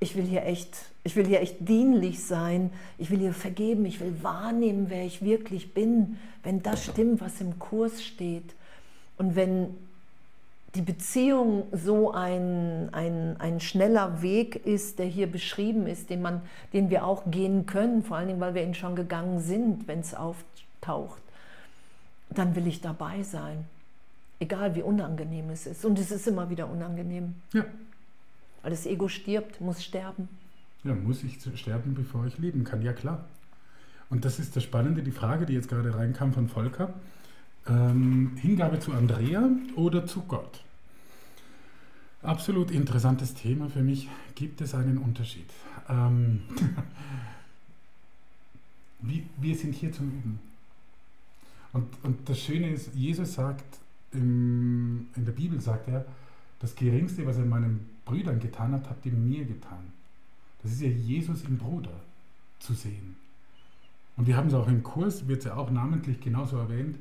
ich 0.00 0.16
will 0.16 0.24
hier 0.24 0.44
echt, 0.44 0.76
ich 1.04 1.14
will 1.14 1.26
hier 1.26 1.40
echt 1.40 1.56
dienlich 1.60 2.24
sein, 2.24 2.70
ich 2.98 3.10
will 3.10 3.20
hier 3.20 3.32
vergeben, 3.32 3.86
ich 3.86 4.00
will 4.00 4.14
wahrnehmen, 4.20 4.86
wer 4.88 5.06
ich 5.06 5.22
wirklich 5.22 5.74
bin, 5.74 6.18
wenn 6.42 6.60
das 6.62 6.84
stimmt, 6.84 7.20
was 7.20 7.40
im 7.40 7.60
Kurs 7.60 8.02
steht. 8.02 8.54
Und 9.16 9.36
wenn 9.36 9.76
die 10.74 10.82
Beziehung 10.82 11.64
so 11.72 12.12
ein, 12.12 12.88
ein, 12.92 13.36
ein 13.38 13.60
schneller 13.60 14.22
Weg 14.22 14.56
ist, 14.66 14.98
der 14.98 15.06
hier 15.06 15.30
beschrieben 15.30 15.86
ist, 15.86 16.08
den, 16.08 16.22
man, 16.22 16.40
den 16.72 16.88
wir 16.88 17.04
auch 17.04 17.30
gehen 17.30 17.66
können, 17.66 18.02
vor 18.02 18.16
allen 18.16 18.28
Dingen, 18.28 18.40
weil 18.40 18.54
wir 18.54 18.62
ihn 18.62 18.74
schon 18.74 18.96
gegangen 18.96 19.40
sind, 19.40 19.86
wenn 19.86 20.00
es 20.00 20.14
auftaucht, 20.14 21.20
dann 22.30 22.56
will 22.56 22.66
ich 22.66 22.80
dabei 22.80 23.22
sein. 23.22 23.66
Egal 24.40 24.74
wie 24.74 24.82
unangenehm 24.82 25.50
es 25.50 25.66
ist. 25.66 25.84
Und 25.84 25.98
es 25.98 26.10
ist 26.10 26.26
immer 26.26 26.48
wieder 26.48 26.68
unangenehm. 26.68 27.34
Ja. 27.52 27.64
Weil 28.62 28.70
das 28.70 28.86
Ego 28.86 29.08
stirbt, 29.08 29.60
muss 29.60 29.84
sterben. 29.84 30.28
Ja, 30.84 30.94
muss 30.94 31.22
ich 31.22 31.38
sterben, 31.54 31.94
bevor 31.94 32.26
ich 32.26 32.38
leben 32.38 32.64
kann? 32.64 32.82
Ja, 32.82 32.92
klar. 32.92 33.24
Und 34.10 34.24
das 34.24 34.38
ist 34.38 34.56
das 34.56 34.64
Spannende, 34.64 35.02
die 35.02 35.12
Frage, 35.12 35.46
die 35.46 35.52
jetzt 35.52 35.68
gerade 35.68 35.94
reinkam 35.94 36.32
von 36.32 36.48
Volker. 36.48 36.92
Ähm, 37.66 38.32
Hingabe 38.36 38.80
zu 38.80 38.92
Andrea 38.92 39.48
oder 39.76 40.06
zu 40.06 40.22
Gott? 40.22 40.62
Absolut 42.22 42.70
interessantes 42.70 43.34
Thema 43.34 43.68
für 43.68 43.82
mich. 43.82 44.08
Gibt 44.34 44.60
es 44.60 44.74
einen 44.74 44.98
Unterschied? 44.98 45.50
Ähm, 45.88 46.42
wir, 49.00 49.56
sind 49.56 49.74
hier 49.74 49.92
zum 49.92 50.08
Üben. 50.08 50.38
Und, 51.72 51.88
und 52.02 52.28
das 52.28 52.38
Schöne 52.38 52.70
ist, 52.70 52.94
Jesus 52.94 53.34
sagt, 53.34 53.64
im, 54.12 55.08
in 55.16 55.24
der 55.24 55.32
Bibel 55.32 55.60
sagt 55.60 55.88
er, 55.88 56.04
das 56.60 56.76
Geringste, 56.76 57.26
was 57.26 57.38
er 57.38 57.44
meinen 57.44 57.88
Brüdern 58.04 58.38
getan 58.38 58.72
hat, 58.72 58.88
habt 58.88 59.04
ihr 59.06 59.12
mir 59.12 59.44
getan. 59.44 59.92
Das 60.62 60.72
ist 60.72 60.80
ja 60.80 60.88
Jesus 60.88 61.42
im 61.44 61.58
Bruder 61.58 62.00
zu 62.60 62.74
sehen. 62.74 63.16
Und 64.16 64.26
wir 64.26 64.36
haben 64.36 64.48
es 64.48 64.54
auch 64.54 64.68
im 64.68 64.82
Kurs, 64.82 65.26
wird 65.26 65.40
es 65.40 65.46
ja 65.46 65.56
auch 65.56 65.70
namentlich 65.70 66.20
genauso 66.20 66.58
erwähnt, 66.58 66.98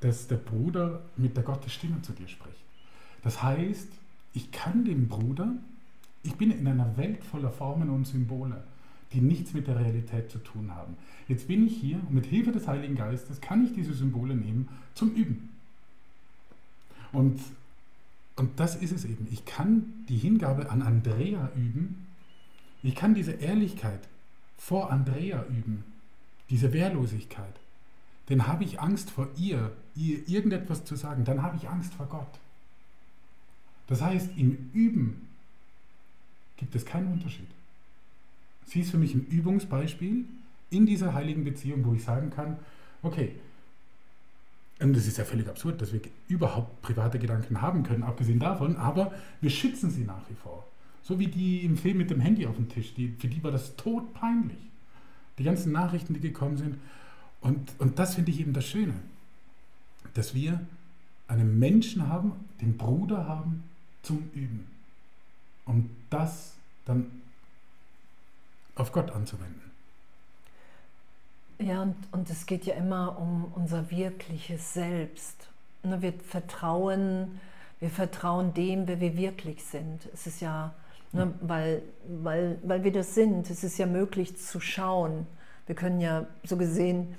dass 0.00 0.26
der 0.26 0.36
Bruder 0.36 1.02
mit 1.16 1.36
der 1.36 1.44
Gottesstimme 1.44 2.02
zu 2.02 2.12
dir 2.12 2.28
spricht. 2.28 2.56
Das 3.22 3.42
heißt, 3.42 3.88
ich 4.34 4.52
kann 4.52 4.84
dem 4.84 5.08
Bruder, 5.08 5.54
ich 6.22 6.34
bin 6.34 6.50
in 6.50 6.66
einer 6.66 6.96
Welt 6.96 7.24
voller 7.24 7.50
Formen 7.50 7.90
und 7.90 8.06
Symbole, 8.06 8.62
die 9.12 9.20
nichts 9.20 9.54
mit 9.54 9.66
der 9.66 9.78
Realität 9.78 10.30
zu 10.30 10.38
tun 10.38 10.74
haben. 10.74 10.96
Jetzt 11.28 11.48
bin 11.48 11.66
ich 11.66 11.76
hier 11.76 11.96
und 11.96 12.14
mit 12.14 12.26
Hilfe 12.26 12.52
des 12.52 12.68
Heiligen 12.68 12.96
Geistes 12.96 13.40
kann 13.40 13.64
ich 13.64 13.72
diese 13.72 13.94
Symbole 13.94 14.34
nehmen 14.34 14.68
zum 14.94 15.14
Üben. 15.14 15.48
Und, 17.12 17.40
und 18.36 18.60
das 18.60 18.76
ist 18.76 18.92
es 18.92 19.04
eben. 19.04 19.26
Ich 19.30 19.44
kann 19.44 20.04
die 20.08 20.18
Hingabe 20.18 20.70
an 20.70 20.82
Andrea 20.82 21.50
üben. 21.56 22.06
Ich 22.82 22.94
kann 22.94 23.14
diese 23.14 23.32
Ehrlichkeit 23.32 24.00
vor 24.58 24.90
Andrea 24.90 25.44
üben. 25.46 25.84
Diese 26.50 26.72
Wehrlosigkeit. 26.72 27.54
Denn 28.28 28.46
habe 28.46 28.64
ich 28.64 28.80
Angst 28.80 29.10
vor 29.10 29.28
ihr, 29.36 29.72
ihr 29.94 30.28
irgendetwas 30.28 30.84
zu 30.84 30.96
sagen, 30.96 31.24
dann 31.24 31.42
habe 31.42 31.56
ich 31.56 31.68
Angst 31.68 31.94
vor 31.94 32.06
Gott. 32.06 32.40
Das 33.86 34.02
heißt, 34.02 34.30
im 34.36 34.70
Üben 34.72 35.28
gibt 36.56 36.74
es 36.74 36.84
keinen 36.84 37.12
Unterschied. 37.12 37.46
Sie 38.64 38.80
ist 38.80 38.90
für 38.90 38.98
mich 38.98 39.14
ein 39.14 39.26
Übungsbeispiel 39.26 40.24
in 40.70 40.86
dieser 40.86 41.14
heiligen 41.14 41.44
Beziehung, 41.44 41.84
wo 41.84 41.94
ich 41.94 42.02
sagen 42.02 42.30
kann, 42.30 42.58
okay, 43.02 43.36
und 44.78 44.94
es 44.96 45.06
ist 45.06 45.16
ja 45.16 45.24
völlig 45.24 45.48
absurd, 45.48 45.80
dass 45.80 45.92
wir 45.92 46.00
überhaupt 46.28 46.82
private 46.82 47.18
Gedanken 47.18 47.62
haben 47.62 47.82
können, 47.82 48.02
abgesehen 48.02 48.38
davon, 48.38 48.76
aber 48.76 49.12
wir 49.40 49.50
schützen 49.50 49.90
sie 49.90 50.04
nach 50.04 50.28
wie 50.28 50.34
vor. 50.34 50.66
So 51.02 51.18
wie 51.18 51.28
die 51.28 51.64
im 51.64 51.76
Film 51.76 51.98
mit 51.98 52.10
dem 52.10 52.20
Handy 52.20 52.46
auf 52.46 52.56
dem 52.56 52.68
Tisch, 52.68 52.92
die, 52.94 53.14
für 53.18 53.28
die 53.28 53.42
war 53.42 53.52
das 53.52 53.76
todpeinlich. 53.76 54.58
Die 55.38 55.44
ganzen 55.44 55.72
Nachrichten, 55.72 56.14
die 56.14 56.20
gekommen 56.20 56.56
sind. 56.56 56.76
Und, 57.40 57.72
und 57.78 57.98
das 57.98 58.14
finde 58.14 58.30
ich 58.30 58.40
eben 58.40 58.52
das 58.52 58.66
Schöne, 58.66 58.94
dass 60.14 60.34
wir 60.34 60.60
einen 61.28 61.58
Menschen 61.58 62.08
haben, 62.08 62.32
den 62.60 62.76
Bruder 62.76 63.26
haben 63.26 63.64
zum 64.02 64.30
Üben. 64.34 64.66
Um 65.64 65.90
das 66.10 66.54
dann 66.84 67.10
auf 68.76 68.92
Gott 68.92 69.10
anzuwenden. 69.10 69.66
Ja, 71.58 71.82
und, 71.82 71.96
und 72.12 72.30
es 72.30 72.46
geht 72.46 72.66
ja 72.66 72.74
immer 72.74 73.18
um 73.18 73.50
unser 73.54 73.90
wirkliches 73.90 74.74
Selbst. 74.74 75.48
Ne, 75.82 76.02
wir 76.02 76.12
vertrauen, 76.12 77.40
wir 77.80 77.90
vertrauen 77.90 78.52
dem, 78.54 78.86
wer 78.86 79.00
wir 79.00 79.16
wirklich 79.16 79.64
sind. 79.64 80.06
Es 80.12 80.26
ist 80.26 80.40
ja, 80.40 80.74
ne, 81.12 81.32
weil, 81.40 81.82
weil, 82.22 82.58
weil 82.62 82.84
wir 82.84 82.92
das 82.92 83.14
sind, 83.14 83.48
es 83.50 83.64
ist 83.64 83.78
ja 83.78 83.86
möglich 83.86 84.36
zu 84.36 84.60
schauen. 84.60 85.26
Wir 85.66 85.74
können 85.74 86.00
ja 86.00 86.26
so 86.44 86.56
gesehen 86.56 87.14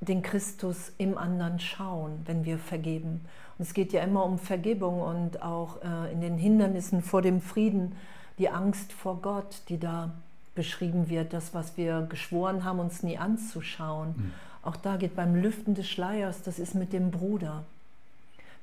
den 0.00 0.22
Christus 0.22 0.92
im 0.98 1.18
anderen 1.18 1.60
schauen, 1.60 2.22
wenn 2.24 2.44
wir 2.44 2.58
vergeben. 2.58 3.20
Und 3.58 3.66
es 3.66 3.74
geht 3.74 3.92
ja 3.92 4.02
immer 4.02 4.24
um 4.24 4.38
Vergebung 4.38 5.02
und 5.02 5.42
auch 5.42 5.82
äh, 5.82 6.12
in 6.12 6.22
den 6.22 6.38
Hindernissen 6.38 7.02
vor 7.02 7.20
dem 7.20 7.42
Frieden, 7.42 7.92
die 8.38 8.48
Angst 8.48 8.92
vor 8.92 9.20
Gott, 9.20 9.62
die 9.68 9.78
da 9.78 10.12
beschrieben 10.54 11.10
wird, 11.10 11.32
das, 11.34 11.52
was 11.52 11.76
wir 11.76 12.06
geschworen 12.08 12.64
haben, 12.64 12.80
uns 12.80 13.02
nie 13.02 13.18
anzuschauen. 13.18 14.14
Mhm. 14.16 14.32
Auch 14.62 14.76
da 14.76 14.96
geht 14.96 15.14
beim 15.14 15.34
Lüften 15.34 15.74
des 15.74 15.88
Schleiers, 15.88 16.42
das 16.42 16.58
ist 16.58 16.74
mit 16.74 16.92
dem 16.92 17.10
Bruder. 17.10 17.64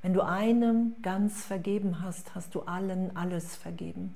Wenn 0.02 0.14
du 0.14 0.22
einem 0.22 0.94
ganz 1.02 1.44
vergeben 1.44 2.02
hast, 2.02 2.34
hast 2.34 2.54
du 2.54 2.62
allen 2.62 3.16
alles 3.16 3.56
vergeben. 3.56 4.14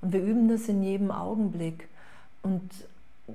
Und 0.00 0.12
wir 0.12 0.22
üben 0.22 0.48
das 0.48 0.68
in 0.68 0.82
jedem 0.82 1.10
Augenblick. 1.10 1.88
Und 2.42 2.70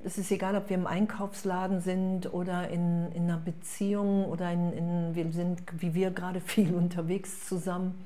es 0.04 0.18
ist 0.18 0.32
egal, 0.32 0.56
ob 0.56 0.70
wir 0.70 0.78
im 0.78 0.88
Einkaufsladen 0.88 1.82
sind 1.82 2.32
oder 2.34 2.70
in, 2.70 3.12
in 3.14 3.24
einer 3.24 3.38
Beziehung 3.38 4.26
oder 4.26 4.52
in, 4.52 4.72
in, 4.74 5.16
wir 5.16 5.32
sind, 5.32 5.62
wie 5.80 5.94
wir 5.94 6.12
gerade 6.12 6.42
viel 6.46 6.74
unterwegs 6.74 7.48
zusammen. 7.48 8.06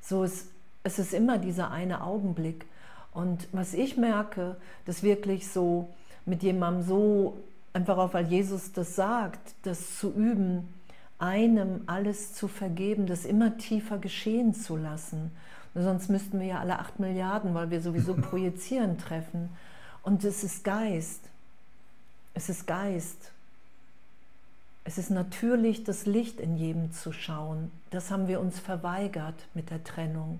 So 0.00 0.24
ist, 0.24 0.48
es 0.82 0.98
ist 0.98 1.14
immer 1.14 1.38
dieser 1.38 1.70
eine 1.70 2.02
Augenblick. 2.02 2.66
Und 3.12 3.48
was 3.52 3.72
ich 3.72 3.96
merke, 3.96 4.56
dass 4.84 5.02
wirklich 5.02 5.48
so 5.48 5.88
mit 6.26 6.42
jemandem 6.42 6.82
so, 6.86 7.38
einfach 7.72 7.96
auch 7.96 8.12
weil 8.12 8.26
Jesus 8.26 8.72
das 8.72 8.94
sagt, 8.94 9.54
das 9.62 9.98
zu 9.98 10.12
üben, 10.12 10.68
einem 11.18 11.82
alles 11.86 12.34
zu 12.34 12.46
vergeben, 12.46 13.06
das 13.06 13.24
immer 13.24 13.56
tiefer 13.56 13.96
geschehen 13.98 14.52
zu 14.52 14.76
lassen. 14.76 15.30
sonst 15.74 16.10
müssten 16.10 16.40
wir 16.40 16.46
ja 16.46 16.60
alle 16.60 16.78
acht 16.78 17.00
Milliarden, 17.00 17.54
weil 17.54 17.70
wir 17.70 17.80
sowieso 17.80 18.14
projizieren, 18.14 18.98
treffen. 18.98 19.48
Und 20.06 20.22
es 20.22 20.44
ist 20.44 20.62
Geist. 20.62 21.20
Es 22.32 22.48
ist 22.48 22.68
Geist. 22.68 23.32
Es 24.84 24.98
ist 24.98 25.10
natürlich 25.10 25.82
das 25.82 26.06
Licht 26.06 26.38
in 26.38 26.56
jedem 26.56 26.92
zu 26.92 27.12
schauen. 27.12 27.72
Das 27.90 28.12
haben 28.12 28.28
wir 28.28 28.38
uns 28.38 28.60
verweigert 28.60 29.34
mit 29.52 29.70
der 29.70 29.82
Trennung. 29.82 30.38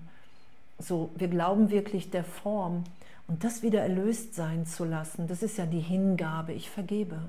So, 0.79 1.09
wir 1.17 1.27
glauben 1.27 1.69
wirklich 1.69 2.09
der 2.11 2.23
Form 2.23 2.85
und 3.27 3.43
das 3.43 3.61
wieder 3.61 3.81
erlöst 3.81 4.35
sein 4.35 4.65
zu 4.65 4.85
lassen, 4.85 5.27
das 5.27 5.43
ist 5.43 5.57
ja 5.57 5.65
die 5.65 5.81
Hingabe. 5.81 6.53
Ich 6.53 6.69
vergebe. 6.69 7.19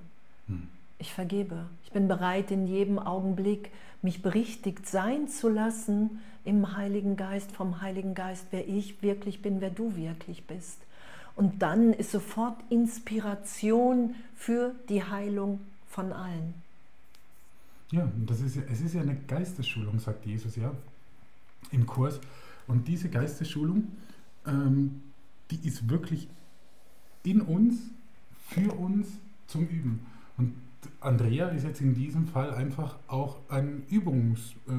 Hm. 0.47 0.68
Ich 1.01 1.12
vergebe. 1.12 1.66
Ich 1.82 1.91
bin 1.91 2.07
bereit, 2.07 2.53
in 2.53 2.68
jedem 2.68 3.01
Augenblick 3.01 3.72
mich 4.01 4.22
berichtigt 4.22 4.86
sein 4.86 5.26
zu 5.26 5.49
lassen 5.49 6.22
im 6.45 6.76
Heiligen 6.76 7.16
Geist, 7.16 7.51
vom 7.51 7.80
Heiligen 7.80 8.14
Geist, 8.14 8.47
wer 8.53 8.68
ich 8.68 9.03
wirklich 9.03 9.43
bin, 9.43 9.61
wer 9.61 9.70
du 9.70 9.97
wirklich 9.97 10.47
bist. 10.47 10.78
Und 11.39 11.62
dann 11.62 11.93
ist 11.93 12.11
sofort 12.11 12.57
Inspiration 12.68 14.16
für 14.34 14.74
die 14.89 15.05
Heilung 15.05 15.61
von 15.86 16.12
allen. 16.12 16.53
Ja, 17.93 18.11
das 18.26 18.41
ist 18.41 18.57
es 18.57 18.80
ist 18.80 18.95
ja 18.97 19.03
eine 19.03 19.14
Geistesschulung, 19.14 20.01
sagt 20.01 20.26
Jesus 20.26 20.57
ja 20.57 20.74
im 21.70 21.86
Kurs. 21.86 22.18
Und 22.66 22.89
diese 22.89 23.09
Geistesschulung, 23.09 23.84
ähm, 24.49 25.01
die 25.53 25.64
ist 25.64 25.89
wirklich 25.89 26.28
in 27.22 27.41
uns, 27.41 27.82
für 28.49 28.72
uns 28.72 29.07
zum 29.47 29.68
Üben. 29.68 30.05
Und 30.39 30.55
Andrea 31.01 31.51
ist 31.51 31.62
jetzt 31.62 31.80
in 31.80 31.95
diesem 31.95 32.26
Fall 32.26 32.53
einfach 32.53 32.97
auch 33.07 33.36
ein 33.49 33.84
Übungs, 33.89 34.55
äh, 34.66 34.72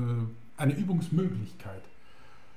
eine 0.58 0.74
Übungsmöglichkeit. 0.74 1.84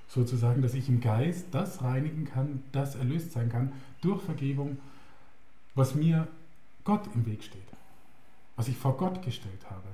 Sozusagen, 0.09 0.61
dass 0.61 0.75
ich 0.75 0.89
im 0.89 1.01
Geist 1.01 1.47
das 1.53 1.83
reinigen 1.83 2.25
kann, 2.25 2.65
das 2.73 2.97
erlöst 2.97 3.31
sein 3.31 3.49
kann 3.49 3.73
durch 4.03 4.23
Vergebung, 4.23 4.79
was 5.75 5.95
mir 5.95 6.29
Gott 6.85 7.09
im 7.15 7.25
Weg 7.25 7.43
steht, 7.43 7.63
was 8.57 8.69
ich 8.69 8.77
vor 8.77 8.97
Gott 8.97 9.23
gestellt 9.23 9.71
habe. 9.71 9.89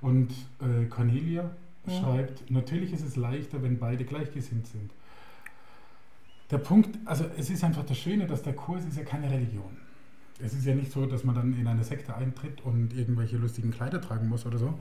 Und 0.00 0.32
äh, 0.60 0.86
Cornelia 0.86 1.50
ja. 1.86 2.00
schreibt, 2.00 2.50
natürlich 2.50 2.92
ist 2.92 3.02
es 3.02 3.16
leichter, 3.16 3.62
wenn 3.62 3.78
beide 3.78 4.04
gleichgesinnt 4.04 4.66
sind. 4.66 4.90
Der 6.50 6.58
Punkt, 6.58 6.98
also 7.06 7.24
es 7.38 7.48
ist 7.48 7.64
einfach 7.64 7.84
das 7.86 7.96
Schöne, 7.96 8.26
dass 8.26 8.42
der 8.42 8.54
Kurs 8.54 8.84
ist 8.84 8.98
ja 8.98 9.04
keine 9.04 9.30
Religion. 9.30 9.76
Es 10.38 10.52
ist 10.52 10.66
ja 10.66 10.74
nicht 10.74 10.92
so, 10.92 11.06
dass 11.06 11.24
man 11.24 11.34
dann 11.34 11.58
in 11.58 11.66
eine 11.66 11.84
Sekte 11.84 12.14
eintritt 12.16 12.60
und 12.62 12.92
irgendwelche 12.92 13.36
lustigen 13.36 13.70
Kleider 13.70 14.00
tragen 14.00 14.28
muss 14.28 14.44
oder 14.44 14.58
so, 14.58 14.78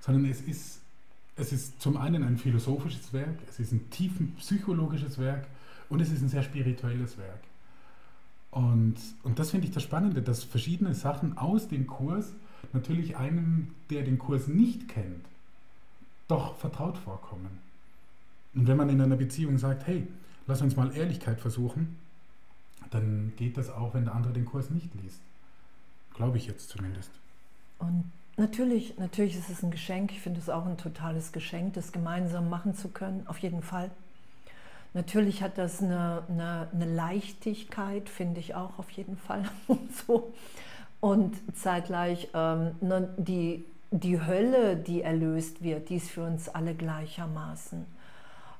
sondern 0.00 0.24
es 0.26 0.40
ist, 0.42 0.80
es 1.36 1.52
ist 1.52 1.80
zum 1.80 1.96
einen 1.96 2.24
ein 2.24 2.36
philosophisches 2.36 3.12
Werk, 3.12 3.38
es 3.48 3.60
ist 3.60 3.72
ein 3.72 3.88
tiefen 3.90 4.34
psychologisches 4.36 5.18
Werk 5.18 5.46
und 5.88 6.00
es 6.00 6.10
ist 6.10 6.22
ein 6.22 6.28
sehr 6.28 6.42
spirituelles 6.42 7.18
Werk. 7.18 7.40
Und, 8.50 8.96
und 9.22 9.38
das 9.38 9.50
finde 9.50 9.66
ich 9.66 9.74
das 9.74 9.82
Spannende, 9.82 10.22
dass 10.22 10.44
verschiedene 10.44 10.94
Sachen 10.94 11.36
aus 11.36 11.68
dem 11.68 11.86
Kurs 11.86 12.32
natürlich 12.72 13.16
einem, 13.16 13.74
der 13.90 14.02
den 14.02 14.18
Kurs 14.18 14.48
nicht 14.48 14.88
kennt, 14.88 15.26
doch 16.28 16.56
vertraut 16.56 16.96
vorkommen. 16.98 17.58
Und 18.54 18.66
wenn 18.66 18.76
man 18.76 18.88
in 18.88 19.00
einer 19.00 19.16
Beziehung 19.16 19.58
sagt, 19.58 19.86
hey, 19.86 20.06
lass 20.46 20.62
uns 20.62 20.76
mal 20.76 20.96
Ehrlichkeit 20.96 21.40
versuchen, 21.40 21.96
dann 22.90 23.32
geht 23.36 23.58
das 23.58 23.70
auch, 23.70 23.94
wenn 23.94 24.04
der 24.04 24.14
andere 24.14 24.32
den 24.32 24.46
Kurs 24.46 24.70
nicht 24.70 24.90
liest. 25.02 25.20
Glaube 26.14 26.38
ich 26.38 26.46
jetzt 26.46 26.70
zumindest. 26.70 27.10
Und 27.78 28.10
natürlich, 28.36 28.96
natürlich 28.96 29.36
ist 29.36 29.50
es 29.50 29.62
ein 29.62 29.70
Geschenk. 29.70 30.12
Ich 30.12 30.20
finde 30.20 30.40
es 30.40 30.48
auch 30.48 30.64
ein 30.64 30.78
totales 30.78 31.32
Geschenk, 31.32 31.74
das 31.74 31.92
gemeinsam 31.92 32.48
machen 32.48 32.74
zu 32.74 32.88
können, 32.88 33.26
auf 33.26 33.38
jeden 33.38 33.62
Fall. 33.62 33.90
Natürlich 34.96 35.42
hat 35.42 35.58
das 35.58 35.82
eine, 35.82 36.22
eine, 36.26 36.68
eine 36.72 36.86
Leichtigkeit, 36.86 38.08
finde 38.08 38.40
ich 38.40 38.54
auch 38.54 38.78
auf 38.78 38.88
jeden 38.92 39.18
Fall. 39.18 39.44
Und, 39.66 39.94
so. 39.94 40.32
und 41.00 41.36
zeitgleich 41.54 42.28
ähm, 42.32 42.76
ne, 42.80 43.14
die, 43.18 43.62
die 43.90 44.24
Hölle, 44.24 44.74
die 44.74 45.02
erlöst 45.02 45.62
wird, 45.62 45.90
die 45.90 45.96
ist 45.96 46.08
für 46.08 46.24
uns 46.24 46.48
alle 46.48 46.74
gleichermaßen. 46.74 47.84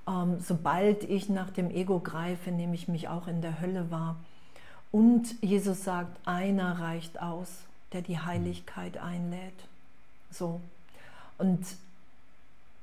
Ähm, 0.06 0.36
sobald 0.38 1.04
ich 1.04 1.30
nach 1.30 1.48
dem 1.48 1.70
Ego 1.70 2.00
greife, 2.00 2.50
nehme 2.50 2.74
ich 2.74 2.86
mich 2.86 3.08
auch 3.08 3.28
in 3.28 3.40
der 3.40 3.58
Hölle 3.62 3.90
wahr. 3.90 4.16
Und 4.92 5.42
Jesus 5.42 5.84
sagt, 5.84 6.18
einer 6.28 6.78
reicht 6.80 7.22
aus, 7.22 7.48
der 7.94 8.02
die 8.02 8.18
Heiligkeit 8.18 8.98
einlädt. 8.98 9.64
So. 10.30 10.60
Und 11.38 11.64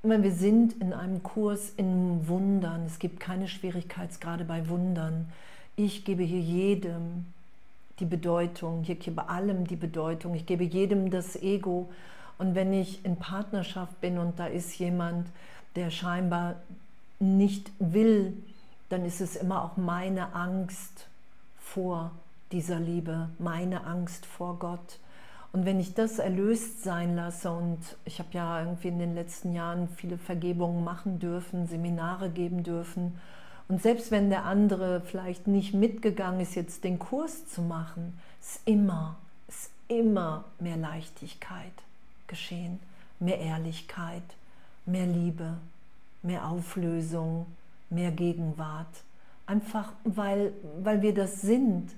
wir 0.06 0.34
sind 0.34 0.82
in 0.82 0.91
einem 0.91 1.24
Kurs 1.24 1.72
in 1.78 2.28
Wundern. 2.28 2.86
Es 2.86 2.99
gibt 2.99 3.22
keine 3.22 3.47
Schwierigkeitsgrade 3.47 4.43
bei 4.43 4.68
Wundern. 4.68 5.32
Ich 5.78 6.04
gebe 6.04 6.24
hier 6.24 6.41
jedem 6.41 7.26
die 7.99 8.06
Bedeutung, 8.06 8.84
ich 8.86 8.99
gebe 8.99 9.30
allem 9.30 9.66
die 9.66 9.78
Bedeutung, 9.78 10.36
ich 10.36 10.45
gebe 10.45 10.66
jedem 10.66 11.10
das 11.10 11.38
Ego. 11.38 11.89
Und 12.38 12.54
wenn 12.54 12.74
ich 12.74 13.06
in 13.06 13.16
Partnerschaft 13.16 14.01
bin 14.01 14.18
und 14.18 14.39
da 14.39 14.47
ist 14.47 14.78
jemand, 14.78 15.30
der 15.78 15.89
scheinbar 15.89 16.56
nicht 17.20 17.72
will, 17.80 18.34
dann 18.89 19.06
ist 19.06 19.22
es 19.22 19.38
immer 19.38 19.64
auch 19.64 19.78
meine 19.78 20.36
Angst 20.36 21.08
vor 21.60 22.12
dieser 22.51 22.80
Liebe, 22.80 23.30
meine 23.39 23.86
Angst 23.86 24.26
vor 24.26 24.60
Gott. 24.60 24.99
Und 25.54 25.66
wenn 25.66 25.80
ich 25.80 25.93
das 25.93 26.20
erlöst 26.20 26.84
sein 26.84 27.16
lasse, 27.16 27.51
und 27.51 27.78
ich 28.06 28.20
habe 28.20 28.30
ja 28.34 28.62
irgendwie 28.62 28.89
in 28.89 28.99
den 28.99 29.16
letzten 29.16 29.54
Jahren 29.54 29.88
viele 29.88 30.18
Vergebungen 30.18 30.84
machen 30.84 31.20
dürfen, 31.20 31.68
Seminare 31.68 32.30
geben 32.30 32.64
dürfen, 32.64 33.20
und 33.70 33.82
selbst 33.82 34.12
wenn 34.12 34.30
der 34.30 34.43
andere 34.43 35.01
vielleicht 35.01 35.47
nicht 35.47 35.74
mitgegangen 35.74 36.41
ist, 36.41 36.56
jetzt 36.56 36.84
den 36.84 36.99
Kurs 36.99 37.47
zu 37.47 37.62
machen, 37.62 38.20
ist 38.41 38.62
immer, 38.66 39.16
ist 39.47 39.72
immer 39.88 40.43
mehr 40.60 40.76
Leichtigkeit 40.76 41.72
geschehen, 42.28 42.80
mehr 43.20 43.39
Ehrlichkeit, 43.39 44.24
mehr 44.86 45.08
Liebe, 45.08 45.54
mehr 46.24 46.47
Auflösung, 46.47 47.45
mehr 47.89 48.12
Gegenwart. 48.12 49.04
Einfach 49.45 49.93
weil, 50.04 50.51
weil 50.82 51.01
wir 51.01 51.14
das 51.14 51.41
sind. 51.41 51.91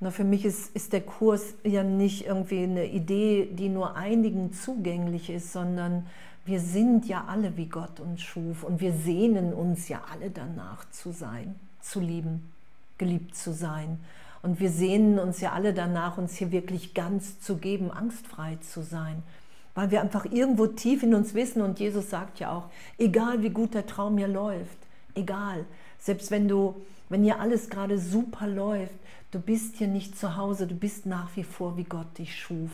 Na, 0.00 0.10
für 0.10 0.24
mich 0.24 0.44
ist, 0.44 0.74
ist 0.74 0.92
der 0.92 1.00
Kurs 1.00 1.54
ja 1.62 1.82
nicht 1.82 2.26
irgendwie 2.26 2.64
eine 2.64 2.86
Idee, 2.86 3.48
die 3.52 3.68
nur 3.68 3.96
einigen 3.96 4.52
zugänglich 4.52 5.30
ist, 5.30 5.52
sondern 5.52 6.06
wir 6.44 6.60
sind 6.60 7.06
ja 7.06 7.24
alle 7.26 7.56
wie 7.56 7.66
Gott 7.66 8.00
uns 8.00 8.20
schuf 8.22 8.64
und 8.64 8.80
wir 8.80 8.92
sehnen 8.92 9.54
uns 9.54 9.88
ja 9.88 10.02
alle 10.12 10.30
danach 10.30 10.88
zu 10.90 11.12
sein, 11.12 11.54
zu 11.80 12.00
lieben, 12.00 12.52
geliebt 12.98 13.34
zu 13.34 13.52
sein. 13.52 13.98
Und 14.42 14.60
wir 14.60 14.70
sehnen 14.70 15.18
uns 15.18 15.40
ja 15.40 15.52
alle 15.52 15.72
danach, 15.72 16.18
uns 16.18 16.36
hier 16.36 16.52
wirklich 16.52 16.92
ganz 16.92 17.40
zu 17.40 17.56
geben, 17.56 17.90
angstfrei 17.90 18.58
zu 18.60 18.82
sein 18.82 19.22
weil 19.74 19.90
wir 19.90 20.00
einfach 20.00 20.24
irgendwo 20.24 20.66
tief 20.66 21.02
in 21.02 21.14
uns 21.14 21.34
wissen 21.34 21.60
und 21.60 21.80
Jesus 21.80 22.10
sagt 22.10 22.38
ja 22.38 22.52
auch, 22.52 22.70
egal 22.96 23.42
wie 23.42 23.50
gut 23.50 23.74
der 23.74 23.86
Traum 23.86 24.18
hier 24.18 24.28
läuft, 24.28 24.78
egal, 25.14 25.64
selbst 25.98 26.30
wenn 26.30 26.48
du, 26.48 26.76
wenn 27.08 27.22
hier 27.22 27.40
alles 27.40 27.70
gerade 27.70 27.98
super 27.98 28.46
läuft, 28.46 28.94
du 29.30 29.40
bist 29.40 29.76
hier 29.76 29.88
nicht 29.88 30.18
zu 30.18 30.36
Hause, 30.36 30.66
du 30.66 30.74
bist 30.74 31.06
nach 31.06 31.28
wie 31.36 31.44
vor, 31.44 31.76
wie 31.76 31.84
Gott 31.84 32.18
dich 32.18 32.38
schuf. 32.38 32.70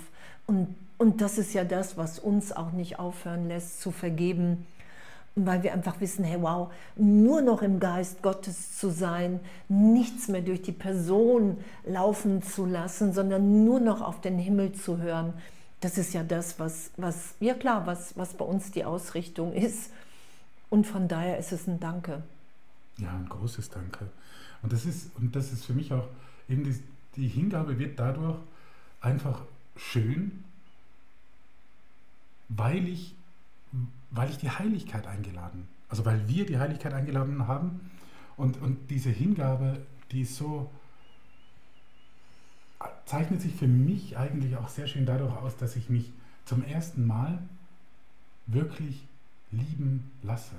Und, 0.47 0.75
und 0.99 1.21
das 1.21 1.39
ist 1.39 1.55
ja 1.55 1.65
das, 1.65 1.97
was 1.97 2.19
uns 2.19 2.53
auch 2.53 2.73
nicht 2.73 2.99
aufhören 2.99 3.49
lässt 3.49 3.81
zu 3.81 3.91
vergeben, 3.91 4.67
weil 5.37 5.63
wir 5.63 5.73
einfach 5.73 6.01
wissen, 6.01 6.25
hey 6.25 6.43
wow, 6.43 6.73
nur 6.97 7.41
noch 7.41 7.63
im 7.63 7.81
Geist 7.81 8.23
Gottes 8.23 8.77
zu 8.79 8.91
sein, 8.91 9.41
nichts 9.69 10.29
mehr 10.29 10.43
durch 10.43 10.63
die 10.63 10.73
Person 10.73 11.59
laufen 11.85 12.43
zu 12.43 12.67
lassen, 12.67 13.13
sondern 13.13 13.65
nur 13.65 13.81
noch 13.81 14.01
auf 14.01 14.21
den 14.21 14.39
Himmel 14.39 14.73
zu 14.73 14.99
hören 14.99 15.35
das 15.81 15.97
ist 15.97 16.13
ja 16.13 16.23
das, 16.23 16.59
was, 16.59 16.91
was 16.97 17.35
ja 17.41 17.55
klar, 17.55 17.87
was, 17.87 18.17
was 18.17 18.35
bei 18.35 18.45
uns 18.45 18.71
die 18.71 18.85
Ausrichtung 18.85 19.53
ist. 19.53 19.91
Und 20.69 20.87
von 20.87 21.09
daher 21.09 21.39
ist 21.39 21.53
es 21.53 21.67
ein 21.67 21.81
Danke. 21.81 22.23
Ja, 22.99 23.11
ein 23.11 23.29
großes 23.29 23.71
Danke. 23.71 24.07
Und 24.63 24.73
das 24.73 24.85
ist, 24.85 25.11
und 25.17 25.35
das 25.35 25.53
ist 25.53 25.65
für 25.65 25.73
mich 25.73 25.93
auch, 25.93 26.07
eben 26.49 26.65
die, 26.65 26.83
die 27.17 27.29
Hingabe 27.29 27.79
wird 27.79 27.99
dadurch 27.99 28.39
einfach 29.01 29.43
schön, 29.77 30.45
weil 32.49 32.87
ich, 32.89 33.15
weil 34.11 34.29
ich 34.31 34.39
die 34.39 34.51
Heiligkeit 34.51 35.07
eingeladen, 35.07 35.67
also 35.89 36.05
weil 36.05 36.29
wir 36.29 36.45
die 36.45 36.59
Heiligkeit 36.59 36.93
eingeladen 36.93 37.47
haben 37.47 37.81
und, 38.37 38.61
und 38.61 38.91
diese 38.91 39.11
Hingabe, 39.11 39.81
die 40.11 40.25
so, 40.25 40.71
zeichnet 43.07 43.41
sich 43.41 43.55
für 43.55 43.69
mich 43.69 44.17
eigentlich 44.17 44.57
auch 44.57 44.69
sehr 44.69 44.87
schön 44.87 45.07
dadurch 45.07 45.37
aus, 45.37 45.57
dass 45.57 45.77
ich 45.77 45.89
mich 45.89 46.13
zum 46.45 46.65
ersten 46.65 47.07
Mal 47.07 47.39
wirklich 48.47 49.07
lieben 49.53 50.11
lasse. 50.23 50.55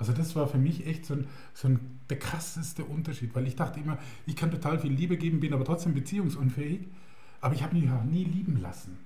Also 0.00 0.14
das 0.14 0.34
war 0.34 0.48
für 0.48 0.56
mich 0.56 0.86
echt 0.86 1.04
so, 1.04 1.12
ein, 1.12 1.26
so 1.52 1.68
ein, 1.68 1.78
der 2.08 2.18
krasseste 2.18 2.86
Unterschied, 2.86 3.34
weil 3.34 3.46
ich 3.46 3.54
dachte 3.54 3.78
immer, 3.80 3.98
ich 4.26 4.34
kann 4.34 4.50
total 4.50 4.78
viel 4.78 4.90
Liebe 4.90 5.18
geben, 5.18 5.40
bin 5.40 5.52
aber 5.52 5.66
trotzdem 5.66 5.92
beziehungsunfähig, 5.92 6.80
aber 7.42 7.54
ich 7.54 7.62
habe 7.62 7.76
mich 7.76 7.90
auch 7.90 8.02
nie 8.02 8.24
lieben 8.24 8.58
lassen. 8.62 8.96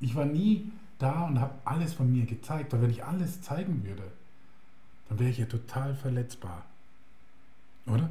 Ich 0.00 0.14
war 0.14 0.26
nie 0.26 0.70
da 0.98 1.24
und 1.24 1.40
habe 1.40 1.54
alles 1.64 1.94
von 1.94 2.12
mir 2.12 2.26
gezeigt, 2.26 2.74
weil 2.74 2.82
wenn 2.82 2.90
ich 2.90 3.02
alles 3.02 3.40
zeigen 3.40 3.82
würde, 3.82 4.02
dann 5.08 5.18
wäre 5.18 5.30
ich 5.30 5.38
ja 5.38 5.46
total 5.46 5.94
verletzbar. 5.94 6.66
Oder? 7.86 8.10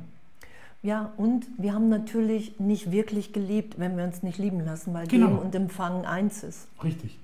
Ja, 0.81 1.13
und 1.17 1.45
wir 1.59 1.73
haben 1.73 1.89
natürlich 1.89 2.59
nicht 2.59 2.91
wirklich 2.91 3.33
geliebt, 3.33 3.77
wenn 3.77 3.97
wir 3.97 4.03
uns 4.03 4.23
nicht 4.23 4.39
lieben 4.39 4.61
lassen, 4.65 4.95
weil 4.95 5.05
genau. 5.05 5.27
Geben 5.27 5.39
und 5.39 5.53
Empfangen 5.53 6.05
eins 6.05 6.41
ist. 6.41 6.67
Richtig. 6.83 7.19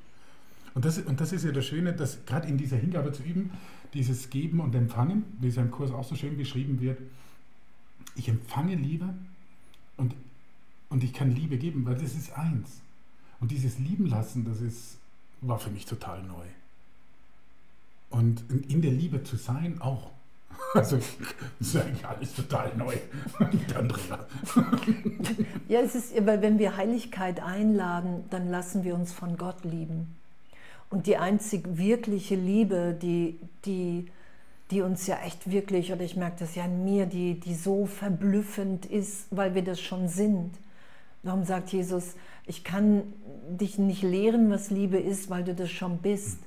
Und 0.79 0.85
das, 0.85 0.97
und 0.97 1.19
das 1.19 1.33
ist 1.33 1.43
ja 1.43 1.51
das 1.51 1.65
Schöne, 1.65 1.91
dass 1.91 2.25
gerade 2.25 2.47
in 2.47 2.57
dieser 2.57 2.77
Hingabe 2.77 3.11
zu 3.11 3.21
üben, 3.21 3.51
dieses 3.93 4.29
Geben 4.29 4.61
und 4.61 4.73
Empfangen, 4.73 5.25
wie 5.41 5.49
es 5.49 5.57
ja 5.57 5.61
im 5.61 5.71
Kurs 5.71 5.91
auch 5.91 6.05
so 6.05 6.15
schön 6.15 6.37
beschrieben 6.37 6.79
wird, 6.79 6.97
ich 8.15 8.29
empfange 8.29 8.75
Liebe 8.75 9.13
und, 9.97 10.15
und 10.87 11.03
ich 11.03 11.11
kann 11.11 11.35
Liebe 11.35 11.57
geben, 11.57 11.85
weil 11.85 11.95
das 11.95 12.15
ist 12.15 12.31
eins. 12.31 12.79
Und 13.41 13.51
dieses 13.51 13.77
Lieben 13.77 14.05
lassen, 14.05 14.45
das 14.45 14.61
ist, 14.61 14.99
war 15.41 15.59
für 15.59 15.69
mich 15.69 15.85
total 15.85 16.23
neu. 16.23 16.45
Und 18.09 18.45
in 18.49 18.81
der 18.81 18.91
Liebe 18.91 19.21
zu 19.25 19.35
sein 19.35 19.81
auch. 19.81 20.11
Also, 20.75 20.97
das 21.59 21.67
ist 21.67 21.75
eigentlich 21.75 22.05
alles 22.05 22.35
total 22.35 22.77
neu. 22.77 22.95
Andrea. 23.75 24.25
Ja, 25.67 25.81
es 25.81 25.95
ist, 25.95 26.25
weil 26.25 26.41
wenn 26.41 26.57
wir 26.57 26.77
Heiligkeit 26.77 27.41
einladen, 27.41 28.23
dann 28.29 28.47
lassen 28.47 28.85
wir 28.85 28.95
uns 28.95 29.11
von 29.11 29.35
Gott 29.35 29.65
lieben. 29.65 30.15
Und 30.89 31.05
die 31.05 31.17
einzig 31.17 31.77
wirkliche 31.77 32.35
Liebe, 32.35 32.97
die, 32.99 33.39
die, 33.65 34.07
die 34.71 34.81
uns 34.81 35.05
ja 35.07 35.19
echt 35.23 35.51
wirklich, 35.51 35.93
oder 35.93 36.01
ich 36.01 36.15
merke 36.15 36.37
das 36.39 36.55
ja 36.55 36.65
in 36.65 36.83
mir, 36.83 37.05
die, 37.05 37.39
die 37.39 37.53
so 37.53 37.85
verblüffend 37.85 38.85
ist, 38.85 39.27
weil 39.29 39.53
wir 39.53 39.63
das 39.63 39.79
schon 39.79 40.07
sind. 40.07 40.51
Darum 41.21 41.43
sagt 41.43 41.69
Jesus, 41.69 42.15
ich 42.47 42.63
kann 42.63 43.03
dich 43.49 43.77
nicht 43.77 44.01
lehren, 44.01 44.49
was 44.49 44.71
Liebe 44.71 44.97
ist, 44.97 45.29
weil 45.29 45.43
du 45.43 45.53
das 45.53 45.69
schon 45.69 45.97
bist. 45.97 46.39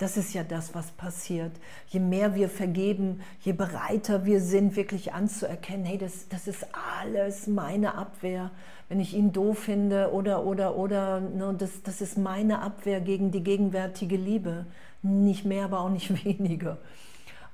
Das 0.00 0.16
ist 0.16 0.32
ja 0.32 0.44
das, 0.44 0.74
was 0.74 0.92
passiert. 0.92 1.52
Je 1.88 2.00
mehr 2.00 2.34
wir 2.34 2.48
vergeben, 2.48 3.20
je 3.42 3.52
bereiter 3.52 4.24
wir 4.24 4.40
sind, 4.40 4.74
wirklich 4.74 5.12
anzuerkennen, 5.12 5.84
hey, 5.84 5.98
das, 5.98 6.26
das 6.30 6.48
ist 6.48 6.66
alles 6.98 7.46
meine 7.46 7.96
Abwehr. 7.96 8.50
Wenn 8.88 8.98
ich 8.98 9.12
ihn 9.12 9.34
doof 9.34 9.58
finde 9.58 10.10
oder, 10.14 10.46
oder, 10.46 10.74
oder, 10.76 11.20
ne, 11.20 11.54
das, 11.58 11.82
das 11.82 12.00
ist 12.00 12.16
meine 12.16 12.62
Abwehr 12.62 13.02
gegen 13.02 13.30
die 13.30 13.42
gegenwärtige 13.44 14.16
Liebe. 14.16 14.64
Nicht 15.02 15.44
mehr, 15.44 15.66
aber 15.66 15.80
auch 15.80 15.90
nicht 15.90 16.24
weniger. 16.24 16.78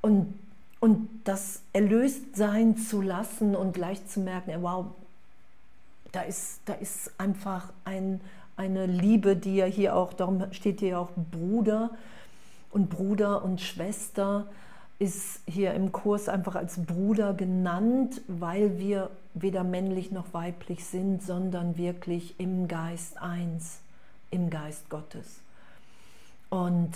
Und, 0.01 0.33
und 0.79 1.09
das 1.25 1.63
erlöst 1.73 2.37
sein 2.37 2.77
zu 2.77 3.03
lassen 3.03 3.57
und 3.57 3.73
gleich 3.73 4.07
zu 4.07 4.21
merken, 4.21 4.53
wow, 4.63 4.87
da 6.13 6.21
ist, 6.21 6.61
da 6.67 6.75
ist 6.75 7.11
einfach 7.19 7.73
ein, 7.85 8.21
eine 8.57 8.87
Liebe, 8.87 9.35
die 9.35 9.57
ja 9.57 9.65
hier 9.65 9.97
auch, 9.97 10.13
darum 10.13 10.45
steht 10.53 10.79
hier 10.79 11.01
auch 11.01 11.11
Bruder, 11.33 11.91
und 12.71 12.91
Bruder 12.91 13.45
und 13.45 13.61
Schwester 13.61 14.47
ist 14.99 15.41
hier 15.47 15.75
im 15.75 15.93
Kurs 15.93 16.29
einfach 16.29 16.55
als 16.55 16.85
Bruder 16.85 17.35
genannt, 17.35 18.21
weil 18.29 18.79
wir 18.79 19.11
weder 19.35 19.63
männlich 19.63 20.11
noch 20.11 20.33
weiblich 20.33 20.85
sind, 20.85 21.23
sondern 21.23 21.77
wirklich 21.77 22.35
im 22.39 22.67
Geist 22.69 23.19
eins, 23.21 23.81
im 24.31 24.49
Geist 24.49 24.89
Gottes. 24.89 25.41
Und 26.49 26.93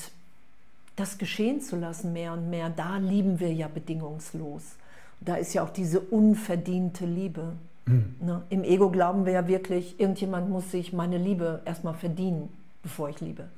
das 0.96 1.18
geschehen 1.18 1.60
zu 1.60 1.76
lassen 1.76 2.12
mehr 2.12 2.32
und 2.32 2.48
mehr, 2.48 2.70
da 2.70 2.96
lieben 2.96 3.40
wir 3.40 3.52
ja 3.52 3.68
bedingungslos. 3.68 4.76
Da 5.20 5.36
ist 5.36 5.52
ja 5.52 5.62
auch 5.62 5.70
diese 5.70 6.00
unverdiente 6.00 7.04
Liebe. 7.04 7.52
Mhm. 7.84 8.14
Ne? 8.20 8.42
Im 8.48 8.64
Ego 8.64 8.90
glauben 8.90 9.26
wir 9.26 9.34
ja 9.34 9.46
wirklich, 9.46 10.00
irgendjemand 10.00 10.48
muss 10.48 10.70
sich 10.70 10.92
meine 10.94 11.18
Liebe 11.18 11.60
erstmal 11.66 11.94
verdienen, 11.94 12.48
bevor 12.82 13.10
ich 13.10 13.20
liebe. 13.20 13.48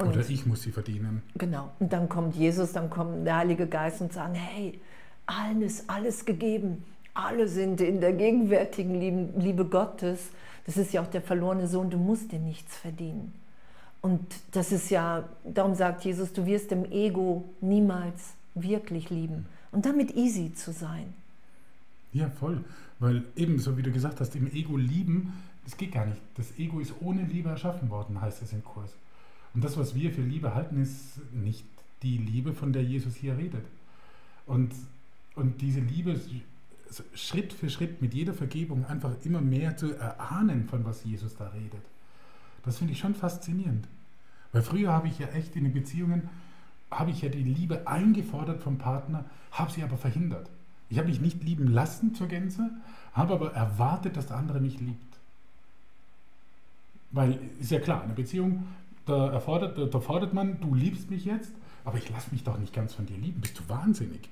Und 0.00 0.08
Oder 0.08 0.28
ich 0.28 0.46
muss 0.46 0.62
sie 0.62 0.72
verdienen. 0.72 1.22
Genau. 1.36 1.70
Und 1.78 1.92
dann 1.92 2.08
kommt 2.08 2.34
Jesus, 2.34 2.72
dann 2.72 2.88
kommt 2.88 3.26
der 3.26 3.36
Heilige 3.36 3.66
Geist 3.66 4.00
und 4.00 4.12
sagt, 4.12 4.34
hey, 4.34 4.80
allen 5.26 5.60
ist 5.60 5.88
alles 5.90 6.24
gegeben. 6.24 6.84
Alle 7.12 7.48
sind 7.48 7.80
in 7.80 8.00
der 8.00 8.14
gegenwärtigen 8.14 9.38
Liebe 9.38 9.64
Gottes. 9.66 10.30
Das 10.64 10.76
ist 10.76 10.92
ja 10.92 11.02
auch 11.02 11.06
der 11.06 11.20
verlorene 11.20 11.66
Sohn, 11.66 11.90
du 11.90 11.98
musst 11.98 12.32
dir 12.32 12.38
nichts 12.38 12.76
verdienen. 12.76 13.32
Und 14.00 14.20
das 14.52 14.72
ist 14.72 14.90
ja, 14.90 15.28
darum 15.44 15.74
sagt 15.74 16.04
Jesus, 16.04 16.32
du 16.32 16.46
wirst 16.46 16.72
im 16.72 16.90
Ego 16.90 17.44
niemals 17.60 18.32
wirklich 18.54 19.10
lieben. 19.10 19.46
Und 19.72 19.84
damit 19.84 20.16
easy 20.16 20.54
zu 20.54 20.72
sein. 20.72 21.12
Ja, 22.12 22.30
voll. 22.30 22.64
Weil 22.98 23.24
ebenso 23.36 23.76
wie 23.76 23.82
du 23.82 23.92
gesagt 23.92 24.20
hast, 24.20 24.34
im 24.34 24.50
Ego 24.52 24.76
lieben, 24.76 25.32
das 25.64 25.76
geht 25.76 25.92
gar 25.92 26.06
nicht. 26.06 26.20
Das 26.36 26.58
Ego 26.58 26.80
ist 26.80 26.94
ohne 27.00 27.22
Liebe 27.22 27.50
erschaffen 27.50 27.90
worden, 27.90 28.20
heißt 28.20 28.42
es 28.42 28.52
im 28.52 28.64
Kurs. 28.64 28.90
Und 29.54 29.64
das, 29.64 29.76
was 29.76 29.94
wir 29.94 30.12
für 30.12 30.22
Liebe 30.22 30.54
halten, 30.54 30.80
ist 30.80 31.20
nicht 31.32 31.64
die 32.02 32.18
Liebe, 32.18 32.52
von 32.52 32.72
der 32.72 32.84
Jesus 32.84 33.16
hier 33.16 33.36
redet. 33.36 33.64
Und, 34.46 34.72
und 35.34 35.60
diese 35.60 35.80
Liebe 35.80 36.18
Schritt 37.14 37.52
für 37.52 37.70
Schritt 37.70 38.02
mit 38.02 38.14
jeder 38.14 38.34
Vergebung 38.34 38.84
einfach 38.84 39.12
immer 39.24 39.40
mehr 39.40 39.76
zu 39.76 39.92
erahnen, 39.94 40.66
von 40.66 40.84
was 40.84 41.04
Jesus 41.04 41.36
da 41.36 41.48
redet. 41.48 41.82
Das 42.64 42.78
finde 42.78 42.92
ich 42.92 42.98
schon 42.98 43.14
faszinierend. 43.14 43.86
Weil 44.52 44.62
früher 44.62 44.92
habe 44.92 45.08
ich 45.08 45.18
ja 45.18 45.28
echt 45.28 45.54
in 45.56 45.64
den 45.64 45.72
Beziehungen, 45.72 46.28
habe 46.90 47.10
ich 47.12 47.22
ja 47.22 47.28
die 47.28 47.42
Liebe 47.42 47.86
eingefordert 47.86 48.60
vom 48.62 48.78
Partner, 48.78 49.24
habe 49.52 49.70
sie 49.70 49.82
aber 49.82 49.96
verhindert. 49.96 50.50
Ich 50.88 50.98
habe 50.98 51.08
mich 51.08 51.20
nicht 51.20 51.44
lieben 51.44 51.68
lassen 51.68 52.14
zur 52.16 52.26
Gänze, 52.26 52.68
habe 53.12 53.34
aber 53.34 53.52
erwartet, 53.52 54.16
dass 54.16 54.26
der 54.26 54.36
andere 54.36 54.60
mich 54.60 54.80
liebt. 54.80 55.18
Weil 57.12 57.38
ist 57.60 57.70
ja 57.70 57.78
klar, 57.78 58.02
eine 58.02 58.14
Beziehung 58.14 58.66
da, 59.10 59.30
erfordert, 59.32 59.94
da, 59.94 60.00
fordert 60.00 60.32
man, 60.32 60.60
du 60.60 60.74
liebst 60.74 61.10
mich 61.10 61.24
jetzt, 61.24 61.52
aber 61.84 61.98
ich 61.98 62.08
lasse 62.10 62.30
mich 62.32 62.44
doch 62.44 62.58
nicht 62.58 62.72
ganz 62.72 62.94
von 62.94 63.06
dir 63.06 63.16
lieben. 63.16 63.40
Bist 63.40 63.58
du 63.58 63.68
wahnsinnig? 63.68 64.28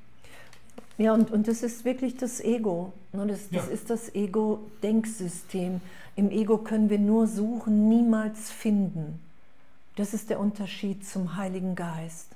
Ja, 0.97 1.14
und, 1.14 1.31
und 1.31 1.47
das 1.47 1.62
ist 1.62 1.85
wirklich 1.85 2.16
das 2.16 2.41
Ego. 2.41 2.93
Ne? 3.12 3.26
Das, 3.26 3.51
das 3.51 3.66
ja. 3.66 3.72
ist 3.72 3.91
das 3.91 4.14
Ego-Denksystem. 4.14 5.81
Im 6.16 6.31
Ego 6.31 6.59
können 6.59 6.91
wir 6.91 6.99
nur 6.99 7.26
suchen, 7.26 7.89
niemals 7.89 8.51
finden. 8.51 9.20
Das 9.97 10.14
ist 10.14 10.31
der 10.31 10.41
Unterschied 10.41 11.07
zum 11.07 11.37
Heiligen 11.37 11.74
Geist. 11.74 12.29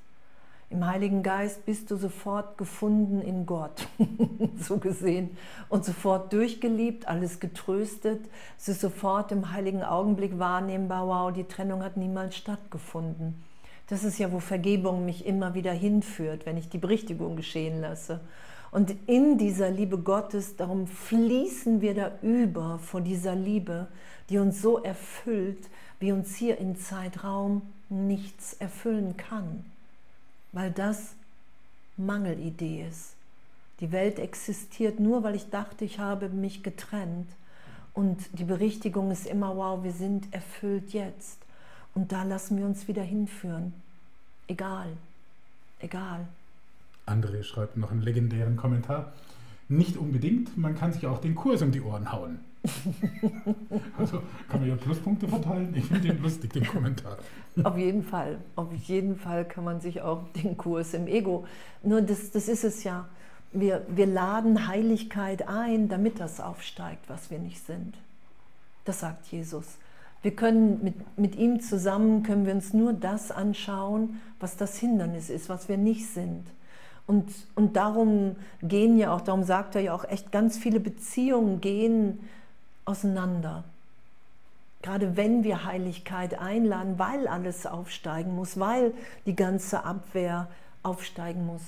Im 0.73 0.87
Heiligen 0.87 1.23
Geist 1.23 1.67
bist 1.67 1.91
du 1.91 1.97
sofort 1.97 2.57
gefunden 2.57 3.21
in 3.21 3.45
Gott, 3.45 3.87
so 4.59 4.79
gesehen, 4.79 5.37
und 5.69 5.85
sofort 5.85 6.33
durchgeliebt, 6.33 7.07
alles 7.07 7.41
getröstet. 7.41 8.25
Es 8.59 8.71
ist 8.71 8.81
sofort 8.81 9.33
im 9.33 9.53
heiligen 9.53 9.83
Augenblick 9.83 10.39
wahrnehmbar, 10.39 11.07
wow, 11.07 11.31
die 11.31 11.45
Trennung 11.45 11.85
hat 11.85 11.99
niemals 11.99 12.37
stattgefunden. 12.37 13.35
Das 13.89 14.03
ist 14.03 14.19
ja, 14.19 14.33
wo 14.33 14.39
Vergebung 14.39 15.05
mich 15.05 15.27
immer 15.27 15.53
wieder 15.53 15.73
hinführt, 15.73 16.47
wenn 16.47 16.57
ich 16.57 16.71
die 16.71 16.79
Berichtigung 16.79 17.37
geschehen 17.37 17.83
lasse. 17.83 18.21
Und 18.71 18.97
in 19.07 19.37
dieser 19.37 19.71
Liebe 19.71 19.99
Gottes, 19.99 20.57
darum 20.57 20.87
fließen 20.87 21.83
wir 21.83 21.93
da 21.93 22.13
über 22.23 22.79
vor 22.79 23.03
dieser 23.03 23.35
Liebe, 23.35 23.89
die 24.31 24.39
uns 24.39 24.63
so 24.63 24.79
erfüllt, 24.79 25.69
wie 26.01 26.13
uns 26.13 26.35
hier 26.35 26.57
in 26.57 26.77
Zeitraum 26.77 27.61
nichts 27.91 28.55
erfüllen 28.55 29.19
kann 29.19 29.67
weil 30.53 30.71
das 30.71 31.15
Mangelidee 31.97 32.87
ist. 32.89 33.15
Die 33.81 33.91
Welt 33.91 34.19
existiert 34.19 35.01
nur, 35.01 35.25
weil 35.25 35.35
ich 35.35 35.51
dachte, 35.51 35.85
ich 35.85 35.99
habe 35.99 36.29
mich 36.29 36.63
getrennt. 36.63 37.29
Und 37.95 38.19
die 38.33 38.45
Berichtigung 38.45 39.11
ist 39.11 39.27
immer, 39.27 39.57
wow, 39.57 39.83
wir 39.83 39.93
sind 39.93 40.33
erfüllt 40.33 40.93
jetzt. 40.93 41.41
Und 41.95 42.13
da 42.13 42.23
lassen 42.23 42.57
wir 42.57 42.65
uns 42.65 42.89
wieder 42.89 43.03
hinführen. 43.03 43.75
Egal, 44.47 44.89
egal. 45.81 46.27
André 47.07 47.43
schreibt 47.43 47.77
noch 47.77 47.91
einen 47.91 48.03
legendären 48.03 48.57
Kommentar. 48.57 49.13
Nicht 49.69 49.97
unbedingt, 49.97 50.57
man 50.57 50.75
kann 50.75 50.93
sich 50.93 51.07
auch 51.07 51.21
den 51.21 51.35
Kurs 51.35 51.63
um 51.63 51.73
die 51.73 51.81
Ohren 51.81 52.13
hauen. 52.13 52.41
also 53.99 54.23
kann 54.49 54.61
man 54.61 54.69
ja 54.69 54.77
Pluspunkte 54.77 55.27
verteilen. 55.27 55.75
Ich 55.77 55.87
finde 55.87 56.09
den 56.09 56.23
lustig, 56.23 56.53
den 56.53 56.67
Kommentar. 56.67 57.19
Auf 57.65 57.77
jeden 57.77 58.05
Fall. 58.05 58.39
Auf 58.55 58.73
jeden 58.73 59.17
Fall 59.17 59.45
kann 59.45 59.65
man 59.65 59.81
sich 59.81 60.01
auch 60.01 60.29
den 60.43 60.57
Kurs 60.57 60.95
im 60.95 61.07
Ego. 61.09 61.45
Nur 61.83 62.03
das, 62.03 62.31
das 62.31 62.49
ist 62.49 62.65
es 62.65 62.85
ja. 62.85 63.09
Wir, 63.53 63.85
wir 63.89 64.07
laden 64.07 64.69
Heiligkeit 64.69 65.49
ein, 65.49 65.89
damit 65.89 66.21
das 66.21 66.41
aufsteigt, 66.41 67.09
was 67.09 67.31
wir 67.31 67.39
nicht 67.39 67.67
sind. 67.67 67.95
Das 68.85 69.01
sagt 69.01 69.27
Jesus. 69.27 69.67
Wir 70.23 70.35
können 70.35 70.83
mit, 70.83 71.19
mit 71.19 71.37
ihm 71.37 71.61
zusammen, 71.61 72.23
können 72.23 72.47
wir 72.47 72.55
uns 72.55 72.73
nur 72.73 72.93
das 72.93 73.33
anschauen, 73.33 74.21
was 74.39 74.57
das 74.57 74.79
Hindernis 74.79 75.31
ist, 75.31 75.49
was 75.49 75.69
wir 75.69 75.77
nicht 75.77 76.07
sind. 76.07 76.45
Und, 77.09 77.33
und 77.57 77.77
darum 77.77 78.37
gehen 78.63 78.97
ja 78.97 79.13
auch, 79.13 79.21
darum 79.21 79.43
sagt 79.43 79.75
er 79.75 79.81
ja 79.83 79.95
auch 79.95 80.05
echt, 80.05 80.31
ganz 80.31 80.57
viele 80.57 80.79
Beziehungen 80.79 81.61
gehen 81.61 82.21
auseinander. 82.85 83.65
Gerade 84.83 85.17
wenn 85.17 85.45
wir 85.45 85.65
Heiligkeit 85.65 86.39
einladen, 86.39 86.99
weil 86.99 87.29
alles 87.29 87.67
aufsteigen 87.67 88.35
muss, 88.35 88.59
weil 88.59 88.93
die 89.27 89.37
ganze 89.37 89.85
Abwehr 89.85 90.49
aufsteigen 90.83 91.47
muss. 91.47 91.63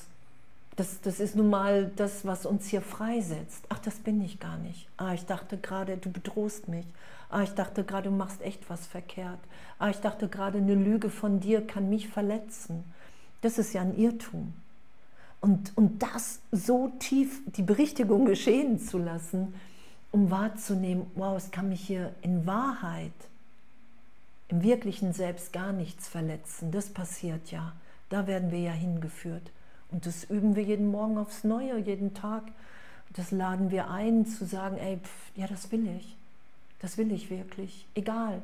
Das, 0.76 1.00
das 1.02 1.20
ist 1.20 1.36
nun 1.36 1.50
mal 1.50 1.92
das, 1.94 2.26
was 2.26 2.46
uns 2.46 2.66
hier 2.66 2.82
freisetzt. 2.82 3.64
Ach, 3.68 3.78
das 3.78 3.94
bin 3.96 4.20
ich 4.20 4.40
gar 4.40 4.56
nicht. 4.58 4.88
Ah, 4.96 5.14
ich 5.14 5.24
dachte 5.26 5.56
gerade, 5.56 5.96
du 5.96 6.10
bedrohst 6.10 6.66
mich. 6.66 6.84
Ah, 7.30 7.42
ich 7.42 7.54
dachte 7.54 7.84
gerade, 7.84 8.08
du 8.10 8.14
machst 8.14 8.42
echt 8.42 8.68
was 8.68 8.86
verkehrt. 8.86 9.38
Ah, 9.78 9.90
ich 9.90 9.98
dachte 9.98 10.28
gerade, 10.28 10.58
eine 10.58 10.74
Lüge 10.74 11.10
von 11.10 11.38
dir 11.38 11.64
kann 11.64 11.88
mich 11.88 12.08
verletzen. 12.08 12.84
Das 13.42 13.58
ist 13.58 13.72
ja 13.72 13.82
ein 13.82 13.96
Irrtum. 13.96 14.52
Und, 15.40 15.76
und 15.76 16.02
das 16.02 16.40
so 16.50 16.92
tief, 16.98 17.42
die 17.46 17.62
Berichtigung 17.62 18.24
geschehen 18.24 18.80
zu 18.80 18.98
lassen, 18.98 19.54
um 20.14 20.30
wahrzunehmen, 20.30 21.10
wow, 21.16 21.36
es 21.36 21.50
kann 21.50 21.70
mich 21.70 21.80
hier 21.80 22.14
in 22.22 22.46
Wahrheit, 22.46 23.10
im 24.46 24.62
wirklichen 24.62 25.12
Selbst 25.12 25.52
gar 25.52 25.72
nichts 25.72 26.06
verletzen. 26.06 26.70
Das 26.70 26.90
passiert 26.90 27.50
ja. 27.50 27.72
Da 28.10 28.28
werden 28.28 28.52
wir 28.52 28.60
ja 28.60 28.70
hingeführt. 28.70 29.50
Und 29.90 30.06
das 30.06 30.22
üben 30.22 30.54
wir 30.54 30.62
jeden 30.62 30.86
Morgen 30.86 31.18
aufs 31.18 31.42
Neue, 31.42 31.78
jeden 31.78 32.14
Tag. 32.14 32.44
Das 33.14 33.32
laden 33.32 33.72
wir 33.72 33.90
ein, 33.90 34.24
zu 34.24 34.44
sagen, 34.44 34.76
ey, 34.76 34.98
pf, 34.98 35.10
ja, 35.34 35.48
das 35.48 35.72
will 35.72 35.84
ich. 35.96 36.14
Das 36.78 36.96
will 36.96 37.10
ich 37.10 37.28
wirklich. 37.28 37.84
Egal. 37.96 38.40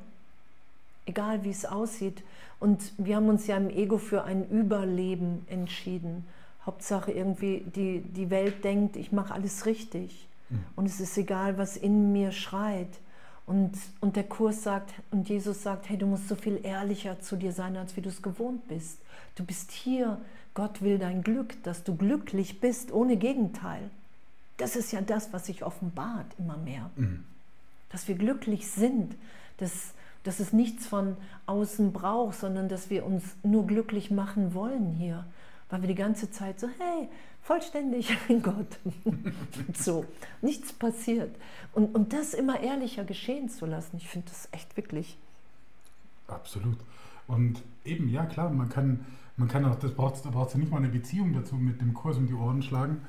Egal, 1.06 1.44
wie 1.44 1.50
es 1.50 1.64
aussieht. 1.64 2.24
Und 2.58 2.92
wir 2.98 3.14
haben 3.14 3.28
uns 3.28 3.46
ja 3.46 3.56
im 3.56 3.70
Ego 3.70 3.98
für 3.98 4.24
ein 4.24 4.50
Überleben 4.50 5.46
entschieden. 5.48 6.26
Hauptsache 6.66 7.12
irgendwie, 7.12 7.62
die, 7.76 8.00
die 8.00 8.28
Welt 8.28 8.64
denkt, 8.64 8.96
ich 8.96 9.12
mache 9.12 9.32
alles 9.32 9.66
richtig. 9.66 10.26
Mhm. 10.50 10.64
Und 10.76 10.86
es 10.86 11.00
ist 11.00 11.16
egal, 11.16 11.58
was 11.58 11.76
in 11.76 12.12
mir 12.12 12.32
schreit. 12.32 12.98
Und, 13.46 13.72
und 14.00 14.16
der 14.16 14.24
Kurs 14.24 14.62
sagt, 14.62 14.92
und 15.10 15.28
Jesus 15.28 15.62
sagt, 15.62 15.88
hey, 15.88 15.96
du 15.96 16.06
musst 16.06 16.28
so 16.28 16.36
viel 16.36 16.60
ehrlicher 16.62 17.20
zu 17.20 17.36
dir 17.36 17.52
sein, 17.52 17.76
als 17.76 17.96
wie 17.96 18.00
du 18.00 18.08
es 18.08 18.22
gewohnt 18.22 18.68
bist. 18.68 18.98
Du 19.34 19.44
bist 19.44 19.72
hier, 19.72 20.20
Gott 20.54 20.82
will 20.82 20.98
dein 20.98 21.22
Glück, 21.22 21.60
dass 21.62 21.82
du 21.82 21.96
glücklich 21.96 22.60
bist, 22.60 22.92
ohne 22.92 23.16
Gegenteil. 23.16 23.90
Das 24.56 24.76
ist 24.76 24.92
ja 24.92 25.00
das, 25.00 25.32
was 25.32 25.46
sich 25.46 25.64
offenbart 25.64 26.26
immer 26.38 26.58
mehr. 26.58 26.90
Mhm. 26.96 27.24
Dass 27.90 28.06
wir 28.08 28.14
glücklich 28.14 28.70
sind, 28.70 29.16
dass, 29.56 29.94
dass 30.22 30.38
es 30.38 30.52
nichts 30.52 30.86
von 30.86 31.16
außen 31.46 31.92
braucht, 31.92 32.38
sondern 32.38 32.68
dass 32.68 32.90
wir 32.90 33.04
uns 33.04 33.24
nur 33.42 33.66
glücklich 33.66 34.10
machen 34.10 34.54
wollen 34.54 34.92
hier. 34.92 35.24
Weil 35.70 35.82
wir 35.82 35.88
die 35.88 35.94
ganze 35.94 36.30
Zeit 36.30 36.58
so, 36.60 36.68
hey, 36.78 37.08
vollständig 37.42 38.16
in 38.28 38.42
Gott. 38.42 38.78
so, 39.74 40.04
nichts 40.42 40.72
passiert. 40.72 41.34
Und, 41.72 41.94
und 41.94 42.12
das 42.12 42.34
immer 42.34 42.60
ehrlicher 42.60 43.04
geschehen 43.04 43.48
zu 43.48 43.66
lassen, 43.66 43.96
ich 43.96 44.08
finde 44.08 44.28
das 44.28 44.48
echt 44.52 44.76
wirklich. 44.76 45.16
Absolut. 46.28 46.78
Und 47.26 47.62
eben, 47.84 48.08
ja 48.08 48.26
klar, 48.26 48.50
man 48.50 48.68
kann, 48.68 49.04
man 49.36 49.48
kann 49.48 49.64
auch, 49.64 49.76
das 49.76 49.92
braucht, 49.92 50.24
da 50.24 50.30
braucht 50.30 50.48
es 50.48 50.54
ja 50.54 50.60
nicht 50.60 50.70
mal 50.70 50.78
eine 50.78 50.88
Beziehung 50.88 51.32
dazu 51.32 51.54
mit 51.54 51.80
dem 51.80 51.94
Kurs 51.94 52.16
um 52.16 52.26
die 52.26 52.34
Ohren 52.34 52.62
schlagen, 52.62 53.02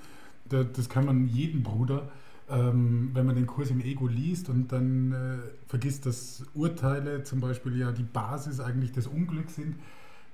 das 0.50 0.90
kann 0.90 1.06
man 1.06 1.28
jedem 1.28 1.64
Bruder, 1.64 2.10
ähm, 2.50 3.12
wenn 3.14 3.26
man 3.26 3.36
den 3.36 3.48
Kurs 3.48 3.70
im 3.70 3.80
Ego 3.80 4.08
liest 4.08 4.50
und 4.50 4.72
dann 4.72 5.12
äh, 5.14 5.38
vergisst, 5.68 6.06
dass 6.06 6.44
Urteile 6.54 7.24
zum 7.24 7.40
Beispiel 7.40 7.78
ja 7.78 7.92
die 7.92 8.04
Basis 8.04 8.60
eigentlich 8.60 8.92
des 8.92 9.08
Unglücks 9.08 9.56
sind, 9.56 9.76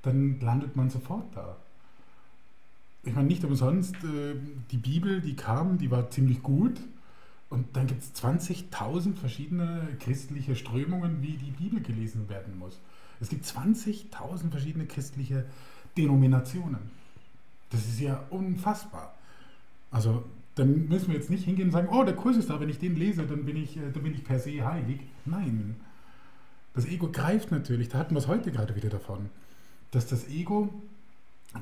dann 0.01 0.39
landet 0.39 0.75
man 0.75 0.89
sofort 0.89 1.35
da. 1.35 1.55
Ich 3.07 3.15
meine, 3.15 3.27
nicht 3.29 3.45
umsonst, 3.45 3.95
äh, 4.03 4.35
die 4.69 4.77
Bibel, 4.77 5.21
die 5.21 5.35
kam, 5.35 5.77
die 5.77 5.89
war 5.89 6.09
ziemlich 6.09 6.43
gut. 6.43 6.81
Und 7.49 7.77
dann 7.77 7.87
gibt 7.87 8.01
es 8.01 8.13
20.000 8.21 9.15
verschiedene 9.15 9.87
christliche 10.01 10.57
Strömungen, 10.57 11.21
wie 11.21 11.37
die 11.37 11.51
Bibel 11.51 11.81
gelesen 11.81 12.27
werden 12.27 12.59
muss. 12.59 12.81
Es 13.21 13.29
gibt 13.29 13.45
20.000 13.45 14.51
verschiedene 14.51 14.85
christliche 14.85 15.45
Denominationen. 15.97 16.79
Das 17.69 17.87
ist 17.87 18.01
ja 18.01 18.25
unfassbar. 18.29 19.15
Also 19.89 20.25
dann 20.55 20.89
müssen 20.89 21.07
wir 21.07 21.15
jetzt 21.15 21.29
nicht 21.29 21.45
hingehen 21.45 21.67
und 21.67 21.71
sagen, 21.71 21.87
oh, 21.89 22.03
der 22.03 22.15
Kurs 22.15 22.35
ist 22.35 22.49
da, 22.49 22.59
wenn 22.59 22.67
ich 22.67 22.79
den 22.79 22.97
lese, 22.97 23.25
dann 23.25 23.45
bin 23.45 23.55
ich, 23.55 23.77
äh, 23.77 23.91
dann 23.93 24.03
bin 24.03 24.13
ich 24.13 24.25
per 24.25 24.39
se 24.39 24.65
heilig. 24.65 24.99
Nein. 25.23 25.77
Das 26.73 26.85
Ego 26.85 27.09
greift 27.09 27.51
natürlich, 27.51 27.87
da 27.87 27.99
hatten 27.99 28.15
wir 28.15 28.19
es 28.19 28.27
heute 28.27 28.51
gerade 28.51 28.75
wieder 28.75 28.89
davon, 28.89 29.29
dass 29.91 30.07
das 30.07 30.27
Ego 30.27 30.69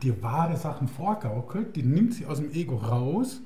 dir 0.03 0.21
wahre 0.21 0.57
Sachen 0.57 0.87
vorgaukelt, 0.87 1.75
die 1.75 1.83
nimmt 1.83 2.13
sie 2.13 2.25
aus 2.25 2.39
dem 2.39 2.51
Ego 2.51 2.77
raus, 2.77 3.41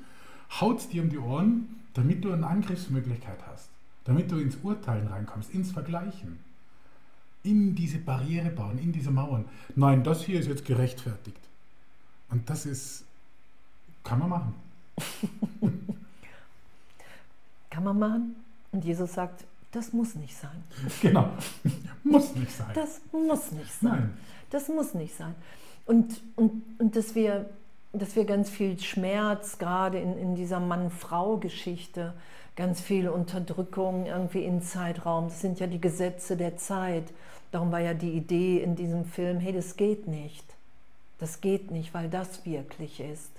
haut 0.60 0.80
es 0.80 0.88
dir 0.88 1.02
um 1.02 1.10
die 1.10 1.18
Ohren, 1.18 1.76
damit 1.94 2.24
du 2.24 2.32
eine 2.32 2.46
Angriffsmöglichkeit 2.46 3.38
hast, 3.50 3.68
damit 4.04 4.30
du 4.30 4.38
ins 4.38 4.56
Urteilen 4.62 5.08
reinkommst, 5.08 5.52
ins 5.52 5.72
Vergleichen, 5.72 6.38
in 7.42 7.74
diese 7.74 7.98
Barriere 7.98 8.50
bauen, 8.50 8.78
in 8.78 8.92
diese 8.92 9.10
Mauern. 9.10 9.44
Nein, 9.76 10.04
das 10.04 10.22
hier 10.22 10.40
ist 10.40 10.46
jetzt 10.46 10.64
gerechtfertigt. 10.64 11.40
Und 12.30 12.48
das 12.48 12.66
ist, 12.66 13.04
kann 14.04 14.18
man 14.18 14.28
machen. 14.28 14.54
Kann 17.70 17.84
man 17.84 17.98
machen. 17.98 18.36
Und 18.72 18.84
Jesus 18.84 19.14
sagt, 19.14 19.44
das 19.70 19.92
muss 19.92 20.16
nicht 20.16 20.36
sein. 20.36 20.64
Genau, 21.00 21.30
muss 22.02 22.34
nicht 22.34 22.50
sein. 22.50 22.70
Das 22.74 23.00
muss 23.12 23.52
nicht 23.52 23.72
sein. 23.80 23.90
Nein. 23.90 24.12
Das 24.50 24.68
muss 24.68 24.94
nicht 24.94 25.16
sein. 25.16 25.34
Und, 25.90 26.22
und, 26.36 26.62
und 26.78 26.94
dass, 26.94 27.16
wir, 27.16 27.46
dass 27.92 28.14
wir 28.14 28.24
ganz 28.24 28.48
viel 28.48 28.78
Schmerz, 28.78 29.58
gerade 29.58 29.98
in, 29.98 30.16
in 30.18 30.36
dieser 30.36 30.60
Mann-Frau-Geschichte, 30.60 32.14
ganz 32.54 32.80
viel 32.80 33.08
Unterdrückung 33.08 34.06
irgendwie 34.06 34.44
im 34.44 34.62
Zeitraum, 34.62 35.24
das 35.24 35.40
sind 35.40 35.58
ja 35.58 35.66
die 35.66 35.80
Gesetze 35.80 36.36
der 36.36 36.56
Zeit. 36.56 37.12
Darum 37.50 37.72
war 37.72 37.80
ja 37.80 37.92
die 37.92 38.12
Idee 38.12 38.62
in 38.62 38.76
diesem 38.76 39.04
Film, 39.04 39.40
hey, 39.40 39.52
das 39.52 39.74
geht 39.74 40.06
nicht. 40.06 40.44
Das 41.18 41.40
geht 41.40 41.72
nicht, 41.72 41.92
weil 41.92 42.08
das 42.08 42.46
wirklich 42.46 43.00
ist. 43.00 43.32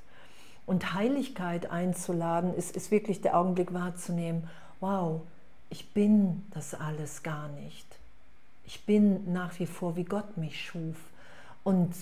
Und 0.65 0.93
Heiligkeit 0.93 1.71
einzuladen, 1.71 2.53
ist, 2.53 2.75
ist 2.75 2.91
wirklich 2.91 3.21
der 3.21 3.37
Augenblick 3.37 3.73
wahrzunehmen, 3.73 4.49
wow, 4.81 5.21
ich 5.69 5.93
bin 5.93 6.43
das 6.53 6.73
alles 6.73 7.23
gar 7.23 7.47
nicht. 7.47 7.87
Ich 8.65 8.85
bin 8.85 9.31
nach 9.31 9.57
wie 9.57 9.67
vor, 9.67 9.95
wie 9.95 10.03
Gott 10.03 10.35
mich 10.35 10.65
schuf. 10.65 10.97
Und 11.63 11.93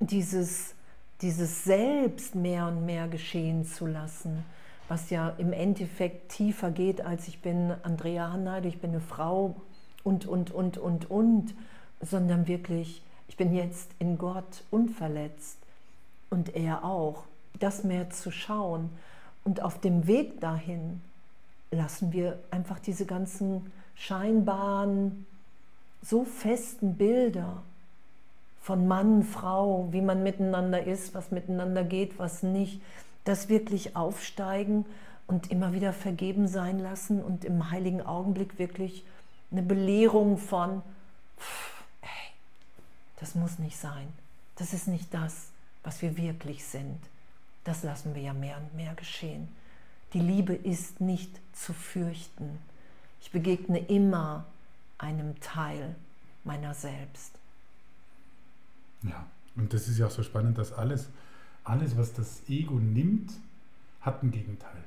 dieses, 0.00 0.74
dieses 1.20 1.64
Selbst 1.64 2.34
mehr 2.34 2.66
und 2.68 2.84
mehr 2.84 3.08
geschehen 3.08 3.64
zu 3.64 3.86
lassen, 3.86 4.44
was 4.88 5.10
ja 5.10 5.30
im 5.38 5.52
Endeffekt 5.52 6.30
tiefer 6.30 6.70
geht, 6.70 7.00
als 7.00 7.28
ich 7.28 7.40
bin 7.40 7.74
Andrea 7.82 8.30
Hanneide, 8.32 8.68
ich 8.68 8.80
bin 8.80 8.90
eine 8.90 9.00
Frau 9.00 9.56
und, 10.04 10.26
und, 10.26 10.50
und, 10.52 10.78
und, 10.78 11.10
und, 11.10 11.54
sondern 12.00 12.46
wirklich, 12.46 13.02
ich 13.28 13.36
bin 13.36 13.54
jetzt 13.54 13.90
in 13.98 14.18
Gott 14.18 14.64
unverletzt 14.70 15.58
und 16.30 16.54
er 16.54 16.84
auch 16.84 17.24
das 17.58 17.84
mehr 17.84 18.10
zu 18.10 18.30
schauen. 18.30 18.90
Und 19.44 19.62
auf 19.62 19.80
dem 19.80 20.06
Weg 20.06 20.40
dahin 20.40 21.00
lassen 21.70 22.12
wir 22.12 22.38
einfach 22.50 22.78
diese 22.78 23.06
ganzen 23.06 23.72
scheinbaren, 23.94 25.26
so 26.02 26.24
festen 26.24 26.96
Bilder 26.96 27.62
von 28.66 28.88
Mann, 28.88 29.22
Frau, 29.22 29.86
wie 29.92 30.00
man 30.00 30.24
miteinander 30.24 30.82
ist, 30.82 31.14
was 31.14 31.30
miteinander 31.30 31.84
geht, 31.84 32.18
was 32.18 32.42
nicht, 32.42 32.82
das 33.22 33.48
wirklich 33.48 33.94
aufsteigen 33.94 34.84
und 35.28 35.52
immer 35.52 35.72
wieder 35.72 35.92
vergeben 35.92 36.48
sein 36.48 36.80
lassen 36.80 37.22
und 37.22 37.44
im 37.44 37.70
heiligen 37.70 38.02
Augenblick 38.02 38.58
wirklich 38.58 39.04
eine 39.52 39.62
Belehrung 39.62 40.36
von, 40.36 40.82
pff, 41.38 41.84
ey, 42.02 42.08
das 43.20 43.36
muss 43.36 43.60
nicht 43.60 43.76
sein. 43.76 44.08
Das 44.56 44.72
ist 44.72 44.88
nicht 44.88 45.14
das, 45.14 45.50
was 45.84 46.02
wir 46.02 46.16
wirklich 46.16 46.64
sind. 46.64 46.98
Das 47.62 47.84
lassen 47.84 48.16
wir 48.16 48.22
ja 48.22 48.32
mehr 48.32 48.56
und 48.56 48.74
mehr 48.74 48.94
geschehen. 48.94 49.46
Die 50.12 50.18
Liebe 50.18 50.54
ist 50.54 51.00
nicht 51.00 51.30
zu 51.52 51.72
fürchten. 51.72 52.58
Ich 53.20 53.30
begegne 53.30 53.78
immer 53.78 54.44
einem 54.98 55.38
Teil 55.38 55.94
meiner 56.42 56.74
selbst. 56.74 57.30
Ja, 59.02 59.26
und 59.56 59.72
das 59.72 59.88
ist 59.88 59.98
ja 59.98 60.06
auch 60.06 60.10
so 60.10 60.22
spannend, 60.22 60.58
dass 60.58 60.72
alles, 60.72 61.08
alles, 61.64 61.96
was 61.96 62.12
das 62.12 62.42
Ego 62.48 62.74
nimmt, 62.74 63.32
hat 64.00 64.22
ein 64.22 64.30
Gegenteil. 64.30 64.84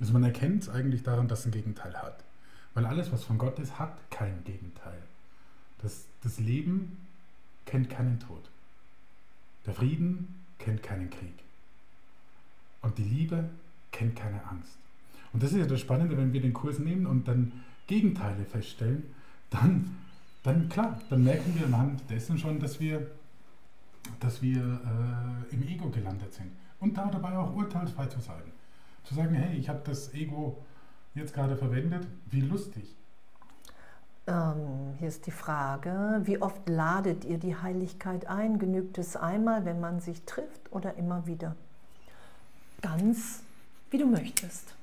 Also 0.00 0.12
man 0.12 0.24
erkennt 0.24 0.62
es 0.62 0.68
eigentlich 0.68 1.02
daran, 1.02 1.28
dass 1.28 1.40
es 1.40 1.46
ein 1.46 1.52
Gegenteil 1.52 1.94
hat. 1.94 2.22
Weil 2.74 2.86
alles, 2.86 3.12
was 3.12 3.24
von 3.24 3.38
Gott 3.38 3.58
ist, 3.58 3.78
hat 3.78 3.96
kein 4.10 4.42
Gegenteil. 4.44 4.98
Das, 5.82 6.06
das 6.22 6.38
Leben 6.38 6.96
kennt 7.66 7.90
keinen 7.90 8.18
Tod. 8.18 8.48
Der 9.66 9.74
Frieden 9.74 10.34
kennt 10.58 10.82
keinen 10.82 11.10
Krieg. 11.10 11.34
Und 12.80 12.98
die 12.98 13.04
Liebe 13.04 13.48
kennt 13.92 14.16
keine 14.16 14.44
Angst. 14.46 14.76
Und 15.32 15.42
das 15.42 15.52
ist 15.52 15.58
ja 15.58 15.66
das 15.66 15.80
Spannende, 15.80 16.16
wenn 16.16 16.32
wir 16.32 16.40
den 16.40 16.52
Kurs 16.52 16.78
nehmen 16.78 17.06
und 17.06 17.28
dann 17.28 17.52
Gegenteile 17.86 18.44
feststellen, 18.44 19.04
dann, 19.50 19.96
dann 20.42 20.68
klar, 20.68 21.00
dann 21.10 21.24
merken 21.24 21.54
wir 21.56 21.66
anhand 21.66 22.02
dessen 22.10 22.38
schon, 22.38 22.58
dass 22.58 22.80
wir, 22.80 23.06
dass 24.20 24.42
wir 24.42 24.60
äh, 24.60 25.54
im 25.54 25.62
Ego 25.62 25.90
gelandet 25.90 26.32
sind. 26.34 26.52
Und 26.80 26.96
da 26.96 27.06
dabei 27.06 27.36
auch 27.36 27.54
urteilsfrei 27.54 28.06
zu 28.06 28.20
sein. 28.20 28.42
Zu 29.04 29.14
sagen, 29.14 29.34
hey, 29.34 29.56
ich 29.56 29.68
habe 29.68 29.80
das 29.84 30.12
Ego 30.14 30.62
jetzt 31.14 31.34
gerade 31.34 31.56
verwendet, 31.56 32.06
wie 32.30 32.40
lustig. 32.40 32.96
Ähm, 34.26 34.94
hier 34.98 35.08
ist 35.08 35.26
die 35.26 35.32
Frage, 35.32 36.20
wie 36.24 36.40
oft 36.40 36.68
ladet 36.68 37.24
ihr 37.24 37.38
die 37.38 37.56
Heiligkeit 37.56 38.26
ein? 38.28 38.58
Genügt 38.58 38.98
es 38.98 39.16
einmal, 39.16 39.64
wenn 39.64 39.80
man 39.80 40.00
sich 40.00 40.22
trifft 40.24 40.72
oder 40.72 40.96
immer 40.96 41.26
wieder? 41.26 41.56
ganz, 42.82 43.42
wie 43.90 43.98
du 43.98 44.06
möchtest. 44.06 44.74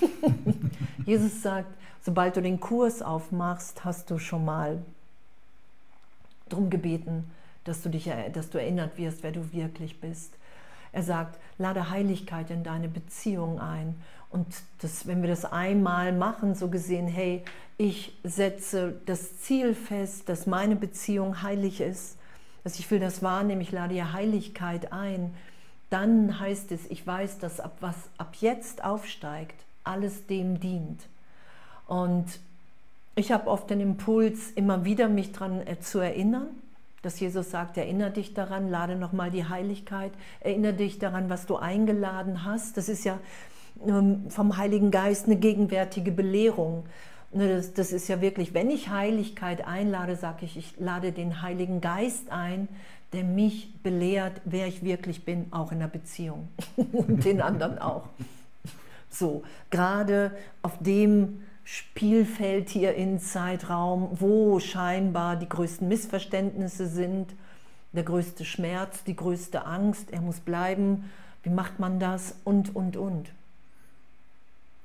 Jesus 1.06 1.40
sagt, 1.40 1.72
sobald 2.02 2.36
du 2.36 2.42
den 2.42 2.60
Kurs 2.60 3.00
aufmachst, 3.00 3.84
hast 3.84 4.10
du 4.10 4.18
schon 4.18 4.44
mal 4.44 4.82
darum 6.48 6.68
gebeten, 6.68 7.30
dass 7.66 7.82
du, 7.82 7.88
dich, 7.88 8.10
dass 8.32 8.50
du 8.50 8.58
erinnert 8.58 8.96
wirst, 8.98 9.22
wer 9.22 9.32
du 9.32 9.52
wirklich 9.52 10.00
bist. 10.00 10.34
Er 10.92 11.02
sagt, 11.02 11.38
lade 11.58 11.90
Heiligkeit 11.90 12.50
in 12.50 12.64
deine 12.64 12.88
Beziehung 12.88 13.60
ein. 13.60 13.96
Und 14.30 14.46
das, 14.80 15.06
wenn 15.06 15.22
wir 15.22 15.28
das 15.28 15.44
einmal 15.44 16.12
machen, 16.12 16.54
so 16.54 16.68
gesehen, 16.68 17.06
hey, 17.06 17.42
ich 17.76 18.16
setze 18.22 18.94
das 19.06 19.38
Ziel 19.40 19.74
fest, 19.74 20.28
dass 20.28 20.46
meine 20.46 20.76
Beziehung 20.76 21.42
heilig 21.42 21.80
ist, 21.80 22.16
dass 22.64 22.78
ich 22.78 22.90
will 22.90 22.98
das 22.98 23.22
wahrnehmen, 23.22 23.60
ich 23.60 23.72
lade 23.72 23.94
ja 23.94 24.12
Heiligkeit 24.12 24.92
ein 24.92 25.32
dann 25.90 26.40
heißt 26.40 26.72
es, 26.72 26.90
ich 26.90 27.06
weiß, 27.06 27.38
dass 27.38 27.60
ab 27.60 27.76
was 27.80 27.96
ab 28.18 28.36
jetzt 28.40 28.84
aufsteigt, 28.84 29.54
alles 29.84 30.26
dem 30.26 30.58
dient. 30.58 31.06
Und 31.86 32.26
ich 33.14 33.30
habe 33.30 33.48
oft 33.48 33.70
den 33.70 33.80
Impuls, 33.80 34.50
immer 34.50 34.84
wieder 34.84 35.08
mich 35.08 35.32
daran 35.32 35.64
äh, 35.66 35.78
zu 35.78 36.00
erinnern, 36.00 36.48
dass 37.06 37.20
Jesus 37.20 37.52
sagt, 37.52 37.76
erinnere 37.76 38.10
dich 38.10 38.34
daran, 38.34 38.68
lade 38.68 38.96
nochmal 38.96 39.30
die 39.30 39.48
Heiligkeit, 39.48 40.10
erinnere 40.40 40.72
dich 40.74 40.98
daran, 40.98 41.30
was 41.30 41.46
du 41.46 41.54
eingeladen 41.54 42.44
hast. 42.44 42.76
Das 42.76 42.88
ist 42.88 43.04
ja 43.04 43.20
ähm, 43.86 44.28
vom 44.28 44.56
Heiligen 44.56 44.90
Geist 44.90 45.26
eine 45.26 45.36
gegenwärtige 45.36 46.10
Belehrung. 46.10 46.84
Ne, 47.32 47.56
das, 47.56 47.74
das 47.74 47.92
ist 47.92 48.08
ja 48.08 48.20
wirklich, 48.20 48.54
wenn 48.54 48.70
ich 48.70 48.88
Heiligkeit 48.88 49.64
einlade, 49.64 50.16
sage 50.16 50.44
ich, 50.44 50.56
ich 50.56 50.74
lade 50.80 51.12
den 51.12 51.42
Heiligen 51.42 51.80
Geist 51.80 52.32
ein, 52.32 52.66
der 53.12 53.22
mich 53.22 53.72
belehrt, 53.84 54.40
wer 54.44 54.66
ich 54.66 54.82
wirklich 54.82 55.24
bin, 55.24 55.46
auch 55.52 55.70
in 55.70 55.78
der 55.78 55.86
Beziehung 55.86 56.48
und 56.76 57.24
den 57.24 57.40
anderen 57.40 57.78
auch. 57.78 58.08
So, 59.10 59.44
gerade 59.70 60.32
auf 60.60 60.76
dem 60.80 61.42
Spielfeld 61.68 62.70
hier 62.70 62.94
in 62.94 63.18
Zeitraum, 63.18 64.10
wo 64.20 64.60
scheinbar 64.60 65.34
die 65.34 65.48
größten 65.48 65.88
Missverständnisse 65.88 66.86
sind, 66.86 67.34
der 67.92 68.04
größte 68.04 68.44
Schmerz, 68.44 69.02
die 69.02 69.16
größte 69.16 69.66
Angst, 69.66 70.12
er 70.12 70.20
muss 70.20 70.38
bleiben, 70.38 71.10
wie 71.42 71.50
macht 71.50 71.80
man 71.80 71.98
das 71.98 72.36
und, 72.44 72.76
und, 72.76 72.96
und. 72.96 73.32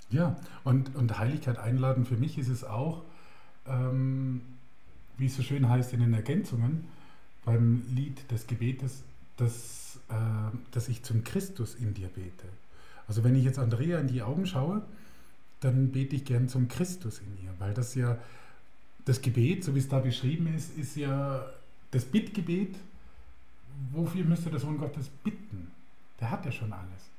Ja, 0.10 0.36
und, 0.64 0.96
und 0.96 1.20
Heiligkeit 1.20 1.60
einladen, 1.60 2.04
für 2.04 2.18
mich 2.18 2.40
ist 2.40 2.50
es 2.50 2.64
auch, 2.64 3.04
ähm, 3.68 4.42
wie 5.20 5.28
es 5.28 5.36
so 5.36 5.44
schön 5.44 5.70
heißt 5.70 5.94
in 5.94 6.00
den 6.00 6.16
Ergänzungen, 6.16 6.88
beim 7.46 7.84
Lied 7.94 8.30
des 8.32 8.48
Gebetes, 8.48 9.04
dass, 9.38 10.00
äh, 10.10 10.14
dass 10.72 10.90
ich 10.90 11.04
zum 11.04 11.24
Christus 11.24 11.76
in 11.76 11.94
dir 11.94 12.08
bete. 12.08 12.48
Also 13.08 13.24
wenn 13.24 13.36
ich 13.36 13.44
jetzt 13.44 13.60
Andrea 13.60 14.00
in 14.00 14.08
die 14.08 14.24
Augen 14.24 14.48
schaue, 14.48 14.82
dann 15.62 15.92
bete 15.92 16.16
ich 16.16 16.26
gern 16.26 16.50
zum 16.50 16.68
Christus 16.68 17.20
in 17.20 17.46
ihr, 17.46 17.54
weil 17.60 17.74
das 17.74 17.96
ja, 17.96 18.18
das 19.06 19.22
Gebet, 19.22 19.64
so 19.64 19.74
wie 19.74 19.80
es 19.80 19.88
da 19.88 20.00
beschrieben 20.00 20.54
ist, 20.54 20.78
ist 20.78 20.96
ja 20.96 21.46
das 21.92 22.04
Bittgebet. 22.06 22.76
Wofür 23.92 24.26
müsste 24.26 24.50
der 24.50 24.60
Sohn 24.60 24.78
Gottes 24.78 25.08
bitten? 25.24 25.72
Der 26.20 26.30
hat 26.30 26.46
ja 26.46 26.52
schon 26.52 26.74
alles. 26.74 27.10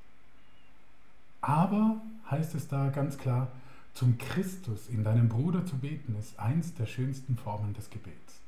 Aber 1.41 2.01
heißt 2.31 2.55
es 2.55 2.69
da 2.69 2.89
ganz 2.91 3.17
klar, 3.17 3.49
zum 3.95 4.19
Christus 4.19 4.89
in 4.89 5.05
deinem 5.05 5.29
Bruder 5.29 5.65
zu 5.65 5.77
beten, 5.77 6.17
ist 6.19 6.39
eins 6.39 6.75
der 6.75 6.87
schönsten 6.87 7.37
Formen 7.37 7.75
des 7.75 7.91
Gebets. 7.91 8.41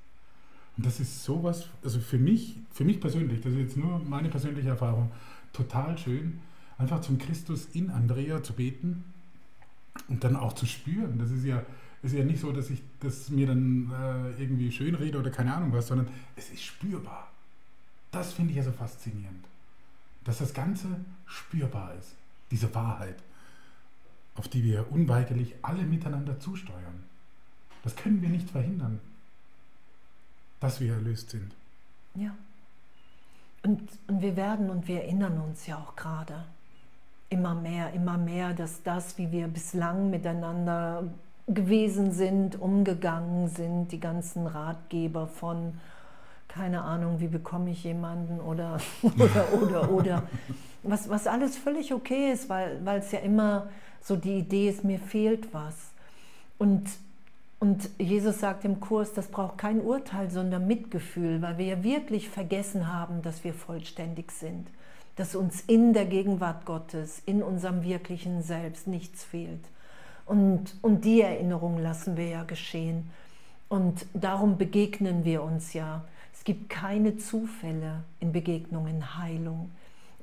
Und 0.76 0.86
das 0.86 0.98
ist 1.00 1.22
sowas, 1.22 1.68
also 1.84 2.00
für 2.00 2.18
mich, 2.18 2.56
für 2.72 2.84
mich 2.84 3.00
persönlich, 3.00 3.40
das 3.40 3.52
ist 3.52 3.58
jetzt 3.58 3.76
nur 3.76 4.00
meine 4.00 4.28
persönliche 4.28 4.70
Erfahrung, 4.70 5.12
total 5.52 5.96
schön, 5.98 6.40
einfach 6.78 7.00
zum 7.00 7.18
Christus 7.18 7.66
in 7.74 7.90
Andrea 7.90 8.42
zu 8.42 8.54
beten 8.54 9.04
und 10.08 10.24
dann 10.24 10.36
auch 10.36 10.52
zu 10.52 10.66
spüren. 10.66 11.18
Das 11.18 11.30
ist 11.30 11.44
ja, 11.44 11.62
ist 12.02 12.14
ja 12.14 12.24
nicht 12.24 12.40
so, 12.40 12.52
dass 12.52 12.70
ich 12.70 12.82
das 13.00 13.30
mir 13.30 13.46
dann 13.46 13.90
äh, 13.90 14.42
irgendwie 14.42 14.70
schön 14.70 14.94
rede 14.94 15.18
oder 15.18 15.30
keine 15.30 15.54
Ahnung 15.54 15.72
was, 15.72 15.86
sondern 15.86 16.08
es 16.36 16.50
ist 16.50 16.62
spürbar. 16.62 17.30
Das 18.10 18.32
finde 18.32 18.50
ich 18.50 18.56
ja 18.56 18.62
so 18.62 18.72
faszinierend, 18.72 19.44
dass 20.24 20.38
das 20.38 20.54
Ganze 20.54 20.88
spürbar 21.26 21.94
ist, 21.98 22.14
diese 22.50 22.72
Wahrheit 22.74 23.16
auf 24.36 24.48
die 24.48 24.64
wir 24.64 24.90
unweigerlich 24.90 25.54
alle 25.62 25.82
miteinander 25.82 26.38
zusteuern. 26.40 27.04
Das 27.82 27.96
können 27.96 28.22
wir 28.22 28.28
nicht 28.28 28.50
verhindern, 28.50 29.00
dass 30.60 30.80
wir 30.80 30.94
erlöst 30.94 31.30
sind. 31.30 31.52
Ja. 32.14 32.34
Und, 33.62 33.88
und 34.08 34.20
wir 34.22 34.36
werden 34.36 34.70
und 34.70 34.88
wir 34.88 35.02
erinnern 35.02 35.40
uns 35.40 35.66
ja 35.66 35.78
auch 35.78 35.96
gerade 35.96 36.44
immer 37.34 37.54
mehr, 37.54 37.92
immer 37.92 38.16
mehr, 38.16 38.54
dass 38.54 38.82
das, 38.84 39.18
wie 39.18 39.30
wir 39.32 39.48
bislang 39.48 40.08
miteinander 40.08 41.02
gewesen 41.48 42.12
sind, 42.12 42.60
umgegangen 42.60 43.48
sind, 43.48 43.88
die 43.88 44.00
ganzen 44.00 44.46
Ratgeber 44.46 45.26
von, 45.26 45.74
keine 46.48 46.82
Ahnung, 46.82 47.18
wie 47.18 47.26
bekomme 47.26 47.70
ich 47.70 47.82
jemanden 47.84 48.40
oder, 48.40 48.78
oder, 49.02 49.62
oder, 49.62 49.90
oder, 49.90 50.22
was, 50.84 51.08
was 51.08 51.26
alles 51.26 51.56
völlig 51.56 51.92
okay 51.92 52.32
ist, 52.32 52.48
weil 52.48 52.80
es 52.98 53.10
ja 53.10 53.18
immer 53.18 53.66
so 54.00 54.16
die 54.16 54.38
Idee 54.38 54.68
ist, 54.68 54.84
mir 54.84 55.00
fehlt 55.00 55.52
was. 55.52 55.74
Und, 56.56 56.84
und 57.58 57.90
Jesus 57.98 58.38
sagt 58.38 58.64
im 58.64 58.78
Kurs, 58.78 59.12
das 59.12 59.26
braucht 59.26 59.58
kein 59.58 59.80
Urteil, 59.80 60.30
sondern 60.30 60.68
Mitgefühl, 60.68 61.42
weil 61.42 61.58
wir 61.58 61.66
ja 61.66 61.82
wirklich 61.82 62.28
vergessen 62.28 62.92
haben, 62.92 63.22
dass 63.22 63.42
wir 63.42 63.54
vollständig 63.54 64.30
sind, 64.30 64.68
dass 65.16 65.34
uns 65.34 65.60
in 65.62 65.92
der 65.92 66.06
Gegenwart 66.06 66.66
Gottes, 66.66 67.22
in 67.26 67.42
unserem 67.42 67.82
wirklichen 67.82 68.42
Selbst 68.42 68.86
nichts 68.86 69.24
fehlt. 69.24 69.64
Und, 70.26 70.74
und 70.82 71.04
die 71.04 71.20
Erinnerung 71.20 71.78
lassen 71.78 72.16
wir 72.16 72.28
ja 72.28 72.44
geschehen. 72.44 73.10
Und 73.68 74.06
darum 74.14 74.58
begegnen 74.58 75.24
wir 75.24 75.42
uns 75.42 75.72
ja. 75.72 76.04
Es 76.32 76.44
gibt 76.44 76.68
keine 76.68 77.16
Zufälle 77.16 78.04
in 78.20 78.32
Begegnungen, 78.32 79.18
Heilung 79.18 79.70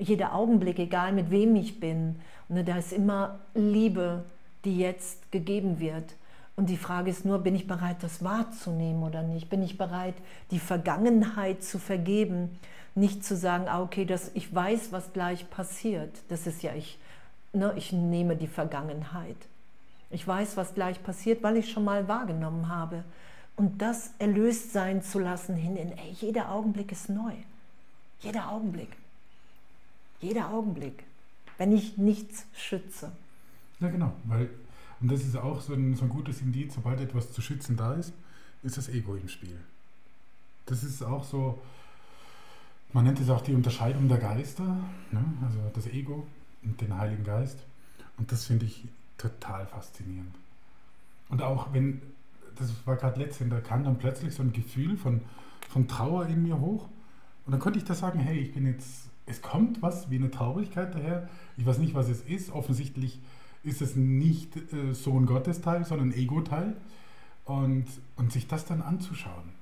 jeder 0.02 0.34
Augenblick, 0.34 0.80
egal 0.80 1.14
mit 1.14 1.30
wem 1.32 1.56
ich 1.56 1.80
bin. 1.80 2.16
Ne, 2.50 2.64
da 2.64 2.78
ist 2.78 2.92
immer 2.92 3.39
Liebe, 3.54 4.26
die 4.66 4.78
jetzt 4.78 5.32
gegeben 5.32 5.80
wird. 5.80 6.16
Und 6.56 6.70
die 6.70 6.78
Frage 6.78 7.10
ist 7.10 7.24
nur, 7.24 7.39
bin 7.39 7.56
ich 7.56 7.68
bereit, 7.68 7.98
das 8.02 8.24
wahrzunehmen 8.24 9.04
oder 9.04 9.24
nicht? 9.24 9.50
Bin 9.50 9.64
ich 9.64 9.78
bereit, 9.78 10.16
die 10.52 10.60
Vergangenheit 10.60 11.64
zu 11.64 11.80
vergeben? 11.80 12.50
Nicht 12.94 13.24
zu 13.24 13.38
sagen, 13.38 13.68
ah, 13.68 13.82
okay, 13.82 14.06
das, 14.06 14.32
ich 14.34 14.54
weiß, 14.54 14.92
was 14.92 15.14
gleich 15.14 15.50
passiert. 15.50 16.12
Das 16.30 16.48
ist 16.48 16.62
ja, 16.62 16.74
ich, 16.74 17.00
ne, 17.54 17.74
ich 17.78 17.94
nehme 17.94 18.36
die 18.36 18.48
Vergangenheit. 18.48 19.38
Ich 20.10 20.28
weiß, 20.28 20.58
was 20.58 20.74
gleich 20.74 21.02
passiert, 21.02 21.42
weil 21.42 21.58
ich 21.58 21.72
schon 21.72 21.86
mal 21.86 22.08
wahrgenommen 22.08 22.68
habe. 22.68 23.04
Und 23.56 23.82
das 23.82 24.12
erlöst 24.20 24.74
sein 24.74 25.02
zu 25.02 25.20
lassen 25.20 25.56
hin 25.56 25.78
in, 25.78 25.92
ey, 25.92 26.12
jeder 26.20 26.52
Augenblick 26.52 26.92
ist 26.92 27.10
neu. 27.10 27.34
Jeder 28.20 28.52
Augenblick. 28.52 28.89
Jeder 30.20 30.50
Augenblick, 30.52 31.04
wenn 31.58 31.72
ich 31.72 31.98
nichts 31.98 32.46
schütze. 32.54 33.12
Ja, 33.80 33.89
genau, 33.89 34.14
weil, 34.26 34.50
und 35.00 35.12
das 35.12 35.22
ist 35.22 35.36
auch 35.36 35.60
so 35.62 35.74
ein, 35.74 35.96
so 35.96 36.04
ein 36.04 36.10
gutes 36.10 36.42
Indiz, 36.42 36.76
sobald 36.76 37.00
etwas 37.00 37.32
zu 37.32 37.42
schützen 37.42 37.76
da 37.76 37.96
ist, 37.96 38.14
ist 38.62 38.78
das 38.78 38.89
Ego 38.89 39.16
im 39.16 39.28
Spiel. 39.28 39.58
Das 40.68 40.84
ist 40.84 41.02
auch 41.02 41.24
so, 41.24 41.60
man 42.94 43.06
nennt 43.06 43.20
es 43.20 43.30
auch 43.30 43.42
die 43.42 43.54
Unterscheidung 43.54 44.08
der 44.08 44.18
Geister, 44.18 44.64
ne? 45.12 45.24
also 45.46 45.60
das 45.74 45.88
Ego 45.88 46.28
und 46.64 46.80
den 46.82 46.98
Heiligen 46.98 47.24
Geist. 47.24 47.60
Und 48.18 48.32
das 48.32 48.46
finde 48.46 48.66
ich 48.66 48.84
total 49.18 49.66
faszinierend. 49.66 50.36
Und 51.30 51.42
auch 51.42 51.74
wenn, 51.74 52.02
das 52.58 52.70
war 52.86 52.98
gerade 52.98 53.20
letztens, 53.20 53.50
da 53.50 53.62
kam 53.62 53.84
dann 53.84 53.98
plötzlich 53.98 54.34
so 54.34 54.44
ein 54.44 54.52
Gefühl 54.52 54.98
von, 54.98 55.22
von 55.70 55.88
Trauer 55.88 56.28
in 56.28 56.44
mir 56.44 56.60
hoch. 56.60 56.88
Und 57.46 57.54
dann 57.54 57.60
konnte 57.60 57.80
ich 57.80 57.86
da 57.86 57.96
sagen, 57.96 58.20
hey, 58.20 58.39
ich 58.39 58.54
bin 58.54 58.68
jetzt 58.68 59.12
es 59.26 59.42
kommt 59.42 59.82
was 59.82 60.10
wie 60.10 60.16
eine 60.16 60.32
Traurigkeit 60.32 60.94
daher. 60.94 61.30
Ich 61.58 61.66
weiß 61.66 61.78
nicht, 61.78 61.94
was 61.94 62.10
es 62.10 62.22
ist. 62.22 62.52
Offensichtlich 62.52 63.20
ist 63.64 63.82
es 63.82 63.96
nicht 63.96 64.56
äh, 64.74 64.94
so 64.94 65.18
ein 65.18 65.26
Gottesteil, 65.26 65.86
sondern 65.86 66.10
ein 66.10 66.14
Ego-Teil. 66.14 66.76
Und, 67.46 67.86
und 68.18 68.32
sich 68.32 68.48
das 68.48 68.66
dann 68.66 68.82
anzuschauen 68.82 69.61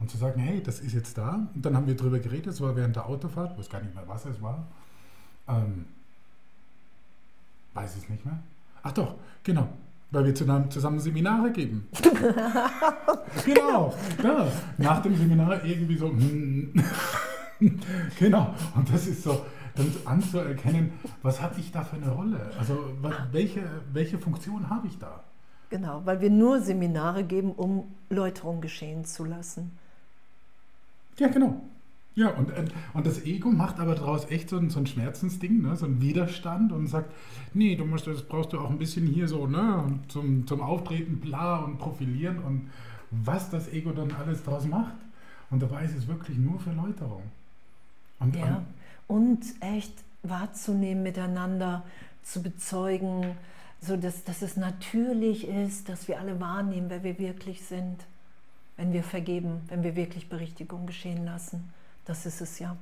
und 0.00 0.10
zu 0.10 0.16
sagen, 0.16 0.40
hey, 0.40 0.62
das 0.62 0.80
ist 0.80 0.94
jetzt 0.94 1.16
da. 1.18 1.46
Und 1.54 1.64
dann 1.64 1.76
haben 1.76 1.86
wir 1.86 1.94
darüber 1.94 2.18
geredet, 2.18 2.48
es 2.48 2.60
war 2.60 2.74
während 2.74 2.96
der 2.96 3.06
Autofahrt, 3.06 3.52
ich 3.52 3.58
weiß 3.58 3.70
gar 3.70 3.82
nicht 3.82 3.94
mehr, 3.94 4.04
was 4.06 4.24
es 4.24 4.40
war. 4.42 4.66
Ähm, 5.46 5.84
weiß 7.74 7.96
es 7.96 8.08
nicht 8.08 8.24
mehr. 8.24 8.38
Ach 8.82 8.92
doch, 8.92 9.14
genau, 9.44 9.68
weil 10.10 10.24
wir 10.24 10.34
zusammen 10.34 11.00
Seminare 11.00 11.52
geben. 11.52 11.86
genau, 13.44 13.94
ja, 14.22 14.46
nach 14.78 15.02
dem 15.02 15.16
Seminar 15.16 15.64
irgendwie 15.64 15.96
so. 15.96 16.08
Hm. 16.08 16.72
genau, 18.18 18.54
und 18.74 18.92
das 18.92 19.06
ist 19.06 19.22
so, 19.22 19.44
dann 19.74 19.92
anzuerkennen, 20.06 20.92
was 21.22 21.42
habe 21.42 21.60
ich 21.60 21.70
da 21.72 21.84
für 21.84 21.96
eine 21.96 22.10
Rolle? 22.10 22.50
Also 22.58 22.92
was, 23.02 23.14
welche, 23.32 23.62
welche 23.92 24.18
Funktion 24.18 24.70
habe 24.70 24.86
ich 24.86 24.98
da? 24.98 25.24
Genau, 25.68 26.02
weil 26.04 26.20
wir 26.20 26.30
nur 26.30 26.60
Seminare 26.60 27.22
geben, 27.22 27.52
um 27.52 27.94
Läuterung 28.08 28.60
geschehen 28.60 29.04
zu 29.04 29.24
lassen. 29.24 29.78
Ja, 31.20 31.28
genau. 31.28 31.60
Ja, 32.14 32.30
und, 32.30 32.50
und 32.92 33.06
das 33.06 33.24
Ego 33.24 33.50
macht 33.50 33.78
aber 33.78 33.94
daraus 33.94 34.28
echt 34.30 34.48
so 34.48 34.56
ein, 34.56 34.68
so 34.68 34.80
ein 34.80 34.86
Schmerzensding, 34.86 35.62
ne? 35.62 35.76
so 35.76 35.86
ein 35.86 36.00
Widerstand 36.00 36.72
und 36.72 36.88
sagt, 36.88 37.12
nee, 37.54 37.76
du 37.76 37.84
musst, 37.84 38.06
das 38.06 38.22
brauchst 38.22 38.52
du 38.52 38.58
auch 38.58 38.70
ein 38.70 38.78
bisschen 38.78 39.06
hier 39.06 39.28
so, 39.28 39.46
ne, 39.46 40.00
zum, 40.08 40.46
zum 40.46 40.60
Auftreten, 40.60 41.20
bla 41.20 41.58
und 41.58 41.78
profilieren 41.78 42.40
und 42.40 42.70
was 43.10 43.50
das 43.50 43.72
Ego 43.72 43.92
dann 43.92 44.10
alles 44.12 44.42
daraus 44.42 44.66
macht. 44.66 44.96
Und 45.50 45.62
dabei 45.62 45.84
ist 45.84 45.96
es 45.96 46.08
wirklich 46.08 46.36
nur 46.36 46.58
für 46.58 46.72
Läuterung. 46.72 47.22
Und, 48.18 48.34
ja. 48.34 48.62
und 49.06 49.40
echt 49.60 49.92
wahrzunehmen 50.22 51.02
miteinander, 51.02 51.84
zu 52.22 52.42
bezeugen, 52.42 53.36
so 53.80 53.96
dass, 53.96 54.24
dass 54.24 54.42
es 54.42 54.56
natürlich 54.56 55.46
ist, 55.46 55.88
dass 55.88 56.08
wir 56.08 56.18
alle 56.18 56.40
wahrnehmen, 56.40 56.86
wer 56.90 57.02
wir 57.02 57.18
wirklich 57.18 57.62
sind, 57.62 58.04
wenn 58.80 58.94
wir 58.94 59.02
vergeben, 59.02 59.60
wenn 59.68 59.82
wir 59.82 59.94
wirklich 59.94 60.30
Berichtigung 60.30 60.86
geschehen 60.86 61.26
lassen. 61.26 61.70
Das 62.06 62.24
ist 62.24 62.40
es 62.40 62.58
ja. 62.58 62.76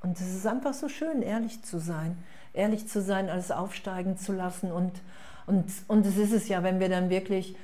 Und 0.00 0.20
es 0.20 0.32
ist 0.32 0.46
einfach 0.46 0.72
so 0.72 0.88
schön, 0.88 1.20
ehrlich 1.20 1.64
zu 1.64 1.80
sein, 1.80 2.16
ehrlich 2.52 2.86
zu 2.86 3.02
sein, 3.02 3.28
alles 3.28 3.50
aufsteigen 3.50 4.16
zu 4.16 4.32
lassen. 4.32 4.70
Und, 4.70 4.92
und, 5.46 5.64
und 5.88 6.06
es 6.06 6.16
ist 6.16 6.32
es 6.32 6.46
ja, 6.46 6.62
wenn 6.62 6.78
wir 6.78 6.88
dann 6.88 7.10
wirklich 7.10 7.56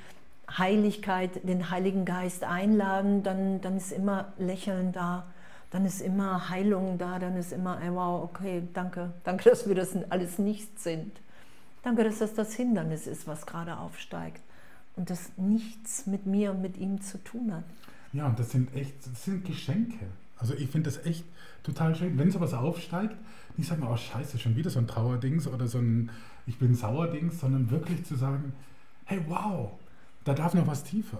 Heiligkeit, 0.57 1.47
den 1.47 1.69
Heiligen 1.69 2.03
Geist 2.03 2.43
einladen, 2.43 3.23
dann, 3.23 3.61
dann 3.61 3.77
ist 3.77 3.93
immer 3.93 4.33
Lächeln 4.37 4.91
da 4.91 5.25
dann 5.71 5.85
ist 5.87 6.01
immer 6.01 6.49
Heilung 6.49 6.99
da, 6.99 7.17
dann 7.17 7.35
ist 7.35 7.51
immer, 7.51 7.81
ey, 7.81 7.91
wow, 7.91 8.23
okay, 8.25 8.61
danke, 8.75 9.11
danke, 9.23 9.49
dass 9.49 9.67
wir 9.67 9.73
das 9.73 9.97
alles 10.11 10.37
nicht 10.37 10.79
sind. 10.79 11.11
Danke, 11.81 12.03
dass 12.03 12.19
das 12.19 12.35
das 12.35 12.53
Hindernis 12.53 13.07
ist, 13.07 13.25
was 13.25 13.47
gerade 13.47 13.77
aufsteigt. 13.77 14.39
Und 14.95 15.09
das 15.09 15.31
nichts 15.37 16.05
mit 16.05 16.25
mir 16.25 16.51
und 16.51 16.61
mit 16.61 16.77
ihm 16.77 17.01
zu 17.01 17.23
tun 17.23 17.53
hat. 17.53 17.63
Ja, 18.13 18.27
und 18.27 18.37
das 18.37 18.51
sind 18.51 18.73
echt, 18.75 18.93
das 19.05 19.25
sind 19.25 19.45
Geschenke. 19.45 20.05
Also 20.37 20.53
ich 20.53 20.69
finde 20.69 20.89
das 20.91 21.05
echt 21.05 21.23
total 21.63 21.95
schön. 21.95 22.17
Wenn 22.17 22.31
sowas 22.31 22.53
aufsteigt, 22.53 23.15
nicht 23.57 23.67
sagen, 23.67 23.87
oh 23.89 23.95
scheiße, 23.95 24.37
schon 24.39 24.55
wieder 24.55 24.69
so 24.69 24.79
ein 24.79 24.87
Trauerdings 24.87 25.47
oder 25.47 25.67
so 25.67 25.79
ein 25.79 26.09
Ich 26.45 26.59
bin 26.59 26.75
Sauerdings, 26.75 27.39
sondern 27.39 27.71
wirklich 27.71 28.05
zu 28.05 28.15
sagen, 28.15 28.53
hey 29.05 29.21
wow, 29.27 29.71
da 30.25 30.33
darf 30.33 30.53
noch 30.53 30.67
was 30.67 30.83
tiefer. 30.83 31.19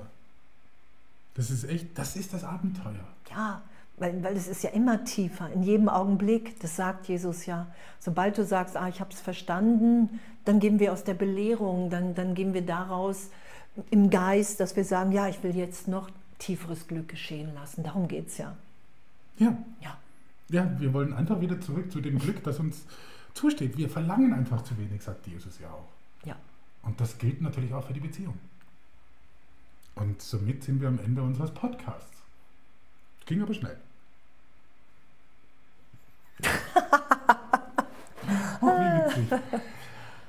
Das 1.36 1.50
ist 1.50 1.64
echt, 1.64 1.98
das 1.98 2.16
ist 2.16 2.34
das 2.34 2.44
Abenteuer. 2.44 3.08
Ja, 3.32 3.62
weil, 3.98 4.24
weil 4.24 4.36
es 4.36 4.48
ist 4.48 4.64
ja 4.64 4.72
immer 4.72 5.04
tiefer, 5.04 5.52
in 5.52 5.64
jedem 5.64 5.90
Augenblick, 5.90 6.60
das 6.60 6.76
sagt 6.76 7.08
Jesus 7.08 7.46
ja. 7.46 7.68
Sobald 8.00 8.38
du 8.38 8.46
sagst, 8.46 8.76
ah, 8.76 8.88
ich 8.88 9.00
habe 9.00 9.12
es 9.12 9.22
verstanden, 9.22 10.20
dann 10.46 10.60
gehen 10.60 10.80
wir 10.80 10.94
aus 10.94 11.04
der 11.04 11.14
Belehrung, 11.14 11.90
dann, 11.90 12.16
dann 12.16 12.34
gehen 12.36 12.54
wir 12.54 12.66
daraus 12.66 13.30
im 13.90 14.10
Geist, 14.10 14.60
dass 14.60 14.76
wir 14.76 14.84
sagen, 14.84 15.12
ja, 15.12 15.28
ich 15.28 15.42
will 15.44 15.56
jetzt 15.56 15.88
noch 15.88 16.10
tieferes 16.38 16.88
Glück 16.88 17.10
geschehen 17.10 17.54
lassen. 17.54 17.84
Darum 17.84 18.08
geht 18.08 18.28
es 18.28 18.38
ja. 18.38 18.56
Ja. 19.38 19.58
Ja. 19.82 19.98
Ja, 20.50 20.70
wir 20.80 20.94
wollen 20.94 21.14
einfach 21.14 21.42
wieder 21.42 21.60
zurück 21.62 21.92
zu 21.92 22.02
dem 22.02 22.20
Glück, 22.20 22.44
das 22.44 22.60
uns 22.60 22.86
zusteht. 23.34 23.78
Wir 23.78 23.90
verlangen 23.90 24.34
einfach 24.34 24.62
zu 24.64 24.78
wenig, 24.78 25.02
sagt 25.02 25.26
Jesus 25.26 25.60
ja 25.60 25.70
auch. 25.70 25.88
Ja. 26.26 26.36
Und 26.84 27.00
das 27.00 27.18
gilt 27.18 27.42
natürlich 27.42 27.74
auch 27.74 27.86
für 27.86 27.94
die 27.94 28.02
Beziehung. 28.02 28.38
Und 29.96 30.22
somit 30.22 30.64
sind 30.64 30.82
wir 30.82 30.88
am 30.88 31.00
Ende 31.00 31.24
unseres 31.24 31.52
Podcasts. 31.52 32.18
Ging 33.26 33.42
aber 33.42 33.54
schnell. 33.54 33.78
oh, 38.62 38.68
wie 38.68 39.22
witzig. 39.22 39.40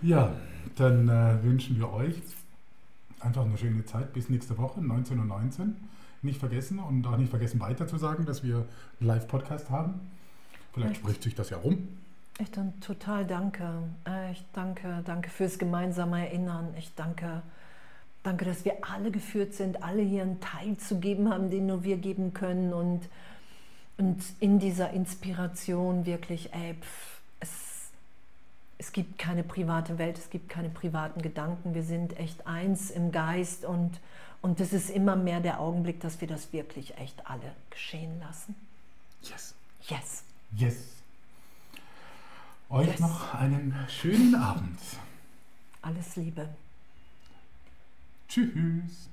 Ja, 0.03 0.33
dann 0.77 1.09
äh, 1.09 1.43
wünschen 1.43 1.79
wir 1.79 1.93
euch 1.93 2.23
einfach 3.25 3.45
eine 3.45 3.57
schöne 3.59 3.85
Zeit 3.85 4.13
bis 4.13 4.29
nächste 4.29 4.57
Woche, 4.59 4.81
19.19 4.81 5.19
Uhr. 5.19 5.25
19. 5.25 5.77
Nicht 6.23 6.41
vergessen 6.41 6.79
und 6.79 7.07
auch 7.07 7.17
nicht 7.17 7.31
vergessen 7.31 7.61
weiter 7.61 7.87
zu 7.87 7.99
sagen, 7.99 8.25
dass 8.25 8.43
wir 8.43 8.57
einen 8.57 9.09
Live-Podcast 9.09 9.71
haben. 9.71 10.01
Vielleicht 10.73 10.97
spricht 10.97 11.23
sich 11.23 11.35
das 11.35 11.51
ja 11.51 11.59
rum. 11.59 11.89
Ich 12.39 12.51
dann 12.51 12.79
total 12.81 13.27
danke. 13.27 13.83
Äh, 14.07 14.33
Ich 14.33 14.45
danke, 14.53 15.03
danke 15.05 15.31
fürs 15.31 15.59
gemeinsame 15.59 16.27
Erinnern. 16.27 16.75
Ich 16.79 16.95
danke, 16.95 17.43
danke, 18.23 18.45
dass 18.45 18.65
wir 18.65 18.73
alle 18.91 19.11
geführt 19.11 19.55
sind, 19.55 19.83
alle 19.83 20.03
hier 20.03 20.23
einen 20.23 20.41
Teil 20.41 20.77
zu 20.79 20.99
geben 20.99 21.31
haben, 21.31 21.51
den 21.51 21.67
nur 21.67 21.85
wir 21.85 21.97
geben 21.99 22.33
können 22.35 22.73
und, 22.73 23.09
und 23.99 24.25
in 24.41 24.59
dieser 24.59 24.91
Inspiration 24.91 26.07
wirklich, 26.07 26.53
ey, 26.53 26.75
pff, 26.75 27.14
es 28.85 28.93
gibt 28.93 29.19
keine 29.19 29.43
private 29.43 29.97
Welt, 29.97 30.19
es 30.19 30.29
gibt 30.29 30.51
keine 30.51 30.69
privaten 30.69 31.23
Gedanken, 31.23 31.75
wir 31.75 31.83
sind 31.83 32.19
echt 32.19 32.47
eins 32.47 32.91
im 32.91 33.13
Geist 33.13 33.65
und, 33.65 33.99
und 34.43 34.61
das 34.61 34.75
ist 34.75 34.91
immer 34.91 35.17
mehr 35.17 35.41
der 35.41 35.59
Augenblick, 35.59 36.01
dass 36.01 36.21
wir 36.21 36.29
das 36.29 36.53
wirklich 36.53 36.95
echt 36.99 37.27
alle 37.27 37.55
geschehen 37.71 38.21
lassen. 38.21 38.55
Yes. 39.23 39.55
Yes. 39.89 40.25
Yes. 40.55 40.77
Euch 42.69 42.89
yes. 42.89 43.01
noch 43.01 43.33
einen 43.33 43.75
schönen 43.89 44.35
Abend. 44.35 44.79
Alles 45.81 46.17
Liebe. 46.17 46.47
Tschüss. 48.29 49.09